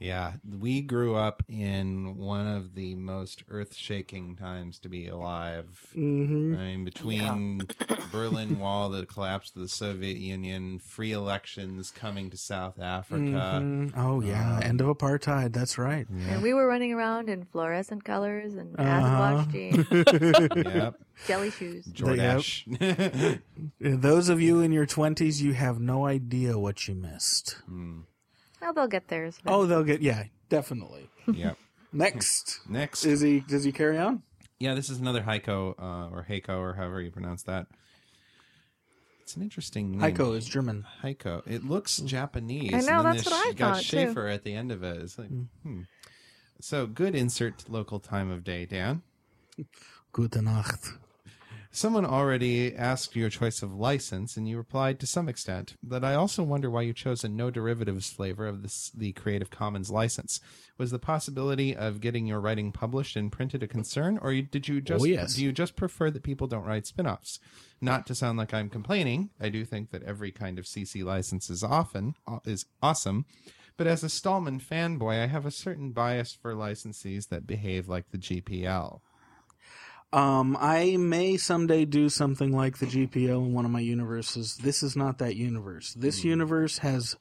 Yeah, 0.00 0.32
we 0.58 0.80
grew 0.80 1.14
up 1.14 1.42
in 1.46 2.16
one 2.16 2.46
of 2.46 2.74
the 2.74 2.94
most 2.94 3.44
earth-shaking 3.50 4.36
times 4.36 4.78
to 4.78 4.88
be 4.88 5.06
alive. 5.08 5.78
hmm 5.92 6.54
I 6.54 6.58
mean, 6.58 6.84
between 6.86 7.68
Berlin 8.10 8.58
Wall, 8.58 8.88
the 8.88 9.04
collapse 9.04 9.52
of 9.54 9.60
the 9.60 9.68
Soviet 9.68 10.16
Union, 10.16 10.78
free 10.78 11.12
elections 11.12 11.90
coming 11.90 12.30
to 12.30 12.38
South 12.38 12.80
Africa. 12.80 13.60
Mhm. 13.62 13.92
Oh 13.94 14.22
yeah, 14.22 14.56
Um, 14.56 14.62
end 14.62 14.80
of 14.80 14.86
apartheid. 14.86 15.52
That's 15.52 15.76
right. 15.76 16.08
and 16.08 16.40
we 16.42 16.54
were 16.54 16.66
running 16.66 16.94
around 16.94 17.28
in 17.28 17.44
fluorescent 17.44 18.02
colors 18.02 18.54
and 18.54 18.74
Uh-huh. 18.80 18.88
acid 18.90 19.18
wash 19.18 19.46
jeans, 19.52 20.56
Yep, 20.66 20.94
jelly 21.26 21.50
shoes. 21.50 21.84
Jordache. 21.92 23.40
Those 23.80 24.30
of 24.30 24.40
you 24.40 24.60
in 24.60 24.72
your 24.72 24.86
twenties, 24.86 25.42
you 25.42 25.52
have 25.52 25.78
no 25.78 26.06
idea 26.06 26.58
what 26.58 26.88
you 26.88 26.94
missed. 26.94 27.58
Mm, 27.70 28.04
Well, 28.60 28.72
they'll 28.72 28.86
get 28.88 29.08
theirs. 29.08 29.38
Oh, 29.46 29.66
they'll 29.66 29.84
get 29.84 30.02
yeah, 30.02 30.24
definitely. 30.48 31.08
yep. 31.32 31.56
Next, 31.92 32.60
Next, 32.68 33.04
is 33.04 33.20
he? 33.20 33.40
Does 33.40 33.64
he 33.64 33.72
carry 33.72 33.98
on? 33.98 34.22
yeah, 34.60 34.74
this 34.74 34.90
is 34.90 34.98
another 34.98 35.22
Heiko 35.22 35.74
uh, 35.78 36.08
or 36.14 36.24
Heiko 36.28 36.58
or 36.58 36.74
however 36.74 37.00
you 37.00 37.10
pronounce 37.10 37.42
that. 37.44 37.66
It's 39.22 39.36
an 39.36 39.42
interesting 39.42 39.92
name. 39.92 40.00
Heiko 40.00 40.36
is 40.36 40.44
German. 40.44 40.86
Heiko. 41.02 41.42
It 41.46 41.64
looks 41.64 41.98
Japanese. 41.98 42.74
I 42.74 42.80
know, 42.80 43.02
then 43.02 43.16
that's 43.16 43.24
what 43.24 43.34
I 43.34 43.48
you 43.48 43.54
got 43.54 43.76
thought, 43.76 43.82
too. 43.84 43.96
Schaefer 43.96 44.26
at 44.26 44.44
the 44.44 44.54
end 44.54 44.72
of 44.72 44.82
it. 44.82 45.00
It's 45.00 45.18
like, 45.18 45.28
hmm. 45.62 45.82
So 46.60 46.86
good 46.86 47.14
insert 47.14 47.68
local 47.70 48.00
time 48.00 48.30
of 48.30 48.44
day, 48.44 48.66
Dan. 48.66 49.02
Gute 50.12 50.42
Nacht. 50.42 50.92
Someone 51.72 52.04
already 52.04 52.74
asked 52.74 53.14
your 53.14 53.30
choice 53.30 53.62
of 53.62 53.72
license, 53.72 54.36
and 54.36 54.48
you 54.48 54.56
replied 54.56 54.98
to 54.98 55.06
some 55.06 55.28
extent. 55.28 55.76
But 55.80 56.02
I 56.02 56.14
also 56.14 56.42
wonder 56.42 56.68
why 56.68 56.82
you 56.82 56.92
chose 56.92 57.22
a 57.22 57.28
no 57.28 57.48
derivatives 57.48 58.10
flavor 58.10 58.48
of 58.48 58.62
this, 58.62 58.90
the 58.90 59.12
Creative 59.12 59.50
Commons 59.50 59.88
license. 59.88 60.40
Was 60.78 60.90
the 60.90 60.98
possibility 60.98 61.76
of 61.76 62.00
getting 62.00 62.26
your 62.26 62.40
writing 62.40 62.72
published 62.72 63.14
and 63.14 63.30
printed 63.30 63.62
a 63.62 63.68
concern, 63.68 64.18
or 64.20 64.34
did 64.34 64.66
you 64.66 64.78
oh, 64.78 64.80
just 64.80 65.02
Oh, 65.02 65.04
yes. 65.04 65.34
do 65.34 65.44
you 65.44 65.52
just 65.52 65.76
prefer 65.76 66.10
that 66.10 66.24
people 66.24 66.48
don't 66.48 66.64
write 66.64 66.86
spin-offs? 66.88 67.38
Not 67.80 68.04
to 68.08 68.16
sound 68.16 68.36
like 68.36 68.52
I'm 68.52 68.68
complaining, 68.68 69.30
I 69.40 69.48
do 69.48 69.64
think 69.64 69.92
that 69.92 70.02
every 70.02 70.32
kind 70.32 70.58
of 70.58 70.64
CC 70.64 71.04
license 71.04 71.48
is 71.50 71.62
often 71.62 72.14
uh, 72.26 72.40
is 72.44 72.66
awesome. 72.82 73.26
But 73.76 73.86
as 73.86 74.02
a 74.02 74.08
Stallman 74.08 74.60
fanboy, 74.60 75.22
I 75.22 75.26
have 75.26 75.46
a 75.46 75.50
certain 75.52 75.92
bias 75.92 76.34
for 76.34 76.52
licensees 76.52 77.28
that 77.28 77.46
behave 77.46 77.88
like 77.88 78.10
the 78.10 78.18
GPL. 78.18 79.00
Um, 80.12 80.56
I 80.60 80.96
may 80.96 81.36
someday 81.36 81.84
do 81.84 82.08
something 82.08 82.52
like 82.52 82.78
the 82.78 82.86
GPL 82.86 83.46
in 83.46 83.52
one 83.52 83.64
of 83.64 83.70
my 83.70 83.80
universes. 83.80 84.56
This 84.56 84.82
is 84.82 84.96
not 84.96 85.18
that 85.18 85.36
universe. 85.36 85.94
This 85.94 86.24
universe 86.24 86.78
has 86.78 87.16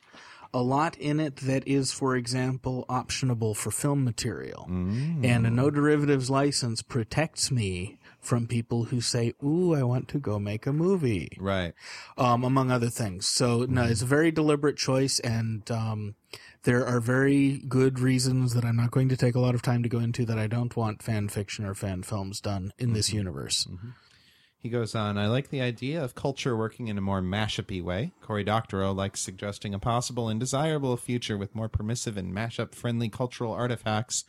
a 0.52 0.62
lot 0.64 0.98
in 0.98 1.20
it 1.20 1.36
that 1.38 1.68
is, 1.68 1.92
for 1.92 2.16
example, 2.16 2.86
optionable 2.90 3.56
for 3.56 3.70
film 3.70 4.04
material. 4.04 4.66
And 4.68 5.46
a 5.46 5.52
no 5.52 5.70
derivatives 5.70 6.32
license 6.32 6.82
protects 6.82 7.52
me 7.52 7.98
from 8.20 8.48
people 8.48 8.86
who 8.86 9.00
say, 9.00 9.34
Ooh, 9.44 9.76
I 9.76 9.84
want 9.84 10.08
to 10.10 10.18
go 10.20 10.40
make 10.40 10.66
a 10.66 10.74
movie 10.74 11.30
Right. 11.40 11.74
um, 12.18 12.44
among 12.44 12.72
other 12.72 12.90
things. 12.90 13.28
So 13.28 13.66
no, 13.70 13.84
it's 13.84 14.02
a 14.02 14.06
very 14.08 14.32
deliberate 14.32 14.76
choice, 14.78 15.20
and 15.20 15.70
um, 15.70 16.16
there 16.64 16.86
are 16.86 17.00
very 17.00 17.60
good 17.68 18.00
reasons 18.00 18.54
that 18.54 18.66
I'm 18.66 18.76
not 18.76 18.92
going 18.92 19.10
to 19.10 19.18
take 19.18 19.36
a 19.36 19.40
lot 19.40 19.56
of 19.56 19.62
time 19.62 19.84
to 19.84 19.90
go 19.90 20.00
into 20.00 20.26
that 20.26 20.38
I 20.38 20.48
don't 20.48 20.76
want 20.76 21.02
fan 21.02 21.30
fiction 21.30 21.66
or 21.66 21.74
fan 21.74 22.04
films 22.04 22.42
done 22.42 22.74
in 22.78 22.94
this 22.94 23.14
universe. 23.14 23.68
He 24.58 24.68
goes 24.68 24.94
on, 24.94 25.18
I 25.18 25.28
like 25.28 25.50
the 25.50 25.62
idea 25.62 26.04
of 26.04 26.16
culture 26.16 26.58
working 26.58 26.90
in 26.90 26.98
a 26.98 27.02
more 27.02 27.22
mashup 27.22 27.82
way. 27.82 28.12
Cory 28.22 28.44
Doctorow 28.44 28.92
likes 28.92 29.22
suggesting 29.22 29.74
a 29.74 29.80
possible 29.80 30.28
and 30.28 30.38
desirable 30.38 30.98
future 30.98 31.38
with 31.38 31.56
more 31.56 31.70
permissive 31.70 32.18
and 32.18 32.34
mashup 32.34 32.76
friendly 32.76 33.08
cultural 33.08 33.54
artifacts. 33.54 34.26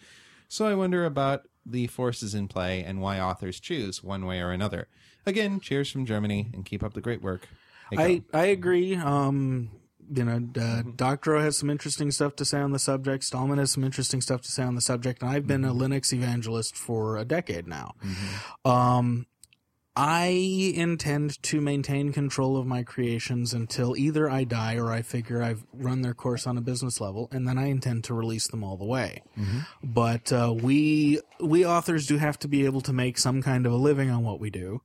So 0.46 0.66
I 0.66 0.74
wonder 0.74 1.04
about 1.04 1.48
the 1.66 1.88
forces 1.88 2.32
in 2.32 2.46
play 2.46 2.84
and 2.84 3.00
why 3.00 3.18
authors 3.18 3.58
choose 3.58 4.04
one 4.04 4.24
way 4.24 4.40
or 4.40 4.52
another. 4.52 4.86
Again, 5.26 5.58
cheers 5.58 5.90
from 5.90 6.06
Germany 6.06 6.50
and 6.54 6.64
keep 6.64 6.84
up 6.84 6.94
the 6.94 7.00
great 7.00 7.22
work. 7.22 7.48
I. 7.96 8.22
I 8.32 8.46
agree. 8.46 8.94
Um, 8.94 9.70
you 10.12 10.24
know, 10.24 10.48
uh, 10.60 10.82
Doctorow 10.96 11.40
has 11.40 11.56
some 11.58 11.70
interesting 11.70 12.10
stuff 12.10 12.36
to 12.36 12.44
say 12.44 12.58
on 12.60 12.72
the 12.72 12.78
subject. 12.78 13.24
Stallman 13.24 13.58
has 13.58 13.70
some 13.72 13.84
interesting 13.84 14.20
stuff 14.20 14.42
to 14.42 14.50
say 14.50 14.62
on 14.62 14.74
the 14.74 14.80
subject, 14.80 15.22
and 15.22 15.30
I've 15.30 15.46
been 15.46 15.64
a 15.64 15.72
Linux 15.72 16.12
evangelist 16.12 16.76
for 16.76 17.16
a 17.16 17.24
decade 17.24 17.66
now. 17.66 17.94
Um, 18.64 19.26
I 19.96 20.72
intend 20.76 21.42
to 21.42 21.60
maintain 21.60 22.12
control 22.12 22.56
of 22.56 22.64
my 22.64 22.84
creations 22.84 23.52
until 23.52 23.96
either 23.96 24.30
I 24.30 24.44
die 24.44 24.76
or 24.76 24.90
I 24.92 25.02
figure 25.02 25.42
I've 25.42 25.64
run 25.74 26.02
their 26.02 26.14
course 26.14 26.46
on 26.46 26.56
a 26.56 26.60
business 26.60 27.00
level, 27.00 27.28
and 27.32 27.46
then 27.46 27.58
I 27.58 27.66
intend 27.66 28.04
to 28.04 28.14
release 28.14 28.46
them 28.46 28.62
all 28.64 28.76
the 28.76 28.84
way. 28.86 29.22
But 29.82 30.32
uh, 30.32 30.54
we 30.56 31.20
we 31.40 31.66
authors 31.66 32.06
do 32.06 32.18
have 32.18 32.38
to 32.40 32.48
be 32.48 32.64
able 32.64 32.80
to 32.82 32.92
make 32.92 33.18
some 33.18 33.42
kind 33.42 33.66
of 33.66 33.72
a 33.72 33.76
living 33.76 34.10
on 34.10 34.22
what 34.22 34.40
we 34.40 34.48
do 34.48 34.80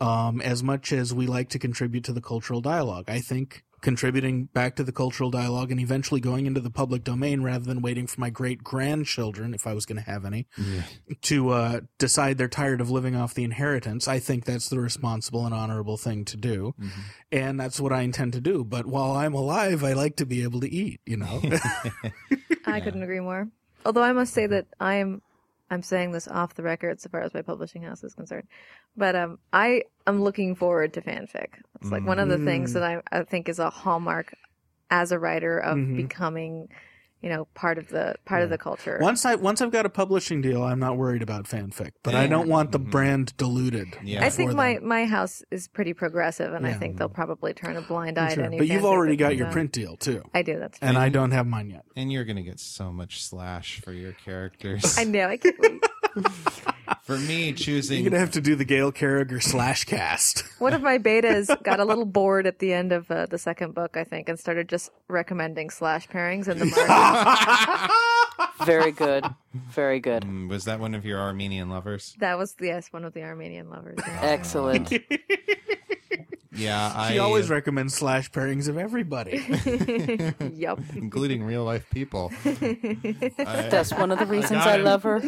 um, 0.00 0.40
as 0.40 0.62
much 0.62 0.92
as 0.92 1.12
we 1.12 1.26
like 1.26 1.48
to 1.50 1.58
contribute 1.58 2.04
to 2.04 2.12
the 2.12 2.20
cultural 2.22 2.60
dialogue. 2.60 3.10
I 3.10 3.18
think 3.20 3.64
contributing 3.80 4.46
back 4.46 4.76
to 4.76 4.84
the 4.84 4.92
cultural 4.92 5.30
dialogue 5.30 5.70
and 5.70 5.80
eventually 5.80 6.20
going 6.20 6.46
into 6.46 6.60
the 6.60 6.70
public 6.70 7.04
domain 7.04 7.42
rather 7.42 7.64
than 7.64 7.82
waiting 7.82 8.06
for 8.06 8.20
my 8.20 8.30
great 8.30 8.62
grandchildren, 8.64 9.54
if 9.54 9.66
I 9.66 9.74
was 9.74 9.86
going 9.86 10.02
to 10.02 10.10
have 10.10 10.24
any, 10.24 10.46
to 11.22 11.50
uh, 11.50 11.80
decide 11.98 12.38
they're 12.38 12.48
tired 12.48 12.80
of 12.80 12.90
living 12.90 13.14
off 13.16 13.34
the 13.34 13.44
inheritance. 13.44 14.08
I 14.08 14.18
think 14.18 14.44
that's 14.44 14.68
the 14.68 14.80
responsible 14.80 15.44
and 15.44 15.54
honorable 15.54 15.96
thing 15.96 16.24
to 16.26 16.36
do. 16.36 16.74
And 17.30 17.60
that's 17.60 17.80
what 17.80 17.92
I 17.92 18.02
intend 18.02 18.32
to 18.34 18.40
do. 18.40 18.64
But 18.64 18.86
while 18.86 19.12
I'm 19.12 19.34
alive, 19.34 19.84
I 19.84 19.92
like 19.92 20.16
to 20.16 20.26
be 20.26 20.42
able 20.42 20.60
to 20.60 20.68
eat, 20.70 21.00
you 21.06 21.16
know? 21.16 21.42
I 22.66 22.80
couldn't 22.80 23.02
agree 23.02 23.20
more. 23.20 23.48
Although 23.84 24.02
I 24.02 24.12
must 24.12 24.34
say 24.34 24.46
that 24.46 24.66
I'm 24.80 25.22
I'm 25.70 25.82
saying 25.82 26.12
this 26.12 26.28
off 26.28 26.54
the 26.54 26.62
record 26.62 27.00
so 27.00 27.10
far 27.10 27.22
as 27.22 27.34
my 27.34 27.42
publishing 27.42 27.82
house 27.82 28.02
is 28.02 28.14
concerned. 28.14 28.48
But 28.96 29.14
um 29.16 29.38
I 29.52 29.82
am 30.06 30.22
looking 30.22 30.54
forward 30.54 30.94
to 30.94 31.02
fanfic. 31.02 31.48
It's 31.80 31.90
like 31.90 32.04
one 32.06 32.18
of 32.18 32.28
the 32.28 32.38
things 32.38 32.72
that 32.72 32.82
I, 32.82 33.02
I 33.12 33.22
think 33.24 33.48
is 33.48 33.58
a 33.58 33.70
hallmark 33.70 34.34
as 34.90 35.12
a 35.12 35.18
writer 35.18 35.58
of 35.58 35.76
becoming, 35.96 36.68
you 37.22 37.28
know, 37.28 37.46
part 37.54 37.78
of 37.78 37.88
the 37.88 38.14
part 38.24 38.42
of 38.42 38.50
the 38.50 38.58
culture. 38.58 38.98
once 39.00 39.24
I 39.24 39.34
once 39.34 39.60
I've 39.60 39.72
got 39.72 39.86
a 39.86 39.90
publishing 39.90 40.40
deal, 40.40 40.62
I'm 40.62 40.78
not 40.78 40.96
worried 40.96 41.22
about 41.22 41.44
fanfic. 41.44 41.90
But 42.02 42.14
I 42.14 42.26
don't 42.26 42.48
want 42.48 42.72
the 42.72 42.78
mm-hmm. 42.78 42.90
brand 42.90 43.36
diluted. 43.36 43.88
Yeah. 44.02 44.24
I 44.24 44.30
think 44.30 44.50
before 44.50 44.56
my, 44.56 44.74
then. 44.74 44.86
my 44.86 45.04
house 45.06 45.42
is 45.50 45.68
pretty 45.68 45.94
progressive, 45.94 46.52
and 46.52 46.66
I 46.66 46.74
think 46.74 46.96
they'll 46.98 47.08
probably 47.08 47.54
turn 47.54 47.76
a 47.76 47.82
blind 47.82 48.18
eye 48.18 48.28
Sure. 48.34 48.42
to 48.42 48.44
any. 48.44 48.58
But 48.58 48.68
you've 48.68 48.84
already 48.84 49.16
got 49.16 49.36
your 49.36 49.48
out. 49.48 49.52
print 49.52 49.72
deal 49.72 49.96
too. 49.96 50.22
I 50.34 50.42
do. 50.42 50.58
That's 50.58 50.78
true. 50.78 50.88
And 50.88 50.96
I 50.96 51.08
don't 51.08 51.32
have 51.32 51.46
mine 51.46 51.70
yet. 51.70 51.84
And 51.96 52.12
you're 52.12 52.24
going 52.24 52.36
to 52.36 52.42
get 52.42 52.60
so 52.60 52.92
much 52.92 53.22
slash 53.22 53.80
for 53.80 53.92
your 53.92 54.12
characters. 54.12 54.96
I 54.98 55.04
know. 55.04 55.28
I 55.28 55.36
can't 55.36 55.58
wait. 55.60 55.82
For 57.02 57.18
me, 57.18 57.52
choosing. 57.52 58.02
You're 58.02 58.10
gonna 58.10 58.20
have 58.20 58.32
to 58.32 58.40
do 58.40 58.54
the 58.54 58.64
Gail 58.64 58.92
Carriger 58.92 59.40
slash 59.40 59.84
cast. 59.84 60.44
One 60.58 60.74
of 60.74 60.82
my 60.82 60.98
betas 60.98 61.62
got 61.62 61.80
a 61.80 61.84
little 61.84 62.04
bored 62.04 62.46
at 62.46 62.58
the 62.58 62.72
end 62.72 62.92
of 62.92 63.10
uh, 63.10 63.26
the 63.26 63.38
second 63.38 63.74
book, 63.74 63.96
I 63.96 64.04
think, 64.04 64.28
and 64.28 64.38
started 64.38 64.68
just 64.68 64.90
recommending 65.08 65.70
slash 65.70 66.08
pairings 66.08 66.48
in 66.48 66.58
the 66.58 66.66
market. 66.88 68.64
Very 68.66 68.92
good. 68.92 69.24
Very 69.70 70.00
good. 70.00 70.22
Mm, 70.24 70.48
Was 70.48 70.64
that 70.64 70.80
one 70.80 70.94
of 70.94 71.04
your 71.04 71.18
Armenian 71.20 71.68
lovers? 71.70 72.14
that 72.20 72.38
was 72.38 72.54
yes, 72.60 72.88
one 72.92 73.04
of 73.04 73.14
the 73.14 73.22
Armenian 73.22 73.70
lovers. 73.70 73.98
yeah. 74.06 74.18
Excellent. 74.22 74.92
Yeah, 76.50 76.92
I. 76.92 77.12
She 77.12 77.18
always 77.20 77.48
recommends 77.50 77.94
slash 77.94 78.32
pairings 78.32 78.66
of 78.66 78.76
everybody. 78.78 79.44
yup. 80.56 80.80
including 80.96 81.44
real 81.44 81.62
life 81.62 81.88
people. 81.90 82.32
I, 82.44 83.68
That's 83.70 83.92
one 83.92 84.10
of 84.10 84.18
the 84.18 84.26
reasons 84.26 84.64
got 84.64 84.66
I 84.66 84.76
love 84.78 85.04
her. 85.04 85.22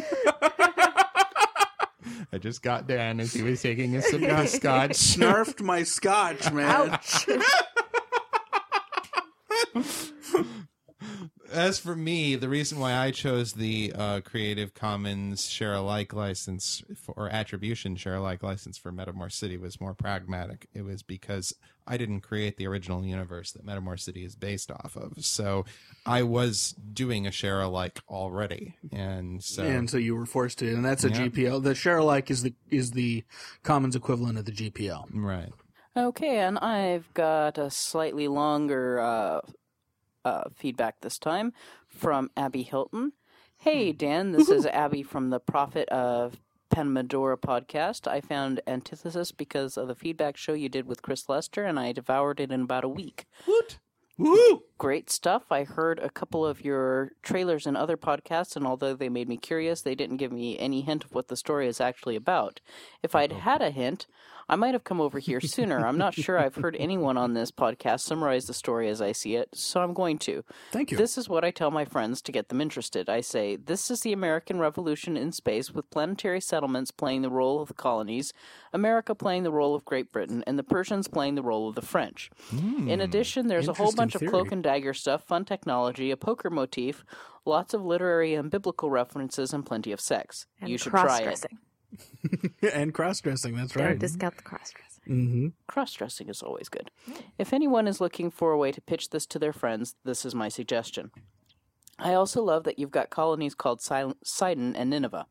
I 2.33 2.39
just 2.39 2.63
got 2.63 2.87
Dan 2.87 3.19
as 3.21 3.33
he 3.33 3.43
was 3.43 3.61
taking 3.61 3.97
a 3.97 4.03
sip 4.11 4.23
of 4.23 4.49
scotch. 4.49 4.93
Snarfed 4.93 5.61
my 5.61 5.83
scotch, 5.83 6.53
man. 6.53 6.91
Ouch. 6.91 7.27
As 11.53 11.79
for 11.79 11.97
me, 11.97 12.37
the 12.37 12.49
reason 12.49 12.79
why 12.79 12.95
I 12.95 13.11
chose 13.11 13.53
the 13.55 13.93
uh, 13.97 14.21
Creative 14.21 14.73
Commons 14.73 15.49
share 15.49 15.75
alike 15.75 16.13
license 16.13 16.83
for, 16.97 17.13
or 17.17 17.29
attribution 17.29 17.97
share 17.97 18.15
alike 18.17 18.43
license 18.43 18.79
for 18.79 18.93
Metamor 18.93 19.33
City 19.33 19.57
was 19.57 19.81
more 19.81 19.95
pragmatic. 19.95 20.69
It 20.73 20.83
was 20.83 21.03
because 21.03 21.55
I 21.87 21.97
didn't 21.97 22.21
create 22.21 22.57
the 22.57 22.67
original 22.67 23.05
universe 23.05 23.51
that 23.53 23.67
Metamor 23.67 23.99
City 23.99 24.25
is 24.25 24.37
based 24.37 24.71
off 24.71 24.97
of. 24.97 25.25
So 25.25 25.65
I 26.07 26.23
was 26.23 26.73
doing 26.93 27.27
a 27.27 27.33
share 27.33 27.61
alike 27.61 28.01
already. 28.09 28.77
And 28.93 29.43
so. 29.43 29.65
And 29.65 29.91
so 29.91 29.97
you 29.97 30.15
were 30.15 30.27
forced 30.27 30.59
to, 30.61 30.73
and 30.73 30.85
that's 30.85 31.05
a 31.05 31.09
Yeah. 31.11 31.29
GPL. 31.29 31.63
The 31.63 31.75
share 31.75 31.99
alike 31.99 32.31
is 32.31 32.43
the 32.43 32.55
is 32.71 32.93
the 32.93 33.25
commons 33.65 33.97
equivalent 33.97 34.39
of 34.39 34.45
the 34.45 34.53
GPL. 34.53 35.09
right. 35.13 35.51
Okay, 35.97 36.39
and 36.39 36.57
I've 36.59 37.13
got 37.15 37.59
a 37.59 37.69
slightly 37.69 38.29
longer 38.29 39.01
uh, 39.01 39.41
uh, 40.25 40.45
feedback 40.55 41.01
this 41.01 41.19
time 41.19 41.53
from 41.89 42.31
Abby 42.37 42.63
Hilton. 42.63 43.13
Hey, 43.59 43.93
Dan, 43.93 44.33
this 44.33 44.49
is 44.49 44.67
Abby 44.73 45.03
from 45.03 45.31
the 45.31 45.41
Prophet 45.41 45.89
of 45.89 46.41
Panimendorah 46.73 47.39
podcast. 47.39 48.07
I 48.07 48.21
found 48.21 48.61
Antithesis 48.67 49.33
because 49.33 49.77
of 49.77 49.89
the 49.89 49.95
feedback 49.95 50.37
show 50.37 50.55
you 50.55 50.69
did 50.69 50.87
with 50.87 51.03
Chris 51.03 51.29
Lester, 51.29 51.65
and 51.65 51.79
I 51.79 51.93
devoured 51.93 52.41
it 52.41 52.53
in 52.53 52.63
about 52.63 52.85
a 52.85 52.89
week. 52.89 53.27
Woo! 54.21 54.65
Great 54.77 55.09
stuff. 55.09 55.51
I 55.51 55.65
heard 55.65 55.99
a 55.99 56.11
couple 56.11 56.45
of 56.45 56.63
your 56.63 57.13
trailers 57.23 57.67
and 57.67 57.75
other 57.75 57.97
podcasts, 57.97 58.55
and 58.55 58.67
although 58.67 58.95
they 58.95 59.09
made 59.09 59.29
me 59.31 59.39
curious, 59.39 59.81
they 59.81 59.95
didn't 59.95 60.19
give 60.19 60.31
me 60.31 60.59
any 60.59 60.83
hint 60.83 61.05
of 61.05 61.15
what 61.15 61.29
the 61.29 61.37
story 61.37 61.67
is 61.67 61.81
actually 61.81 62.17
about. 62.17 62.61
If 63.03 63.15
I'd 63.15 63.33
had 63.33 63.63
a 63.63 63.71
hint, 63.71 64.07
I 64.51 64.57
might 64.57 64.75
have 64.75 64.83
come 64.83 65.01
over 65.01 65.21
here 65.21 65.41
sooner. 65.41 65.87
I'm 65.87 65.97
not 65.97 66.13
sure 66.13 66.37
I've 66.37 66.57
heard 66.57 66.75
anyone 66.77 67.17
on 67.17 67.35
this 67.35 67.53
podcast 67.53 68.01
summarize 68.01 68.47
the 68.47 68.53
story 68.53 68.89
as 68.89 69.01
I 69.01 69.13
see 69.13 69.37
it, 69.37 69.49
so 69.55 69.81
I'm 69.81 69.95
going 69.95 70.19
to. 70.19 70.43
Thank 70.73 70.91
you. 70.91 70.97
This 70.97 71.17
is 71.17 71.29
what 71.29 71.45
I 71.45 71.53
tell 71.53 71.71
my 71.71 71.85
friends 71.85 72.21
to 72.23 72.33
get 72.33 72.49
them 72.49 72.61
interested. 72.61 73.09
I 73.09 73.21
say, 73.21 73.55
This 73.55 73.93
is 73.93 74.01
the 74.01 74.13
American 74.13 74.59
Revolution 74.59 75.17
in 75.17 75.31
space, 75.31 75.71
with 75.71 75.89
planetary 75.91 76.41
settlements 76.41 76.91
playing 76.91 77.23
the 77.23 77.31
role 77.31 77.63
of 77.63 77.69
the 77.69 77.75
colonies, 77.75 78.33
America 78.73 79.15
playing 79.15 79.45
the 79.45 79.53
role 79.53 79.77
of 79.77 79.85
Great 79.85 80.11
Britain, 80.11 80.43
and 80.49 80.59
the 80.59 80.65
Persians 80.65 81.07
playing 81.07 81.37
the 81.37 81.43
role 81.43 81.69
of 81.69 81.77
the 81.77 81.83
French. 81.83 82.29
Hmm. 82.51 82.89
in 82.89 83.01
addition, 83.01 83.47
there's 83.47 83.69
a 83.69 83.73
whole 83.73 83.91
Interesting 83.91 83.97
bunch 83.97 84.15
of 84.17 84.29
cloak 84.29 84.51
and 84.51 84.65
dagger 84.65 84.95
stuff, 84.95 85.23
fun 85.23 85.45
technology, 85.45 86.11
a 86.11 86.17
poker 86.17 86.51
motif, 86.51 87.05
lots 87.45 87.73
of 87.73 87.85
literary 87.85 88.35
and 88.35 88.51
biblical 88.51 88.91
references, 88.91 89.53
and 89.53 89.65
plenty 89.65 89.93
of 89.93 90.01
sex. 90.01 90.47
And 90.61 90.71
you 90.71 90.77
should 90.77 90.91
try 90.91 91.21
it. 91.21 91.47
Cross-dressing. 91.97 92.73
and 92.81 92.95
cross 92.95 93.21
dressing. 93.21 93.57
That's 93.57 93.77
right. 93.77 93.83
Don't 93.83 93.91
right. 93.93 93.99
discount 93.99 94.37
the 94.37 94.43
cross-dressing. 94.43 95.03
mm-hmm. 95.09 95.49
Cross 95.67 95.95
dressing 95.95 96.29
is 96.29 96.43
always 96.43 96.69
good. 96.69 96.91
If 97.39 97.53
anyone 97.53 97.87
is 97.87 98.01
looking 98.01 98.31
for 98.31 98.53
a 98.53 98.59
way 98.59 98.73
to 98.73 98.81
pitch 98.81 99.11
this 99.11 99.27
to 99.27 99.39
their 99.39 99.53
friends, 99.53 99.95
this 100.05 100.25
is 100.25 100.35
my 100.35 100.49
suggestion. 100.49 101.11
I 102.03 102.15
also 102.15 102.43
love 102.43 102.65
that 102.65 102.79
you've 102.79 102.91
got 102.91 103.11
colonies 103.11 103.55
called 103.55 103.83
Sil- 103.85 104.17
Sidon 104.25 104.75
and 104.75 104.91
Nineveh. 104.91 105.27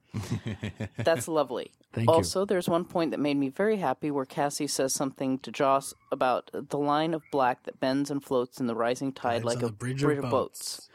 That's 0.97 1.27
lovely. 1.27 1.71
Thank 1.91 2.07
you. 2.07 2.13
also, 2.13 2.45
there's 2.45 2.69
one 2.69 2.85
point 2.85 3.11
that 3.11 3.19
made 3.19 3.37
me 3.37 3.49
very 3.49 3.77
happy 3.77 4.11
where 4.11 4.25
Cassie 4.25 4.67
says 4.67 4.93
something 4.93 5.39
to 5.39 5.51
Joss 5.51 5.95
about 6.11 6.51
the 6.53 6.77
line 6.77 7.15
of 7.15 7.23
black 7.31 7.63
that 7.63 7.79
bends 7.79 8.11
and 8.11 8.23
floats 8.23 8.59
in 8.59 8.67
the 8.67 8.75
rising 8.75 9.11
tide 9.11 9.41
Tides 9.41 9.45
like 9.45 9.57
a 9.57 9.67
the 9.67 9.71
bridge 9.71 10.03
of 10.03 10.29
boats. 10.29 10.87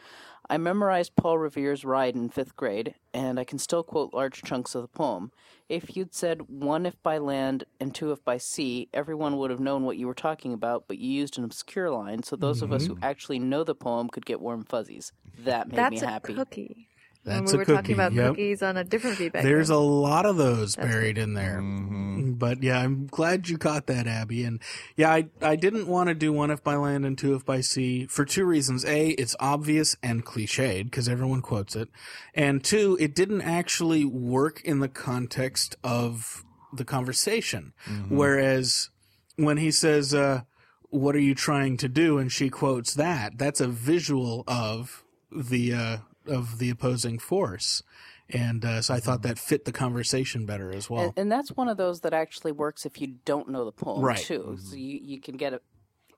I 0.48 0.58
memorized 0.58 1.16
Paul 1.16 1.38
Revere's 1.38 1.84
Ride 1.84 2.14
in 2.14 2.28
fifth 2.28 2.54
grade, 2.54 2.94
and 3.14 3.40
I 3.40 3.44
can 3.44 3.58
still 3.58 3.82
quote 3.82 4.12
large 4.12 4.42
chunks 4.42 4.74
of 4.74 4.82
the 4.82 4.88
poem. 4.88 5.30
If 5.68 5.96
you'd 5.96 6.14
said 6.14 6.48
one 6.48 6.84
if 6.84 7.02
by 7.02 7.18
land 7.18 7.64
and 7.80 7.94
two 7.94 8.12
if 8.12 8.22
by 8.24 8.36
sea, 8.36 8.88
everyone 8.92 9.38
would 9.38 9.50
have 9.50 9.60
known 9.60 9.84
what 9.84 9.96
you 9.96 10.06
were 10.06 10.14
talking 10.14 10.52
about, 10.52 10.84
but 10.86 10.98
you 10.98 11.10
used 11.10 11.38
an 11.38 11.44
obscure 11.44 11.90
line, 11.90 12.22
so 12.22 12.36
those 12.36 12.60
of 12.60 12.72
us 12.72 12.86
who 12.86 12.94
mm-hmm. 12.94 13.04
actually 13.04 13.38
know 13.38 13.64
the 13.64 13.74
poem 13.74 14.08
could 14.08 14.26
get 14.26 14.40
warm 14.40 14.64
fuzzies. 14.64 15.12
That 15.44 15.68
made 15.68 15.78
That's 15.78 15.90
me 15.92 16.00
a 16.00 16.06
happy. 16.06 16.88
Cookie. 17.24 17.34
when 17.34 17.44
That's 17.44 17.52
we 17.52 17.56
a 17.56 17.58
were 17.58 17.64
cookie. 17.64 17.76
talking 17.76 17.94
about 17.94 18.12
Yep. 18.12 18.30
cookies 18.32 18.62
on 18.62 18.76
a 18.76 18.84
different 18.84 19.16
feedback. 19.16 19.42
There's 19.42 19.70
a 19.70 19.76
lot 19.78 20.26
of 20.26 20.36
those 20.36 20.74
That's 20.74 20.88
buried 20.88 21.18
in 21.18 21.34
there. 21.34 21.60
Mhm. 21.60 22.38
But 22.38 22.62
yeah, 22.62 22.80
I'm 22.80 23.06
glad 23.06 23.48
you 23.48 23.58
caught 23.58 23.86
that, 23.86 24.06
Abby. 24.06 24.44
And 24.44 24.60
yeah, 24.96 25.10
I 25.12 25.26
I 25.42 25.56
didn't 25.56 25.86
want 25.86 26.08
to 26.08 26.14
do 26.14 26.32
one 26.32 26.50
if 26.50 26.62
by 26.62 26.76
land 26.76 27.04
and 27.06 27.16
two 27.16 27.34
if 27.34 27.44
by 27.44 27.60
sea 27.60 28.06
for 28.06 28.24
two 28.24 28.44
reasons. 28.44 28.84
A, 28.84 29.10
it's 29.10 29.36
obvious 29.40 29.96
and 30.02 30.24
cliched 30.24 30.84
because 30.84 31.08
everyone 31.08 31.42
quotes 31.42 31.74
it, 31.76 31.88
and 32.34 32.62
two, 32.62 32.96
it 33.00 33.14
didn't 33.14 33.42
actually 33.42 34.04
work 34.04 34.60
in 34.64 34.80
the 34.80 34.88
context 34.88 35.76
of 35.84 36.44
the 36.72 36.84
conversation. 36.84 37.72
Whereas 38.08 38.90
when 39.36 39.56
he 39.58 39.70
says, 39.70 40.12
uh, 40.14 40.42
"What 40.90 41.14
are 41.14 41.20
you 41.20 41.34
trying 41.34 41.76
to 41.78 41.88
do?" 41.88 42.18
and 42.18 42.30
she 42.32 42.50
quotes 42.50 42.94
that, 42.94 43.38
that's 43.38 43.60
a 43.60 43.68
visual 43.68 44.44
of 44.46 45.04
the 45.30 45.72
uh, 45.74 45.96
of 46.26 46.58
the 46.58 46.70
opposing 46.70 47.18
force. 47.18 47.82
And 48.30 48.64
uh, 48.64 48.80
so 48.82 48.94
I 48.94 49.00
thought 49.00 49.20
mm-hmm. 49.20 49.28
that 49.28 49.38
fit 49.38 49.64
the 49.64 49.72
conversation 49.72 50.46
better 50.46 50.74
as 50.74 50.88
well. 50.88 51.04
and, 51.04 51.12
and 51.16 51.32
that's 51.32 51.50
one 51.50 51.68
of 51.68 51.76
those 51.76 52.00
that 52.00 52.14
actually 52.14 52.52
works 52.52 52.86
if 52.86 53.00
you 53.00 53.16
don't 53.24 53.48
know 53.50 53.64
the 53.64 53.72
poem 53.72 54.00
Right. 54.00 54.16
too. 54.16 54.56
So 54.60 54.70
mm-hmm. 54.70 54.78
you, 54.78 55.00
you 55.02 55.20
can 55.20 55.36
get 55.36 55.52
a. 55.52 55.60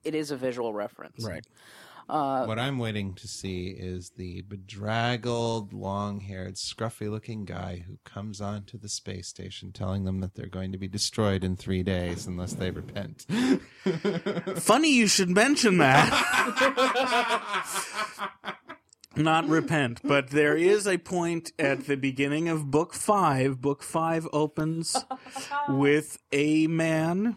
It 0.04 0.14
is 0.14 0.30
a 0.30 0.36
visual 0.36 0.72
reference, 0.72 1.26
Right. 1.26 1.44
Uh, 2.08 2.44
what 2.44 2.58
I'm 2.58 2.78
waiting 2.78 3.14
to 3.14 3.26
see 3.26 3.66
is 3.66 4.10
the 4.10 4.42
bedraggled, 4.42 5.72
long 5.72 6.20
haired, 6.20 6.54
scruffy 6.54 7.10
looking 7.10 7.44
guy 7.44 7.82
who 7.86 7.98
comes 8.04 8.40
onto 8.40 8.78
the 8.78 8.88
space 8.88 9.26
station 9.26 9.72
telling 9.72 10.04
them 10.04 10.20
that 10.20 10.36
they're 10.36 10.46
going 10.46 10.70
to 10.70 10.78
be 10.78 10.86
destroyed 10.86 11.42
in 11.42 11.56
three 11.56 11.82
days 11.82 12.26
unless 12.26 12.52
they 12.52 12.70
repent. 12.70 13.26
Funny 14.56 14.92
you 14.92 15.08
should 15.08 15.30
mention 15.30 15.78
that. 15.78 16.12
Not 19.16 19.48
repent, 19.48 20.00
but 20.04 20.30
there 20.30 20.56
is 20.56 20.86
a 20.86 20.98
point 20.98 21.52
at 21.58 21.86
the 21.86 21.96
beginning 21.96 22.48
of 22.48 22.70
book 22.70 22.92
five. 22.92 23.60
Book 23.60 23.82
five 23.82 24.28
opens 24.32 24.96
with 25.68 26.18
a 26.32 26.66
man 26.66 27.36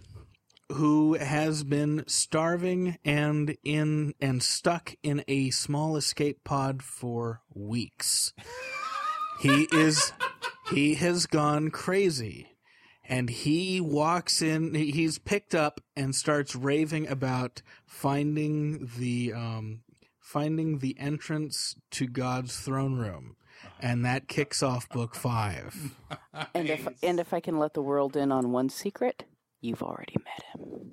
who 0.74 1.16
has 1.16 1.64
been 1.64 2.04
starving 2.06 2.98
and 3.04 3.58
in 3.64 4.14
and 4.22 4.44
stuck 4.44 4.96
in 5.02 5.24
a 5.28 5.50
small 5.50 5.96
escape 5.96 6.44
pod 6.44 6.84
for 6.84 7.42
weeks. 7.54 8.34
He 9.42 9.68
is 9.72 10.12
he 10.72 10.96
has 10.96 11.26
gone 11.26 11.72
crazy 11.72 12.50
and 13.06 13.30
he 13.30 13.82
walks 13.82 14.42
in 14.42 14.76
he's 14.76 15.18
picked 15.18 15.56
up 15.56 15.82
and 15.96 16.14
starts 16.14 16.56
raving 16.56 17.08
about 17.08 17.62
finding 17.88 18.90
the 18.98 19.34
um 19.34 19.82
finding 20.30 20.78
the 20.78 20.96
entrance 21.00 21.76
to 21.90 22.06
God's 22.06 22.56
throne 22.60 22.98
room. 22.98 23.36
And 23.82 24.06
that 24.06 24.28
kicks 24.28 24.62
off 24.62 24.88
book 24.90 25.16
5 25.16 25.96
And 26.54 26.70
if 26.70 26.88
and 27.02 27.20
if 27.20 27.34
I 27.34 27.40
can 27.40 27.58
let 27.58 27.74
the 27.74 27.82
world 27.82 28.16
in 28.16 28.32
on 28.32 28.52
one 28.52 28.70
secret, 28.70 29.26
you've 29.60 29.82
already 29.82 30.16
met 30.24 30.44
him. 30.54 30.92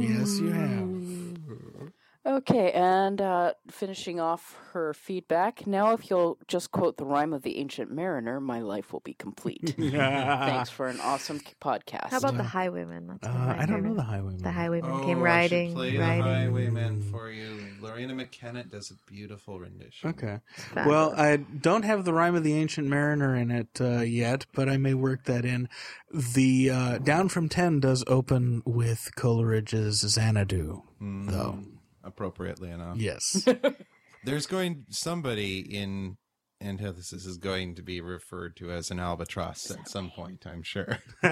yes 0.00 0.38
you 0.38 0.50
have 0.50 1.97
Okay, 2.26 2.72
and 2.72 3.22
uh, 3.22 3.52
finishing 3.70 4.20
off 4.20 4.58
her 4.72 4.92
feedback. 4.92 5.66
Now, 5.66 5.92
if 5.92 6.10
you'll 6.10 6.36
just 6.46 6.72
quote 6.72 6.98
the 6.98 7.06
rhyme 7.06 7.32
of 7.32 7.42
the 7.42 7.56
ancient 7.58 7.90
mariner, 7.90 8.38
my 8.38 8.60
life 8.60 8.92
will 8.92 9.00
be 9.00 9.14
complete. 9.14 9.74
Thanks 9.78 10.68
for 10.68 10.88
an 10.88 11.00
awesome 11.00 11.40
podcast. 11.62 12.10
How 12.10 12.18
about 12.18 12.36
the 12.36 12.42
Highwayman? 12.42 13.06
That's 13.06 13.26
uh, 13.26 13.38
my 13.38 13.62
I 13.62 13.66
don't 13.66 13.82
know 13.82 13.94
the 13.94 14.02
highwayman 14.02 14.42
The 14.42 14.50
Highwayman 14.50 14.90
Oh, 14.90 15.04
came 15.06 15.18
I 15.18 15.22
riding, 15.22 15.72
play 15.72 15.96
riding. 15.96 16.22
the 16.24 16.30
Highwayman 16.30 17.02
for 17.10 17.30
you. 17.30 17.60
Loreena 17.80 18.12
McKennitt 18.20 18.70
does 18.70 18.90
a 18.90 19.10
beautiful 19.10 19.58
rendition. 19.60 20.10
Okay. 20.10 20.40
Well, 20.74 21.14
I 21.16 21.36
don't 21.36 21.84
have 21.84 22.04
the 22.04 22.12
rhyme 22.12 22.34
of 22.34 22.44
the 22.44 22.54
ancient 22.54 22.88
mariner 22.88 23.34
in 23.36 23.50
it 23.50 23.80
uh, 23.80 24.00
yet, 24.00 24.44
but 24.52 24.68
I 24.68 24.76
may 24.76 24.92
work 24.92 25.24
that 25.24 25.44
in. 25.46 25.68
The 26.12 26.70
uh, 26.70 26.98
Down 26.98 27.28
from 27.30 27.48
Ten 27.48 27.80
does 27.80 28.04
open 28.06 28.62
with 28.66 29.12
Coleridge's 29.16 30.00
Xanadu, 30.00 30.82
though. 31.00 31.60
Appropriately 32.08 32.70
enough. 32.70 32.96
Yes. 32.96 33.46
There's 34.24 34.46
going 34.46 34.86
somebody 34.88 35.60
in 35.60 36.16
antithesis 36.60 37.24
is 37.24 37.36
going 37.38 37.74
to 37.76 37.82
be 37.82 38.00
referred 38.00 38.56
to 38.56 38.72
as 38.72 38.90
an 38.90 38.98
albatross 38.98 39.70
at 39.70 39.88
some 39.88 40.10
point, 40.10 40.44
I'm 40.46 40.62
sure. 40.62 40.98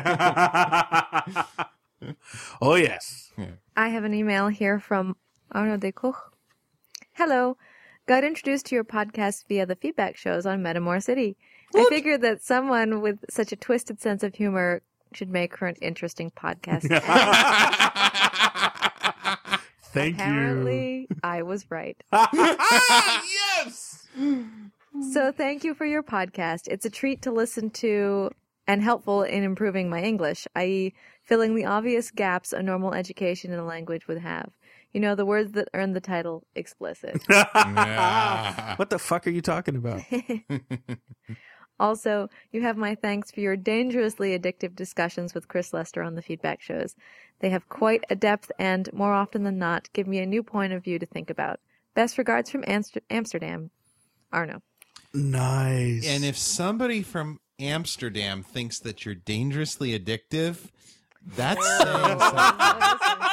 oh 2.61 2.77
yes. 2.77 3.33
I 3.77 3.89
have 3.89 4.05
an 4.05 4.15
email 4.15 4.49
here 4.49 4.79
from 4.79 5.17
Arno 5.51 5.79
de 5.79 5.91
Koch. 5.93 6.33
Hello. 7.15 7.57
Got 8.07 8.23
introduced 8.23 8.67
to 8.67 8.75
your 8.77 8.85
podcast 8.85 9.49
via 9.49 9.67
the 9.67 9.75
feedback 9.75 10.17
shows 10.17 10.47
on 10.47 10.63
Metamor 10.63 11.03
City. 11.03 11.37
I 11.75 11.87
figured 11.89 12.21
that 12.23 12.43
someone 12.43 13.01
with 13.01 13.19
such 13.29 13.51
a 13.51 13.57
twisted 13.57 14.01
sense 14.01 14.23
of 14.23 14.37
humor 14.37 14.83
should 15.13 15.31
make 15.31 15.57
for 15.57 15.67
an 15.67 15.77
interesting 15.81 16.31
podcast. 16.37 16.89
Thank 19.97 20.19
you. 20.19 20.25
Apparently, 20.25 21.09
I 21.23 21.43
was 21.43 21.71
right. 21.71 21.97
yes. 22.13 24.07
So 25.13 25.33
thank 25.33 25.65
you 25.65 25.75
for 25.75 25.87
your 25.87 26.03
podcast. 26.03 26.69
It's 26.69 26.85
a 26.85 26.91
treat 26.91 27.23
to 27.23 27.33
listen 27.33 27.71
to 27.71 28.31
and 28.67 28.83
helpful 28.83 29.23
in 29.23 29.43
improving 29.43 29.89
my 29.89 30.03
English, 30.03 30.47
i.e., 30.55 30.93
filling 31.23 31.55
the 31.55 31.65
obvious 31.65 32.11
gaps 32.11 32.53
a 32.53 32.63
normal 32.63 32.93
education 32.93 33.53
in 33.53 33.59
a 33.59 33.65
language 33.65 34.07
would 34.07 34.19
have. 34.19 34.51
You 34.93 35.01
know, 35.01 35.15
the 35.15 35.25
words 35.25 35.53
that 35.53 35.69
earn 35.73 35.95
the 35.95 36.01
title 36.01 36.45
explicit. 36.55 37.23
What 37.29 38.91
the 38.91 38.99
fuck 38.99 39.27
are 39.27 39.31
you 39.31 39.41
talking 39.41 39.77
about? 39.77 40.03
also, 41.79 42.29
you 42.53 42.63
have 42.63 42.77
my 42.77 42.95
thanks 42.95 43.31
for 43.31 43.41
your 43.41 43.57
dangerously 43.57 44.39
addictive 44.39 44.75
discussions 44.75 45.35
with 45.35 45.49
Chris 45.49 45.73
Lester 45.73 46.03
on 46.03 46.15
the 46.15 46.23
feedback 46.23 46.61
shows. 46.63 46.95
They 47.41 47.51
have 47.51 47.69
quite 47.69 48.05
a 48.09 48.17
depth 48.17 48.51
and, 48.59 48.91
more 48.93 49.13
often 49.13 49.43
than 49.43 49.59
not, 49.59 49.89
give 49.93 50.07
me 50.07 50.19
a 50.19 50.27
new 50.27 50.43
point 50.43 50.73
of 50.73 50.83
view 50.83 50.99
to 50.99 51.07
think 51.07 51.29
about. 51.31 51.61
Best 51.95 52.19
regards 52.19 52.51
from 52.51 52.65
Amster- 52.67 53.01
Amsterdam. 53.11 53.71
Arno. 54.33 54.63
Nice. 55.15 56.07
and 56.07 56.25
if 56.25 56.37
somebody 56.37 57.03
from 57.03 57.41
Amsterdam 57.59 58.43
thinks 58.43 58.79
that 58.81 59.05
you're 59.05 59.15
dangerously 59.15 59.99
addictive, 59.99 60.69
that's 61.37 61.65
saying 61.79 62.19
something. 62.19 63.29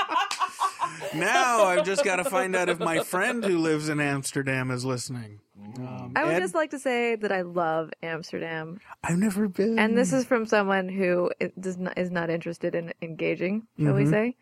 Now 1.15 1.63
I've 1.63 1.85
just 1.85 2.03
got 2.03 2.17
to 2.17 2.23
find 2.23 2.55
out 2.55 2.69
if 2.69 2.79
my 2.79 2.99
friend 2.99 3.43
who 3.43 3.57
lives 3.57 3.89
in 3.89 3.99
Amsterdam 3.99 4.71
is 4.71 4.85
listening. 4.85 5.39
Um, 5.77 6.11
I 6.15 6.23
would 6.23 6.33
Ed, 6.33 6.39
just 6.39 6.55
like 6.55 6.71
to 6.71 6.79
say 6.79 7.15
that 7.15 7.31
I 7.31 7.41
love 7.41 7.91
Amsterdam, 8.01 8.79
I've 9.03 9.17
never 9.17 9.47
been. 9.47 9.79
and 9.79 9.97
this 9.97 10.13
is 10.13 10.25
from 10.25 10.45
someone 10.45 10.89
who 10.89 11.31
does 11.59 11.77
not 11.77 11.97
is 11.97 12.11
not 12.11 12.29
interested 12.29 12.75
in 12.75 12.93
engaging. 13.01 13.67
Shall 13.79 13.93
we 13.93 14.05
say? 14.05 14.35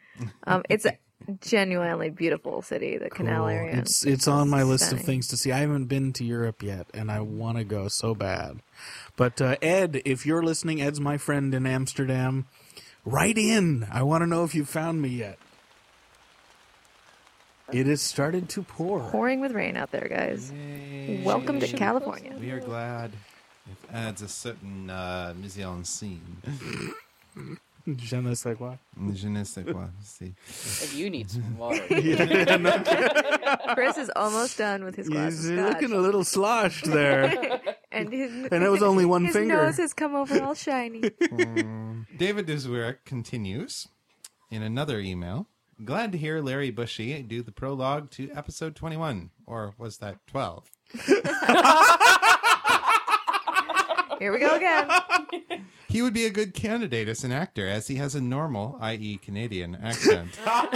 Um, 0.46 0.64
it's 0.70 0.86
a 0.86 0.98
genuinely 1.42 2.10
beautiful 2.10 2.62
city, 2.62 2.98
the 2.98 3.10
canal 3.10 3.48
area. 3.48 3.78
It's 3.78 4.06
it's 4.06 4.28
on 4.28 4.50
my 4.50 4.64
list 4.64 4.92
of 4.92 5.02
things 5.02 5.28
to 5.30 5.38
see. 5.38 5.52
I 5.52 5.60
haven't 5.60 5.86
been 5.86 6.14
to 6.14 6.26
Europe 6.26 6.64
yet, 6.64 6.88
and 6.94 7.12
I 7.12 7.20
want 7.22 7.58
to 7.58 7.64
go 7.64 7.88
so 7.88 8.16
bad. 8.16 8.62
But 9.16 9.42
uh, 9.42 9.58
Ed, 9.62 10.02
if 10.06 10.26
you're 10.26 10.44
listening, 10.44 10.82
Ed's 10.82 11.00
my 11.00 11.18
friend 11.18 11.54
in 11.54 11.66
Amsterdam. 11.66 12.48
Write 13.04 13.38
in. 13.38 13.88
I 13.92 14.04
want 14.04 14.22
to 14.22 14.28
know 14.28 14.44
if 14.44 14.54
you 14.54 14.64
found 14.64 15.02
me 15.02 15.10
yet. 15.10 15.40
It 17.72 17.88
has 17.88 18.02
started 18.02 18.50
to 18.50 18.64
pour. 18.64 19.00
pouring 19.12 19.40
with 19.40 19.54
rain 19.54 19.78
out 19.78 19.92
there, 19.92 20.08
guys. 20.10 20.52
Welcome 21.24 21.60
to 21.60 21.68
California. 21.68 22.36
We 22.40 22.52
are 22.52 22.60
glad. 22.60 23.12
It 23.70 23.78
adds 23.94 24.22
a 24.22 24.28
certain 24.28 24.90
uh, 24.90 25.34
mise 25.40 25.60
en 25.60 25.84
scene. 25.86 26.22
Je 27.98 28.16
ne 28.22 28.36
sais 28.36 28.56
quoi. 28.56 28.78
Je 29.14 29.28
ne 29.28 29.44
sais 29.44 29.64
quoi. 29.64 29.88
See. 30.04 30.34
If 30.48 30.94
you 30.96 31.10
need 31.10 31.32
some 31.32 31.58
water. 31.58 31.82
Chris 33.74 33.98
is 33.98 34.12
almost 34.16 34.58
done 34.58 34.84
with 34.84 34.96
his 34.96 35.10
glass 35.10 35.34
He's 35.34 35.50
looking 35.50 35.92
a 35.92 35.98
little 35.98 36.24
sloshed 36.24 36.86
there. 36.86 37.60
and 37.92 38.12
his 38.12 38.32
And 38.52 38.64
it 38.64 38.70
was 38.70 38.84
only 38.84 39.06
one 39.06 39.26
his 39.26 39.36
finger. 39.36 39.56
nose 39.56 39.78
has 39.78 39.94
come 39.94 40.14
over 40.14 40.42
all 40.44 40.54
shiny. 40.54 41.02
David 42.18 42.46
Deswirek 42.48 42.98
continues 43.06 43.88
in 44.52 44.62
another 44.62 45.00
email. 45.00 45.48
Glad 45.84 46.12
to 46.12 46.18
hear 46.18 46.42
Larry 46.42 46.72
Bushey 46.72 47.28
do 47.28 47.42
the 47.42 47.52
prologue 47.52 48.12
to 48.12 48.30
episode 48.36 48.76
21. 48.76 49.32
Or 49.48 49.74
was 49.80 49.98
that 49.98 50.18
12? 50.28 50.70
Here 54.20 54.32
we 54.32 54.38
go 54.38 54.56
again. 54.56 54.88
He 55.88 56.04
would 56.04 56.14
be 56.14 56.26
a 56.26 56.30
good 56.30 56.54
candidate 56.54 57.08
as 57.08 57.24
an 57.24 57.32
actor, 57.32 57.68
as 57.68 57.88
he 57.88 57.96
has 57.96 58.14
a 58.14 58.22
normal, 58.22 58.78
i.e., 58.80 59.18
Canadian 59.18 59.76
accent. 59.76 60.38
How's 60.46 60.70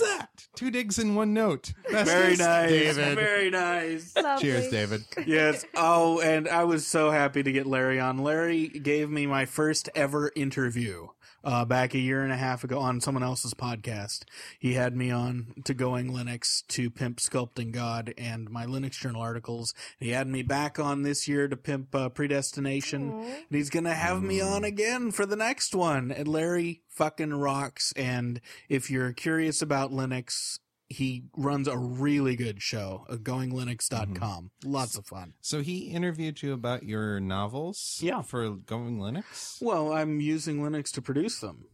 that? 0.00 0.48
Two 0.56 0.72
digs 0.72 0.98
in 0.98 1.14
one 1.14 1.32
note. 1.32 1.72
That's 1.88 2.10
Very 2.10 2.30
just 2.34 2.40
nice. 2.40 2.70
David. 2.70 3.14
Very 3.14 3.50
nice. 3.50 4.16
Lovely. 4.16 4.42
Cheers, 4.42 4.68
David. 4.70 5.02
yes. 5.24 5.64
Oh, 5.76 6.20
and 6.20 6.48
I 6.48 6.64
was 6.64 6.84
so 6.84 7.12
happy 7.12 7.44
to 7.44 7.52
get 7.52 7.64
Larry 7.66 8.00
on. 8.00 8.18
Larry 8.18 8.66
gave 8.66 9.08
me 9.08 9.26
my 9.26 9.46
first 9.46 9.88
ever 9.94 10.32
interview 10.34 11.06
uh, 11.48 11.64
back 11.64 11.94
a 11.94 11.98
year 11.98 12.22
and 12.22 12.30
a 12.30 12.36
half 12.36 12.62
ago 12.62 12.78
on 12.78 13.00
someone 13.00 13.22
else's 13.22 13.54
podcast. 13.54 14.24
He 14.58 14.74
had 14.74 14.94
me 14.94 15.10
on 15.10 15.54
to 15.64 15.72
Going 15.72 16.12
Linux 16.12 16.62
to 16.68 16.90
pimp 16.90 17.20
Sculpting 17.20 17.72
God 17.72 18.12
and 18.18 18.50
my 18.50 18.66
Linux 18.66 19.00
Journal 19.00 19.22
articles. 19.22 19.72
He 19.98 20.10
had 20.10 20.26
me 20.26 20.42
back 20.42 20.78
on 20.78 21.04
this 21.04 21.26
year 21.26 21.48
to 21.48 21.56
pimp 21.56 21.94
uh, 21.94 22.10
Predestination. 22.10 23.12
And 23.22 23.46
he's 23.50 23.70
going 23.70 23.84
to 23.84 23.94
have 23.94 24.22
me 24.22 24.42
on 24.42 24.62
again 24.62 25.10
for 25.10 25.24
the 25.24 25.36
next 25.36 25.74
one. 25.74 26.12
And 26.12 26.28
Larry 26.28 26.82
fucking 26.90 27.32
rocks. 27.32 27.94
And 27.96 28.42
if 28.68 28.90
you're 28.90 29.14
curious 29.14 29.62
about 29.62 29.90
Linux, 29.90 30.58
he 30.90 31.24
runs 31.36 31.68
a 31.68 31.76
really 31.76 32.34
good 32.36 32.62
show 32.62 33.04
uh, 33.10 33.14
at 33.14 33.20
goinglinux.com. 33.20 34.14
Mm-hmm. 34.14 34.70
Lots 34.70 34.96
of 34.96 35.06
fun. 35.06 35.34
So 35.40 35.60
he 35.60 35.88
interviewed 35.90 36.42
you 36.42 36.52
about 36.52 36.82
your 36.84 37.20
novels 37.20 37.98
Yeah. 38.00 38.22
for 38.22 38.50
Going 38.50 38.98
Linux? 38.98 39.60
Well, 39.60 39.92
I'm 39.92 40.20
using 40.20 40.60
Linux 40.60 40.90
to 40.92 41.02
produce 41.02 41.40
them. 41.40 41.66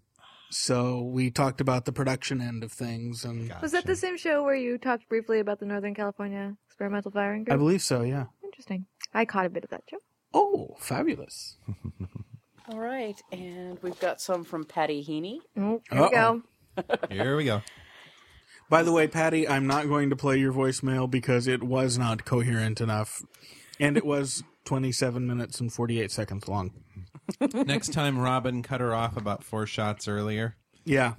So 0.51 1.01
we 1.03 1.31
talked 1.31 1.61
about 1.61 1.85
the 1.85 1.93
production 1.93 2.41
end 2.41 2.63
of 2.65 2.73
things 2.73 3.25
and 3.25 3.53
Was 3.61 3.73
that 3.73 3.87
the 3.87 3.97
same 3.97 4.17
show 4.17 4.43
where 4.43 4.55
you 4.55 4.79
talked 4.79 5.09
briefly 5.09 5.41
about 5.41 5.59
the 5.59 5.67
Northern 5.67 5.95
California 5.95 6.57
experimental 6.69 7.11
firing 7.11 7.45
group? 7.45 7.55
I 7.55 7.57
believe 7.57 7.83
so, 7.83 8.03
yeah. 8.03 8.27
Interesting. 8.45 8.87
I 9.13 9.25
caught 9.25 9.47
a 9.47 9.51
bit 9.51 9.65
of 9.65 9.71
that 9.71 9.83
show. 9.91 9.99
Oh, 10.33 10.77
fabulous. 10.79 11.57
All 12.69 12.79
right, 12.79 13.21
and 13.31 13.79
we've 13.83 13.99
got 14.01 14.21
some 14.21 14.43
from 14.43 14.65
Patty 14.65 15.05
Heaney. 15.05 15.39
Oh, 15.57 15.83
here 15.91 16.03
we 16.03 16.11
go. 16.11 16.43
Here 17.11 17.37
we 17.37 17.45
go. 17.45 17.63
By 18.69 18.83
the 18.83 18.93
way, 18.93 19.07
Patty, 19.07 19.47
I'm 19.47 19.67
not 19.67 19.89
going 19.89 20.11
to 20.11 20.17
play 20.17 20.39
your 20.39 20.53
voicemail 20.53 21.11
because 21.11 21.47
it 21.47 21.63
was 21.63 21.99
not 21.99 22.25
coherent 22.25 22.81
enough. 22.81 23.23
And 23.79 23.97
it 23.97 24.07
was 24.07 24.43
27 24.65 25.27
minutes 25.27 25.61
and 25.61 25.73
48 25.73 26.11
seconds 26.11 26.49
long. 26.49 26.73
Next 27.53 27.93
time, 27.93 28.19
Robin 28.19 28.63
cut 28.63 28.81
her 28.81 28.95
off 28.95 29.17
about 29.17 29.45
four 29.45 29.67
shots 29.67 30.09
earlier. 30.09 30.57
Yeah, 30.85 31.15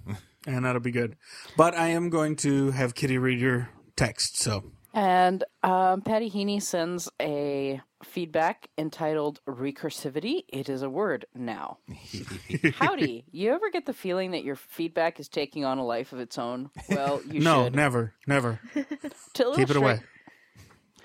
and 0.45 0.65
that'll 0.65 0.81
be 0.81 0.91
good. 0.91 1.15
But 1.57 1.75
I 1.75 1.87
am 1.87 2.09
going 2.09 2.35
to 2.37 2.71
have 2.71 2.95
Kitty 2.95 3.17
read 3.17 3.39
your 3.39 3.69
text, 3.95 4.37
so. 4.37 4.71
And 4.95 5.43
um, 5.61 6.01
Patty 6.01 6.31
Heaney 6.31 6.61
sends 6.61 7.09
a 7.21 7.81
feedback 8.01 8.69
entitled 8.77 9.41
Recursivity. 9.45 10.43
It 10.47 10.69
is 10.69 10.83
a 10.83 10.89
word 10.89 11.25
now. 11.35 11.79
Howdy. 12.75 13.25
You 13.29 13.51
ever 13.51 13.69
get 13.71 13.85
the 13.85 13.93
feeling 13.93 14.31
that 14.31 14.45
your 14.45 14.55
feedback 14.55 15.19
is 15.19 15.27
taking 15.27 15.65
on 15.65 15.79
a 15.79 15.85
life 15.85 16.13
of 16.13 16.19
its 16.21 16.37
own? 16.37 16.69
Well, 16.89 17.21
you 17.25 17.33
should 17.33 17.43
no, 17.43 17.63
should. 17.65 17.75
never, 17.75 18.13
never. 18.25 18.61
To 19.33 19.51
Keep 19.53 19.69
it 19.69 19.75
away. 19.75 19.99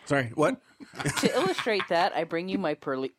Sorry, 0.04 0.30
what? 0.36 0.60
to 1.18 1.34
illustrate 1.34 1.82
that, 1.88 2.14
I 2.14 2.22
bring 2.22 2.48
you 2.48 2.58
my 2.58 2.74
purely, 2.74 3.10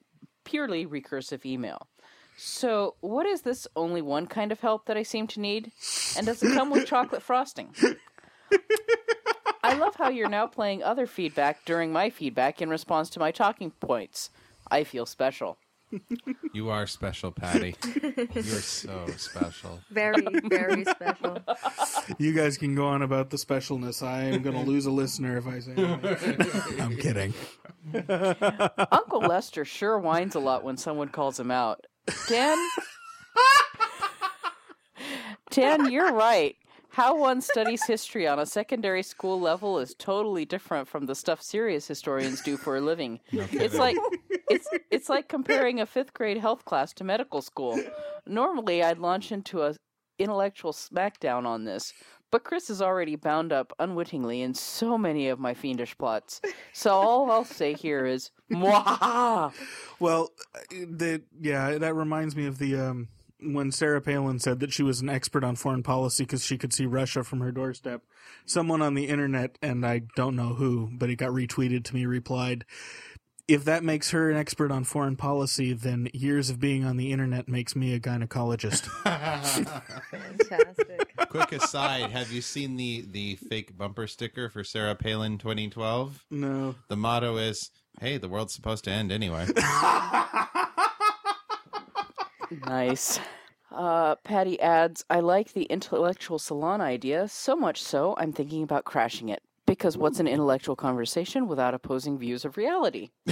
purely 0.46 0.86
recursive 0.86 1.46
email. 1.46 1.90
So, 2.38 2.96
what 3.02 3.26
is 3.26 3.42
this 3.42 3.68
only 3.76 4.02
one 4.02 4.26
kind 4.26 4.54
of 4.54 4.62
help 4.62 4.86
that 4.86 4.96
I 4.96 5.04
seem 5.04 5.28
to 5.28 5.42
need? 5.42 5.74
And 6.16 6.26
does 6.26 6.42
it 6.42 6.54
come 6.54 6.70
with 6.70 6.88
chocolate 6.88 7.22
frosting? 7.22 7.76
I 9.64 9.76
love 9.76 9.96
how 9.96 10.10
you're 10.10 10.30
now 10.30 10.48
playing 10.48 10.84
other 10.84 11.06
feedback 11.08 11.66
during 11.66 11.92
my 11.92 12.10
feedback 12.10 12.62
in 12.62 12.70
response 12.70 13.10
to 13.12 13.20
my 13.20 13.32
talking 13.32 13.72
points. 13.72 14.30
I 14.70 14.84
feel 14.84 15.06
special. 15.06 15.58
You 16.54 16.70
are 16.70 16.88
special, 16.88 17.32
Patty. 17.32 17.76
You're 18.34 18.44
so 18.44 19.08
special. 19.18 19.82
Very, 19.92 20.26
very 20.46 20.86
special. 20.86 21.38
You 22.18 22.34
guys 22.34 22.58
can 22.58 22.76
go 22.76 22.88
on 22.88 23.02
about 23.02 23.30
the 23.30 23.36
specialness. 23.38 24.02
I 24.06 24.24
am 24.24 24.42
going 24.42 24.56
to 24.56 24.62
lose 24.62 24.86
a 24.86 24.92
listener 24.92 25.38
if 25.38 25.48
I 25.48 25.60
say 25.60 25.74
anything. 25.74 26.46
I'm 26.82 26.96
kidding. 26.96 27.34
Uncle 28.90 29.20
Lester 29.20 29.66
sure 29.66 30.00
whines 30.00 30.36
a 30.36 30.40
lot 30.40 30.64
when 30.64 30.78
someone 30.78 31.10
calls 31.10 31.38
him 31.38 31.52
out. 31.52 31.86
Dan, 32.30 32.58
Dan, 35.50 35.92
you're 35.92 36.14
right. 36.14 36.56
How 36.92 37.18
one 37.18 37.40
studies 37.40 37.86
history 37.86 38.28
on 38.28 38.40
a 38.40 38.46
secondary 38.46 39.02
school 39.02 39.40
level 39.40 39.80
is 39.80 39.96
totally 39.96 40.44
different 40.44 40.90
from 40.90 41.06
the 41.06 41.16
stuff 41.16 41.42
serious 41.42 41.88
historians 41.88 42.42
do 42.42 42.58
for 42.58 42.76
a 42.76 42.82
living. 42.82 43.22
it's 43.32 43.76
like 43.76 43.96
it's 44.50 44.68
it's 44.90 45.10
like 45.10 45.30
comparing 45.30 45.80
a 45.80 45.86
fifth 45.86 46.14
grade 46.14 46.38
health 46.38 46.66
class 46.66 46.92
to 46.94 47.06
medical 47.06 47.42
school. 47.42 47.82
Normally, 48.28 48.84
I'd 48.84 49.00
launch 49.00 49.32
into 49.32 49.62
a 49.64 49.76
intellectual 50.20 50.74
smackdown 50.74 51.46
on 51.46 51.64
this, 51.64 51.94
but 52.30 52.44
Chris 52.44 52.70
is 52.70 52.82
already 52.82 53.16
bound 53.16 53.54
up 53.54 53.74
unwittingly 53.80 54.42
in 54.42 54.54
so 54.54 54.98
many 54.98 55.30
of 55.30 55.40
my 55.40 55.54
fiendish 55.54 55.98
plots. 55.98 56.42
So 56.74 56.92
all 56.92 57.32
I'll 57.32 57.46
say 57.46 57.74
here 57.74 58.06
is, 58.06 58.32
Mwah! 58.52 59.54
Well, 60.00 60.32
uh, 60.54 60.60
the 60.72 61.22
yeah, 61.40 61.78
that 61.78 61.94
reminds 61.94 62.36
me 62.36 62.48
of 62.48 62.58
the 62.58 62.76
um, 62.76 63.08
when 63.42 63.72
Sarah 63.72 64.02
Palin 64.02 64.40
said 64.40 64.60
that 64.60 64.72
she 64.74 64.84
was 64.84 65.02
an 65.02 65.10
expert 65.10 65.44
on 65.44 65.56
foreign 65.56 65.84
policy 65.84 66.24
because 66.24 66.46
she 66.46 66.58
could 66.58 66.74
see 66.74 66.86
Russia 66.86 67.24
from 67.24 67.40
her 67.42 67.52
doorstep. 67.52 68.04
Someone 68.46 68.82
on 68.82 68.94
the 68.94 69.08
internet, 69.08 69.58
and 69.62 69.86
I 69.86 70.04
don't 70.16 70.36
know 70.36 70.54
who, 70.54 70.90
but 70.94 71.10
it 71.10 71.16
got 71.16 71.32
retweeted 71.32 71.84
to 71.86 71.96
me, 71.96 72.06
replied, 72.06 72.66
"If 73.48 73.66
that 73.66 73.84
makes 73.84 74.12
her 74.12 74.30
an 74.30 74.38
expert 74.38 74.72
on 74.72 74.84
foreign 74.84 75.16
policy, 75.16 75.74
then 75.74 76.10
years 76.14 76.50
of 76.50 76.60
being 76.60 76.86
on 76.86 76.98
the 76.98 77.12
internet 77.12 77.48
makes 77.48 77.76
me 77.76 77.94
a 77.94 78.00
gynecologist." 78.00 78.86
Fantastic. 80.12 81.14
Quick 81.30 81.52
aside: 81.52 82.12
Have 82.12 82.32
you 82.32 82.42
seen 82.42 82.76
the 82.78 83.06
the 83.10 83.36
fake 83.36 83.78
bumper 83.78 84.08
sticker 84.08 84.50
for 84.50 84.64
Sarah 84.64 84.96
Palin 84.96 85.38
2012? 85.38 86.26
no. 86.30 86.76
The 86.88 86.96
motto 86.98 87.38
is, 87.38 87.72
"Hey, 88.00 88.18
the 88.18 88.30
world's 88.30 88.54
supposed 88.54 88.84
to 88.86 88.92
end 88.92 89.12
anyway." 89.12 89.48
Nice. 92.66 93.20
Uh, 93.72 94.16
Patty 94.24 94.60
adds, 94.60 95.06
I 95.10 95.22
like 95.22 95.54
the 95.54 95.64
intellectual 95.64 96.38
salon 96.40 96.82
idea, 96.82 97.28
so 97.28 97.56
much 97.56 97.82
so 97.82 98.16
I'm 98.18 98.34
thinking 98.34 98.64
about 98.64 98.84
crashing 98.86 99.30
it. 99.30 99.42
Because 99.66 99.98
what's 99.98 100.20
an 100.20 100.28
intellectual 100.28 100.76
conversation 100.76 101.48
without 101.48 101.74
opposing 101.74 102.18
views 102.18 102.44
of 102.44 102.58
reality? 102.58 103.12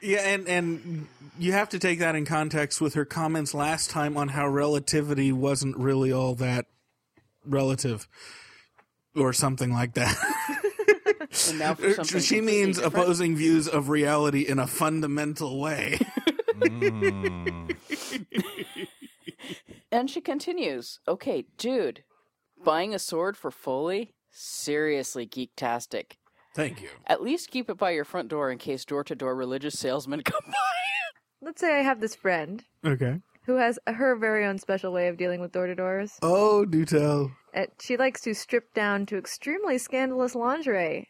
Yeah, 0.00 0.18
and 0.20 0.48
and 0.48 1.06
you 1.38 1.52
have 1.52 1.68
to 1.70 1.78
take 1.78 1.98
that 1.98 2.14
in 2.14 2.24
context 2.24 2.80
with 2.80 2.94
her 2.94 3.04
comments 3.04 3.54
last 3.54 3.90
time 3.90 4.16
on 4.16 4.28
how 4.28 4.46
relativity 4.46 5.32
wasn't 5.32 5.76
really 5.76 6.12
all 6.12 6.34
that 6.36 6.66
relative, 7.44 8.06
or 9.16 9.32
something 9.32 9.72
like 9.72 9.94
that. 9.94 10.16
And 11.48 11.58
now 11.58 11.74
for 11.74 11.92
something 11.94 12.20
she 12.20 12.40
means 12.40 12.78
opposing 12.78 13.36
views 13.36 13.68
of 13.68 13.88
reality 13.88 14.42
in 14.42 14.58
a 14.58 14.66
fundamental 14.66 15.60
way. 15.60 15.98
Mm. 16.60 17.76
And 19.90 20.10
she 20.10 20.20
continues, 20.20 21.00
okay, 21.08 21.46
dude, 21.56 22.04
buying 22.64 22.94
a 22.94 22.98
sword 22.98 23.36
for 23.36 23.50
Foley? 23.50 24.14
Seriously, 24.30 25.26
geektastic. 25.26 26.12
Thank 26.54 26.82
you. 26.82 26.88
At 27.06 27.22
least 27.22 27.50
keep 27.50 27.70
it 27.70 27.78
by 27.78 27.90
your 27.92 28.04
front 28.04 28.28
door 28.28 28.50
in 28.50 28.58
case 28.58 28.84
door 28.84 29.02
to 29.04 29.14
door 29.14 29.34
religious 29.34 29.78
salesmen 29.78 30.22
come 30.24 30.42
by. 30.46 30.52
Let's 31.40 31.60
say 31.60 31.78
I 31.78 31.82
have 31.82 32.00
this 32.00 32.14
friend 32.14 32.64
Okay. 32.84 33.20
who 33.46 33.56
has 33.56 33.78
her 33.86 34.16
very 34.16 34.44
own 34.44 34.58
special 34.58 34.92
way 34.92 35.08
of 35.08 35.16
dealing 35.16 35.40
with 35.40 35.52
door 35.52 35.66
to 35.66 35.74
doors. 35.74 36.18
Oh, 36.22 36.64
do 36.64 36.84
tell. 36.84 37.30
Uh, 37.58 37.66
She 37.80 37.96
likes 37.96 38.20
to 38.22 38.34
strip 38.34 38.72
down 38.74 39.04
to 39.06 39.18
extremely 39.18 39.78
scandalous 39.78 40.34
lingerie. 40.34 41.08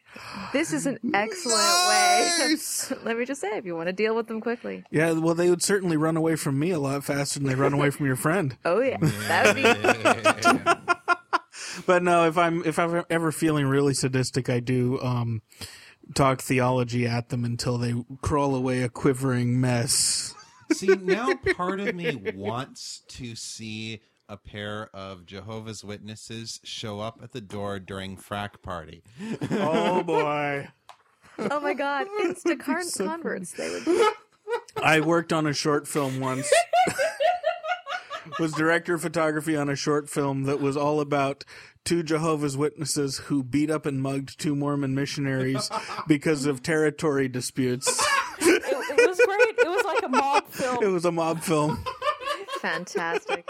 This 0.51 0.73
is 0.73 0.85
an 0.85 0.97
excellent 1.13 1.57
Nice! 1.57 2.91
way. 2.91 2.97
Let 3.03 3.17
me 3.17 3.25
just 3.25 3.41
say, 3.41 3.57
if 3.57 3.65
you 3.65 3.75
want 3.75 3.87
to 3.87 3.93
deal 3.93 4.15
with 4.15 4.27
them 4.27 4.41
quickly. 4.41 4.83
Yeah, 4.91 5.11
well, 5.11 5.35
they 5.35 5.49
would 5.49 5.61
certainly 5.61 5.97
run 5.97 6.17
away 6.17 6.35
from 6.35 6.57
me 6.57 6.71
a 6.71 6.79
lot 6.79 7.03
faster 7.03 7.39
than 7.39 7.47
they 7.47 7.55
run 7.55 7.73
away 7.73 7.89
from 7.91 8.05
your 8.05 8.15
friend. 8.15 8.57
Oh 8.65 8.81
yeah, 8.81 8.97
that 8.99 9.45
would 9.45 10.65
be. 10.65 10.71
But 11.85 12.03
no, 12.03 12.25
if 12.27 12.37
I'm 12.37 12.63
if 12.65 12.77
I'm 12.77 13.03
ever 13.09 13.31
feeling 13.31 13.65
really 13.67 13.93
sadistic, 13.93 14.49
I 14.49 14.59
do 14.59 14.99
um, 15.01 15.41
talk 16.13 16.41
theology 16.41 17.05
at 17.07 17.29
them 17.29 17.45
until 17.45 17.77
they 17.77 17.93
crawl 18.21 18.53
away 18.55 18.81
a 18.83 18.89
quivering 18.89 19.59
mess. 19.61 20.33
See, 20.73 20.87
now 20.87 21.35
part 21.55 21.79
of 21.79 21.95
me 21.95 22.15
wants 22.35 23.03
to 23.09 23.35
see 23.35 24.01
a 24.29 24.37
pair 24.37 24.89
of 24.93 25.25
Jehovah's 25.25 25.83
Witnesses 25.83 26.61
show 26.63 26.99
up 26.99 27.19
at 27.23 27.31
the 27.31 27.41
door 27.41 27.79
during 27.79 28.15
frack 28.15 28.61
party. 28.61 29.03
Oh 29.49 30.03
boy. 30.05 30.67
Oh 31.39 31.59
my 31.59 31.73
God, 31.73 32.07
insta 32.21 32.57
car- 32.59 32.83
converts. 32.95 33.53
They 33.53 33.69
would. 33.69 33.85
Be. 33.85 34.07
I 34.81 34.99
worked 34.99 35.33
on 35.33 35.47
a 35.47 35.53
short 35.53 35.87
film 35.87 36.19
once. 36.19 36.51
was 38.39 38.53
director 38.53 38.93
of 38.93 39.01
photography 39.01 39.55
on 39.55 39.67
a 39.69 39.75
short 39.75 40.09
film 40.09 40.43
that 40.43 40.61
was 40.61 40.77
all 40.77 40.99
about 40.99 41.43
two 41.83 42.03
Jehovah's 42.03 42.55
Witnesses 42.55 43.17
who 43.17 43.43
beat 43.43 43.71
up 43.71 43.85
and 43.87 44.01
mugged 44.01 44.39
two 44.39 44.55
Mormon 44.55 44.93
missionaries 44.93 45.69
because 46.07 46.45
of 46.45 46.61
territory 46.61 47.27
disputes. 47.27 47.87
It, 48.41 48.63
it 48.65 49.07
was 49.07 49.19
great. 49.25 49.55
It 49.57 49.67
was 49.67 49.83
like 49.85 50.03
a 50.03 50.09
mob 50.09 50.47
film. 50.49 50.83
It 50.83 50.87
was 50.87 51.05
a 51.05 51.11
mob 51.11 51.41
film. 51.41 51.83
Fantastic. 52.61 53.49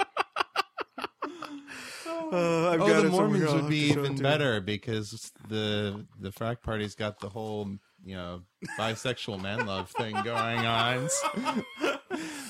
Uh, 2.31 2.69
I've 2.69 2.81
Oh, 2.81 2.87
got 2.87 3.01
the 3.01 3.07
it. 3.07 3.11
Mormons 3.11 3.53
would 3.53 3.69
be 3.69 3.87
to 3.89 3.93
show 3.93 3.99
it 3.99 4.01
even 4.01 4.11
to 4.15 4.17
you. 4.17 4.23
better 4.23 4.61
because 4.61 5.31
the 5.47 6.05
the 6.19 6.29
frack 6.29 6.61
party's 6.61 6.95
got 6.95 7.19
the 7.19 7.29
whole 7.29 7.69
you 8.05 8.15
know 8.15 8.41
bisexual 8.77 9.41
man 9.41 9.65
love 9.65 9.89
thing 9.91 10.13
going 10.23 10.65
on. 10.65 11.07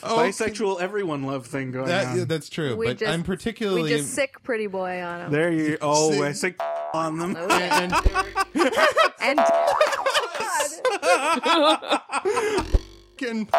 Oh, 0.02 0.16
bisexual 0.18 0.80
everyone 0.82 1.24
love 1.24 1.46
thing 1.46 1.72
going 1.72 1.88
That, 1.88 2.08
on. 2.08 2.18
yeah, 2.20 2.24
that's 2.24 2.50
true, 2.50 2.76
We 2.78 2.88
but 2.88 2.98
just- 3.00 3.12
I'm 3.12 3.22
particularly 3.22 3.84
We 3.84 3.90
just 3.90 4.14
sick 4.16 4.42
pretty 4.44 4.68
boy 4.68 5.02
on 5.04 5.20
them. 5.20 5.32
there 5.32 5.52
you 5.52 5.78
oh 5.82 6.12
See- 6.12 6.24
I 6.24 6.32
sick 6.32 6.56
on 6.94 7.20
them. 7.20 7.36
and, 7.36 7.94
And 9.22 9.40
and 13.22 13.50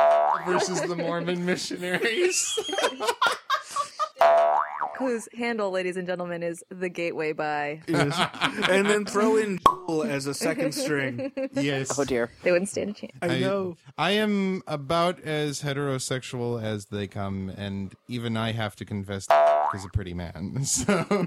versus 0.46 0.80
the 0.82 0.96
Mormon 0.96 1.44
missionaries. 1.44 2.58
Whose 5.01 5.28
handle, 5.36 5.70
ladies 5.70 5.96
and 5.96 6.07
gentlemen, 6.07 6.42
is 6.42 6.62
the 6.70 6.88
gateway 6.88 7.32
by. 7.32 7.82
Yes. 7.88 8.16
and 8.68 8.86
then 8.86 9.05
throw 9.05 9.36
in 9.36 9.59
as 10.07 10.26
a 10.26 10.34
second 10.34 10.72
string. 10.72 11.32
yes. 11.55 11.98
Oh 11.98 12.05
dear. 12.05 12.30
They 12.42 12.53
wouldn't 12.53 12.68
stand 12.68 12.90
a 12.90 12.92
chance. 12.92 13.12
I 13.22 13.38
know. 13.40 13.76
I 13.98 14.12
am 14.12 14.62
about 14.66 15.20
as 15.20 15.62
heterosexual 15.62 16.62
as 16.62 16.86
they 16.86 17.07
come, 17.07 17.53
and 17.57 17.94
even 18.09 18.36
I 18.36 18.53
have 18.53 18.76
to 18.76 18.84
confess 18.84 19.26
is 19.74 19.84
a 19.84 19.88
pretty 19.88 20.14
man. 20.14 20.64
So 20.64 21.26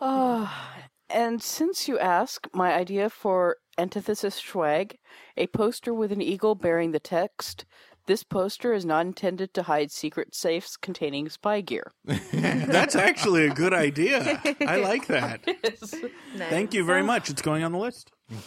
ah, 0.00 0.74
And 1.10 1.42
since 1.42 1.86
you 1.86 1.98
ask, 1.98 2.48
my 2.52 2.74
idea 2.74 3.10
for 3.10 3.58
Antithesis 3.78 4.40
Schwag, 4.40 4.96
a 5.36 5.46
poster 5.48 5.92
with 5.92 6.12
an 6.12 6.22
eagle 6.22 6.54
bearing 6.54 6.92
the 6.92 7.00
text, 7.00 7.64
this 8.06 8.22
poster 8.22 8.72
is 8.72 8.84
not 8.84 9.06
intended 9.06 9.54
to 9.54 9.62
hide 9.64 9.90
secret 9.90 10.34
safes 10.34 10.76
containing 10.76 11.28
spy 11.28 11.60
gear. 11.60 11.92
That's 12.04 12.94
actually 12.94 13.46
a 13.46 13.54
good 13.54 13.72
idea. 13.72 14.40
I 14.60 14.76
like 14.76 15.06
that. 15.06 15.42
Thank 16.36 16.74
you 16.74 16.84
very 16.84 17.02
much. 17.02 17.30
It's 17.30 17.42
going 17.42 17.62
on 17.62 17.72
the 17.72 17.78
list. 17.78 18.10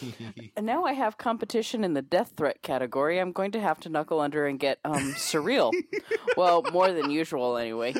And 0.56 0.66
now 0.66 0.84
I 0.84 0.92
have 0.92 1.18
competition 1.18 1.84
in 1.84 1.94
the 1.94 2.02
death 2.02 2.32
threat 2.36 2.62
category. 2.62 3.20
I'm 3.20 3.30
going 3.30 3.52
to 3.52 3.60
have 3.60 3.78
to 3.80 3.88
knuckle 3.88 4.20
under 4.20 4.44
and 4.46 4.58
get 4.58 4.80
um 4.84 5.12
surreal. 5.12 5.72
well, 6.36 6.64
more 6.72 6.92
than 6.92 7.10
usual 7.10 7.56
anyway. 7.56 7.94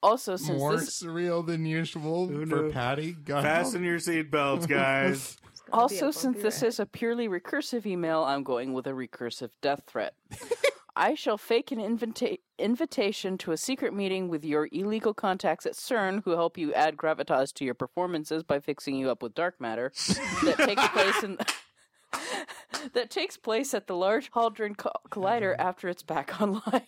Also, 0.00 0.36
since 0.36 0.58
more 0.58 0.76
this 0.76 1.02
surreal 1.02 1.44
than 1.44 1.66
usual 1.66 2.28
for 2.28 2.32
knew? 2.32 2.70
Patty. 2.70 3.12
God 3.12 3.42
Fasten 3.42 3.82
your 3.82 3.98
seatbelts, 3.98 4.68
guys. 4.68 5.36
Also, 5.72 6.10
since 6.10 6.40
this 6.40 6.62
is 6.62 6.78
a 6.78 6.86
purely 6.86 7.28
recursive 7.28 7.84
email, 7.84 8.22
I'm 8.22 8.42
going 8.44 8.72
with 8.72 8.86
a 8.86 8.92
recursive 8.92 9.50
death 9.60 9.82
threat. 9.86 10.14
I 10.98 11.14
shall 11.14 11.38
fake 11.38 11.70
an 11.70 11.78
invita- 11.78 12.38
invitation 12.58 13.38
to 13.38 13.52
a 13.52 13.56
secret 13.56 13.94
meeting 13.94 14.28
with 14.28 14.44
your 14.44 14.68
illegal 14.72 15.14
contacts 15.14 15.64
at 15.64 15.74
CERN 15.74 16.24
who 16.24 16.32
help 16.32 16.58
you 16.58 16.74
add 16.74 16.96
gravitas 16.96 17.54
to 17.54 17.64
your 17.64 17.74
performances 17.74 18.42
by 18.42 18.58
fixing 18.58 18.96
you 18.96 19.08
up 19.08 19.22
with 19.22 19.34
dark 19.34 19.60
matter 19.60 19.92
that 20.42 20.56
takes 20.58 20.88
place 20.88 21.22
in 21.22 21.38
that 22.94 23.10
takes 23.10 23.36
place 23.36 23.74
at 23.74 23.86
the 23.86 23.94
Large 23.94 24.30
Hadron 24.34 24.74
Collider 24.74 25.52
mm-hmm. 25.52 25.68
after 25.68 25.88
it's 25.88 26.02
back 26.02 26.40
online. 26.40 26.82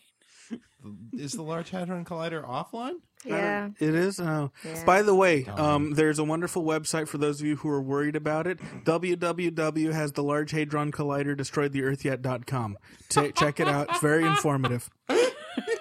Is 1.12 1.32
the 1.32 1.42
Large 1.42 1.70
Hadron 1.70 2.04
Collider 2.04 2.44
offline? 2.44 2.96
Yeah. 3.24 3.70
It 3.78 3.94
is. 3.94 4.18
Oh. 4.18 4.50
Yeah. 4.64 4.84
By 4.84 5.02
the 5.02 5.14
way, 5.14 5.44
um, 5.44 5.92
there's 5.92 6.18
a 6.18 6.24
wonderful 6.24 6.64
website 6.64 7.08
for 7.08 7.18
those 7.18 7.40
of 7.40 7.46
you 7.46 7.56
who 7.56 7.68
are 7.68 7.82
worried 7.82 8.16
about 8.16 8.46
it. 8.46 8.58
www 8.84 9.92
has 9.92 10.12
the 10.12 10.22
Large 10.22 10.52
Hadron 10.52 10.90
Collider 10.90 11.36
destroyed 11.36 11.72
the 11.72 11.82
Earth 11.82 12.04
yet.com. 12.04 12.78
Ta 13.08 13.28
check 13.30 13.60
it 13.60 13.68
out. 13.68 13.90
It's 13.90 14.00
very 14.00 14.24
informative. 14.24 14.88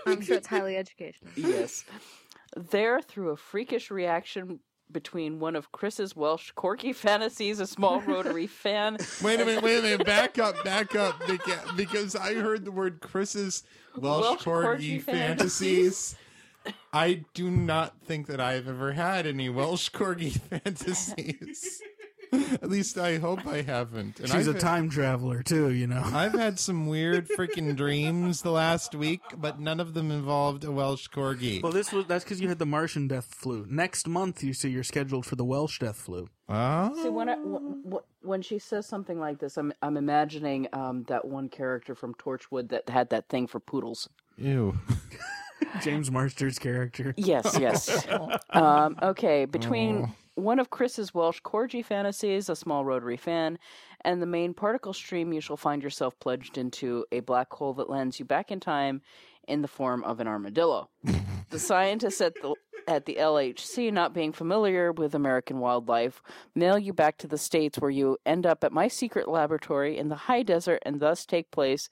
I'm 0.05 0.21
sure 0.21 0.37
it's 0.37 0.47
highly 0.47 0.75
educational. 0.75 1.31
Yes. 1.35 1.85
There, 2.57 2.99
through 3.01 3.29
a 3.29 3.37
freakish 3.37 3.91
reaction 3.91 4.59
between 4.91 5.39
one 5.39 5.55
of 5.55 5.71
Chris's 5.71 6.15
Welsh 6.15 6.51
corky 6.51 6.93
fantasies, 6.93 7.59
a 7.59 7.67
small 7.67 8.01
rotary 8.01 8.47
fan, 8.63 8.97
Wait 9.23 9.39
a 9.39 9.45
minute, 9.45 9.63
wait 9.63 9.79
a 9.79 9.81
minute. 9.83 10.05
Back 10.05 10.39
up, 10.39 10.63
back 10.63 10.95
up. 10.95 11.21
Because 11.75 12.15
I 12.15 12.33
heard 12.33 12.65
the 12.65 12.71
word 12.71 12.99
Chris's 12.99 13.63
Welsh, 13.95 14.23
Welsh 14.23 14.41
corgi 14.41 14.95
corgi 14.97 15.01
fantasies. 15.03 16.15
I 16.93 17.25
do 17.33 17.49
not 17.51 18.01
think 18.05 18.27
that 18.27 18.39
I've 18.39 18.67
ever 18.67 18.93
had 18.93 19.25
any 19.27 19.49
Welsh 19.49 19.89
corgi 19.91 20.31
fantasies. 20.49 21.81
At 22.31 22.69
least 22.69 22.95
I 22.99 23.17
hope 23.17 23.47
I 23.47 23.63
haven't. 23.63 24.19
And 24.19 24.29
She's 24.29 24.47
I've 24.47 24.55
a 24.55 24.59
time 24.59 24.87
traveler, 24.91 25.41
too, 25.41 25.71
you 25.71 25.87
know. 25.87 26.01
I've 26.13 26.33
had 26.33 26.59
some 26.59 26.85
weird 26.85 27.27
freaking 27.27 27.75
dreams 27.75 28.43
the 28.43 28.51
last 28.51 28.93
week, 28.93 29.21
but 29.35 29.59
none 29.59 29.79
of 29.79 29.95
them 29.95 30.11
involved 30.11 30.63
a 30.63 30.71
Welsh 30.71 31.07
corgi. 31.07 31.63
Well, 31.63 31.71
this 31.71 31.91
was 31.91 32.05
that's 32.05 32.23
because 32.23 32.39
you 32.39 32.47
had 32.47 32.59
the 32.59 32.67
Martian 32.67 33.07
death 33.07 33.33
flu. 33.33 33.65
Next 33.67 34.07
month, 34.07 34.43
you 34.43 34.53
see, 34.53 34.69
you're 34.69 34.83
scheduled 34.83 35.25
for 35.25 35.37
the 35.37 35.45
Welsh 35.45 35.79
death 35.79 35.97
flu. 35.97 36.29
Oh, 36.47 36.93
See, 37.01 37.09
when 37.09 37.29
I, 37.29 37.35
w- 37.35 37.81
w- 37.83 38.03
when 38.21 38.43
she 38.43 38.59
says 38.59 38.85
something 38.85 39.19
like 39.19 39.39
this, 39.39 39.57
I'm 39.57 39.73
I'm 39.81 39.97
imagining 39.97 40.67
um, 40.71 41.05
that 41.07 41.25
one 41.25 41.49
character 41.49 41.95
from 41.95 42.13
Torchwood 42.13 42.69
that 42.69 42.89
had 42.89 43.09
that 43.09 43.27
thing 43.29 43.47
for 43.47 43.59
poodles. 43.59 44.07
ew. 44.37 44.77
James 45.81 46.11
Marsters' 46.11 46.59
character. 46.59 47.13
Yes, 47.17 47.57
yes. 47.59 48.07
um, 48.51 48.97
okay, 49.01 49.45
between 49.45 50.13
one 50.35 50.59
of 50.59 50.69
Chris's 50.69 51.13
Welsh 51.13 51.41
corgi 51.41 51.83
fantasies, 51.83 52.49
a 52.49 52.55
small 52.55 52.85
rotary 52.85 53.17
fan, 53.17 53.59
and 54.01 54.21
the 54.21 54.25
main 54.25 54.53
particle 54.53 54.93
stream, 54.93 55.33
you 55.33 55.41
shall 55.41 55.57
find 55.57 55.83
yourself 55.83 56.17
pledged 56.19 56.57
into 56.57 57.05
a 57.11 57.19
black 57.19 57.51
hole 57.51 57.73
that 57.75 57.89
lands 57.89 58.19
you 58.19 58.25
back 58.25 58.51
in 58.51 58.59
time 58.59 59.01
in 59.47 59.61
the 59.61 59.67
form 59.67 60.03
of 60.03 60.19
an 60.19 60.27
armadillo. 60.27 60.89
the 61.49 61.59
scientists 61.59 62.21
at 62.21 62.35
the 62.35 62.55
at 62.87 63.05
the 63.05 63.17
LHC, 63.19 63.93
not 63.93 64.15
being 64.15 64.31
familiar 64.31 64.91
with 64.91 65.13
American 65.13 65.59
wildlife, 65.59 66.23
mail 66.55 66.79
you 66.79 66.91
back 66.91 67.17
to 67.17 67.27
the 67.27 67.37
states 67.37 67.77
where 67.77 67.91
you 67.91 68.17
end 68.25 68.47
up 68.47 68.63
at 68.63 68.71
my 68.71 68.87
secret 68.87 69.27
laboratory 69.27 69.95
in 69.95 70.09
the 70.09 70.15
high 70.15 70.41
desert 70.41 70.81
and 70.83 70.99
thus 70.99 71.23
take 71.23 71.51
place 71.51 71.89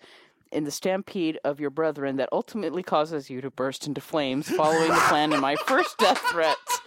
in 0.52 0.64
the 0.64 0.72
stampede 0.72 1.40
of 1.44 1.60
your 1.60 1.70
brethren 1.70 2.18
that 2.18 2.30
ultimately 2.32 2.84
causes 2.84 3.30
you 3.30 3.42
to 3.42 3.52
burst 3.52 3.88
into 3.88 4.02
flames 4.02 4.50
following 4.50 4.90
the 4.90 5.06
plan 5.08 5.34
in 5.34 5.40
my 5.40 5.56
first 5.56 5.98
death 5.98 6.20
threats. 6.30 6.80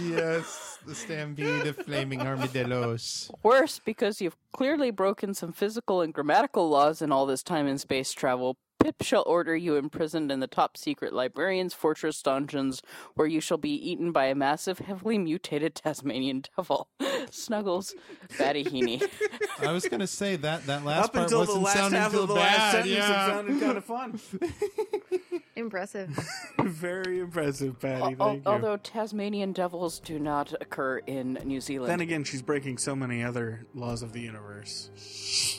yes, 0.00 0.78
the 0.86 0.94
stampede 0.94 1.66
of 1.66 1.76
flaming 1.76 2.22
armadillos. 2.22 3.30
Worse, 3.42 3.80
because 3.84 4.20
you've 4.20 4.36
clearly 4.52 4.90
broken 4.90 5.34
some 5.34 5.52
physical 5.52 6.00
and 6.00 6.14
grammatical 6.14 6.68
laws 6.68 7.02
in 7.02 7.12
all 7.12 7.26
this 7.26 7.42
time 7.42 7.66
and 7.66 7.80
space 7.80 8.12
travel. 8.12 8.56
Pip 8.78 9.02
shall 9.02 9.24
order 9.26 9.56
you 9.56 9.76
imprisoned 9.76 10.30
in 10.30 10.40
the 10.40 10.46
top 10.46 10.76
secret 10.76 11.12
librarian's 11.12 11.74
fortress 11.74 12.22
dungeons, 12.22 12.80
where 13.14 13.26
you 13.26 13.40
shall 13.40 13.58
be 13.58 13.70
eaten 13.70 14.12
by 14.12 14.26
a 14.26 14.34
massive, 14.34 14.78
heavily 14.78 15.18
mutated 15.18 15.74
Tasmanian 15.74 16.44
devil. 16.56 16.88
Snuggles, 17.30 17.94
Batty 18.38 18.64
Heaney. 18.64 19.02
I 19.60 19.72
was 19.72 19.86
gonna 19.86 20.06
say 20.06 20.36
that 20.36 20.66
that 20.66 20.84
last 20.84 21.06
Up 21.06 21.12
part 21.12 21.24
until 21.24 21.44
the 21.44 21.60
wasn't 21.60 21.64
last 21.64 21.76
sounding 21.76 22.00
half 22.00 22.14
of 22.14 22.28
the 22.28 22.34
bad. 22.34 22.40
last 22.40 22.72
sentence, 22.72 22.94
yeah. 22.96 23.24
it 23.24 23.30
sounded 23.30 23.60
kind 23.60 23.76
of 23.78 23.84
fun. 23.84 24.20
Impressive. 25.56 26.16
Very 26.60 27.18
impressive, 27.18 27.80
Patty. 27.80 28.16
Al- 28.20 28.28
Thank 28.28 28.44
you. 28.44 28.50
although 28.50 28.76
Tasmanian 28.76 29.52
devils 29.52 29.98
do 29.98 30.18
not 30.20 30.52
occur 30.60 30.98
in 30.98 31.36
New 31.44 31.60
Zealand. 31.60 31.90
Then 31.90 32.00
again, 32.00 32.22
she's 32.22 32.42
breaking 32.42 32.78
so 32.78 32.94
many 32.94 33.24
other 33.24 33.66
laws 33.74 34.02
of 34.02 34.12
the 34.12 34.20
universe. 34.20 35.58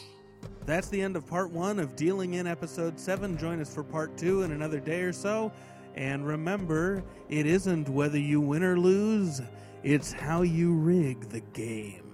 That's 0.66 0.90
the 0.90 1.02
end 1.02 1.16
of 1.16 1.26
part 1.26 1.52
one 1.52 1.80
of 1.80 1.96
Dealing 1.96 2.36
in 2.36 2.46
episode 2.46 3.00
seven. 3.00 3.38
Join 3.38 3.60
us 3.60 3.74
for 3.74 3.84
part 3.84 4.18
two 4.18 4.44
in 4.44 4.52
another 4.52 4.80
day 4.80 5.02
or 5.02 5.14
so. 5.14 5.52
And 5.96 6.26
remember, 6.26 7.04
it 7.28 7.46
isn't 7.46 7.90
whether 7.90 8.20
you 8.20 8.40
win 8.40 8.64
or 8.64 8.78
lose, 8.78 9.42
it's 9.84 10.12
how 10.12 10.44
you 10.44 10.74
rig 10.74 11.30
the 11.30 11.42
game. 11.42 12.09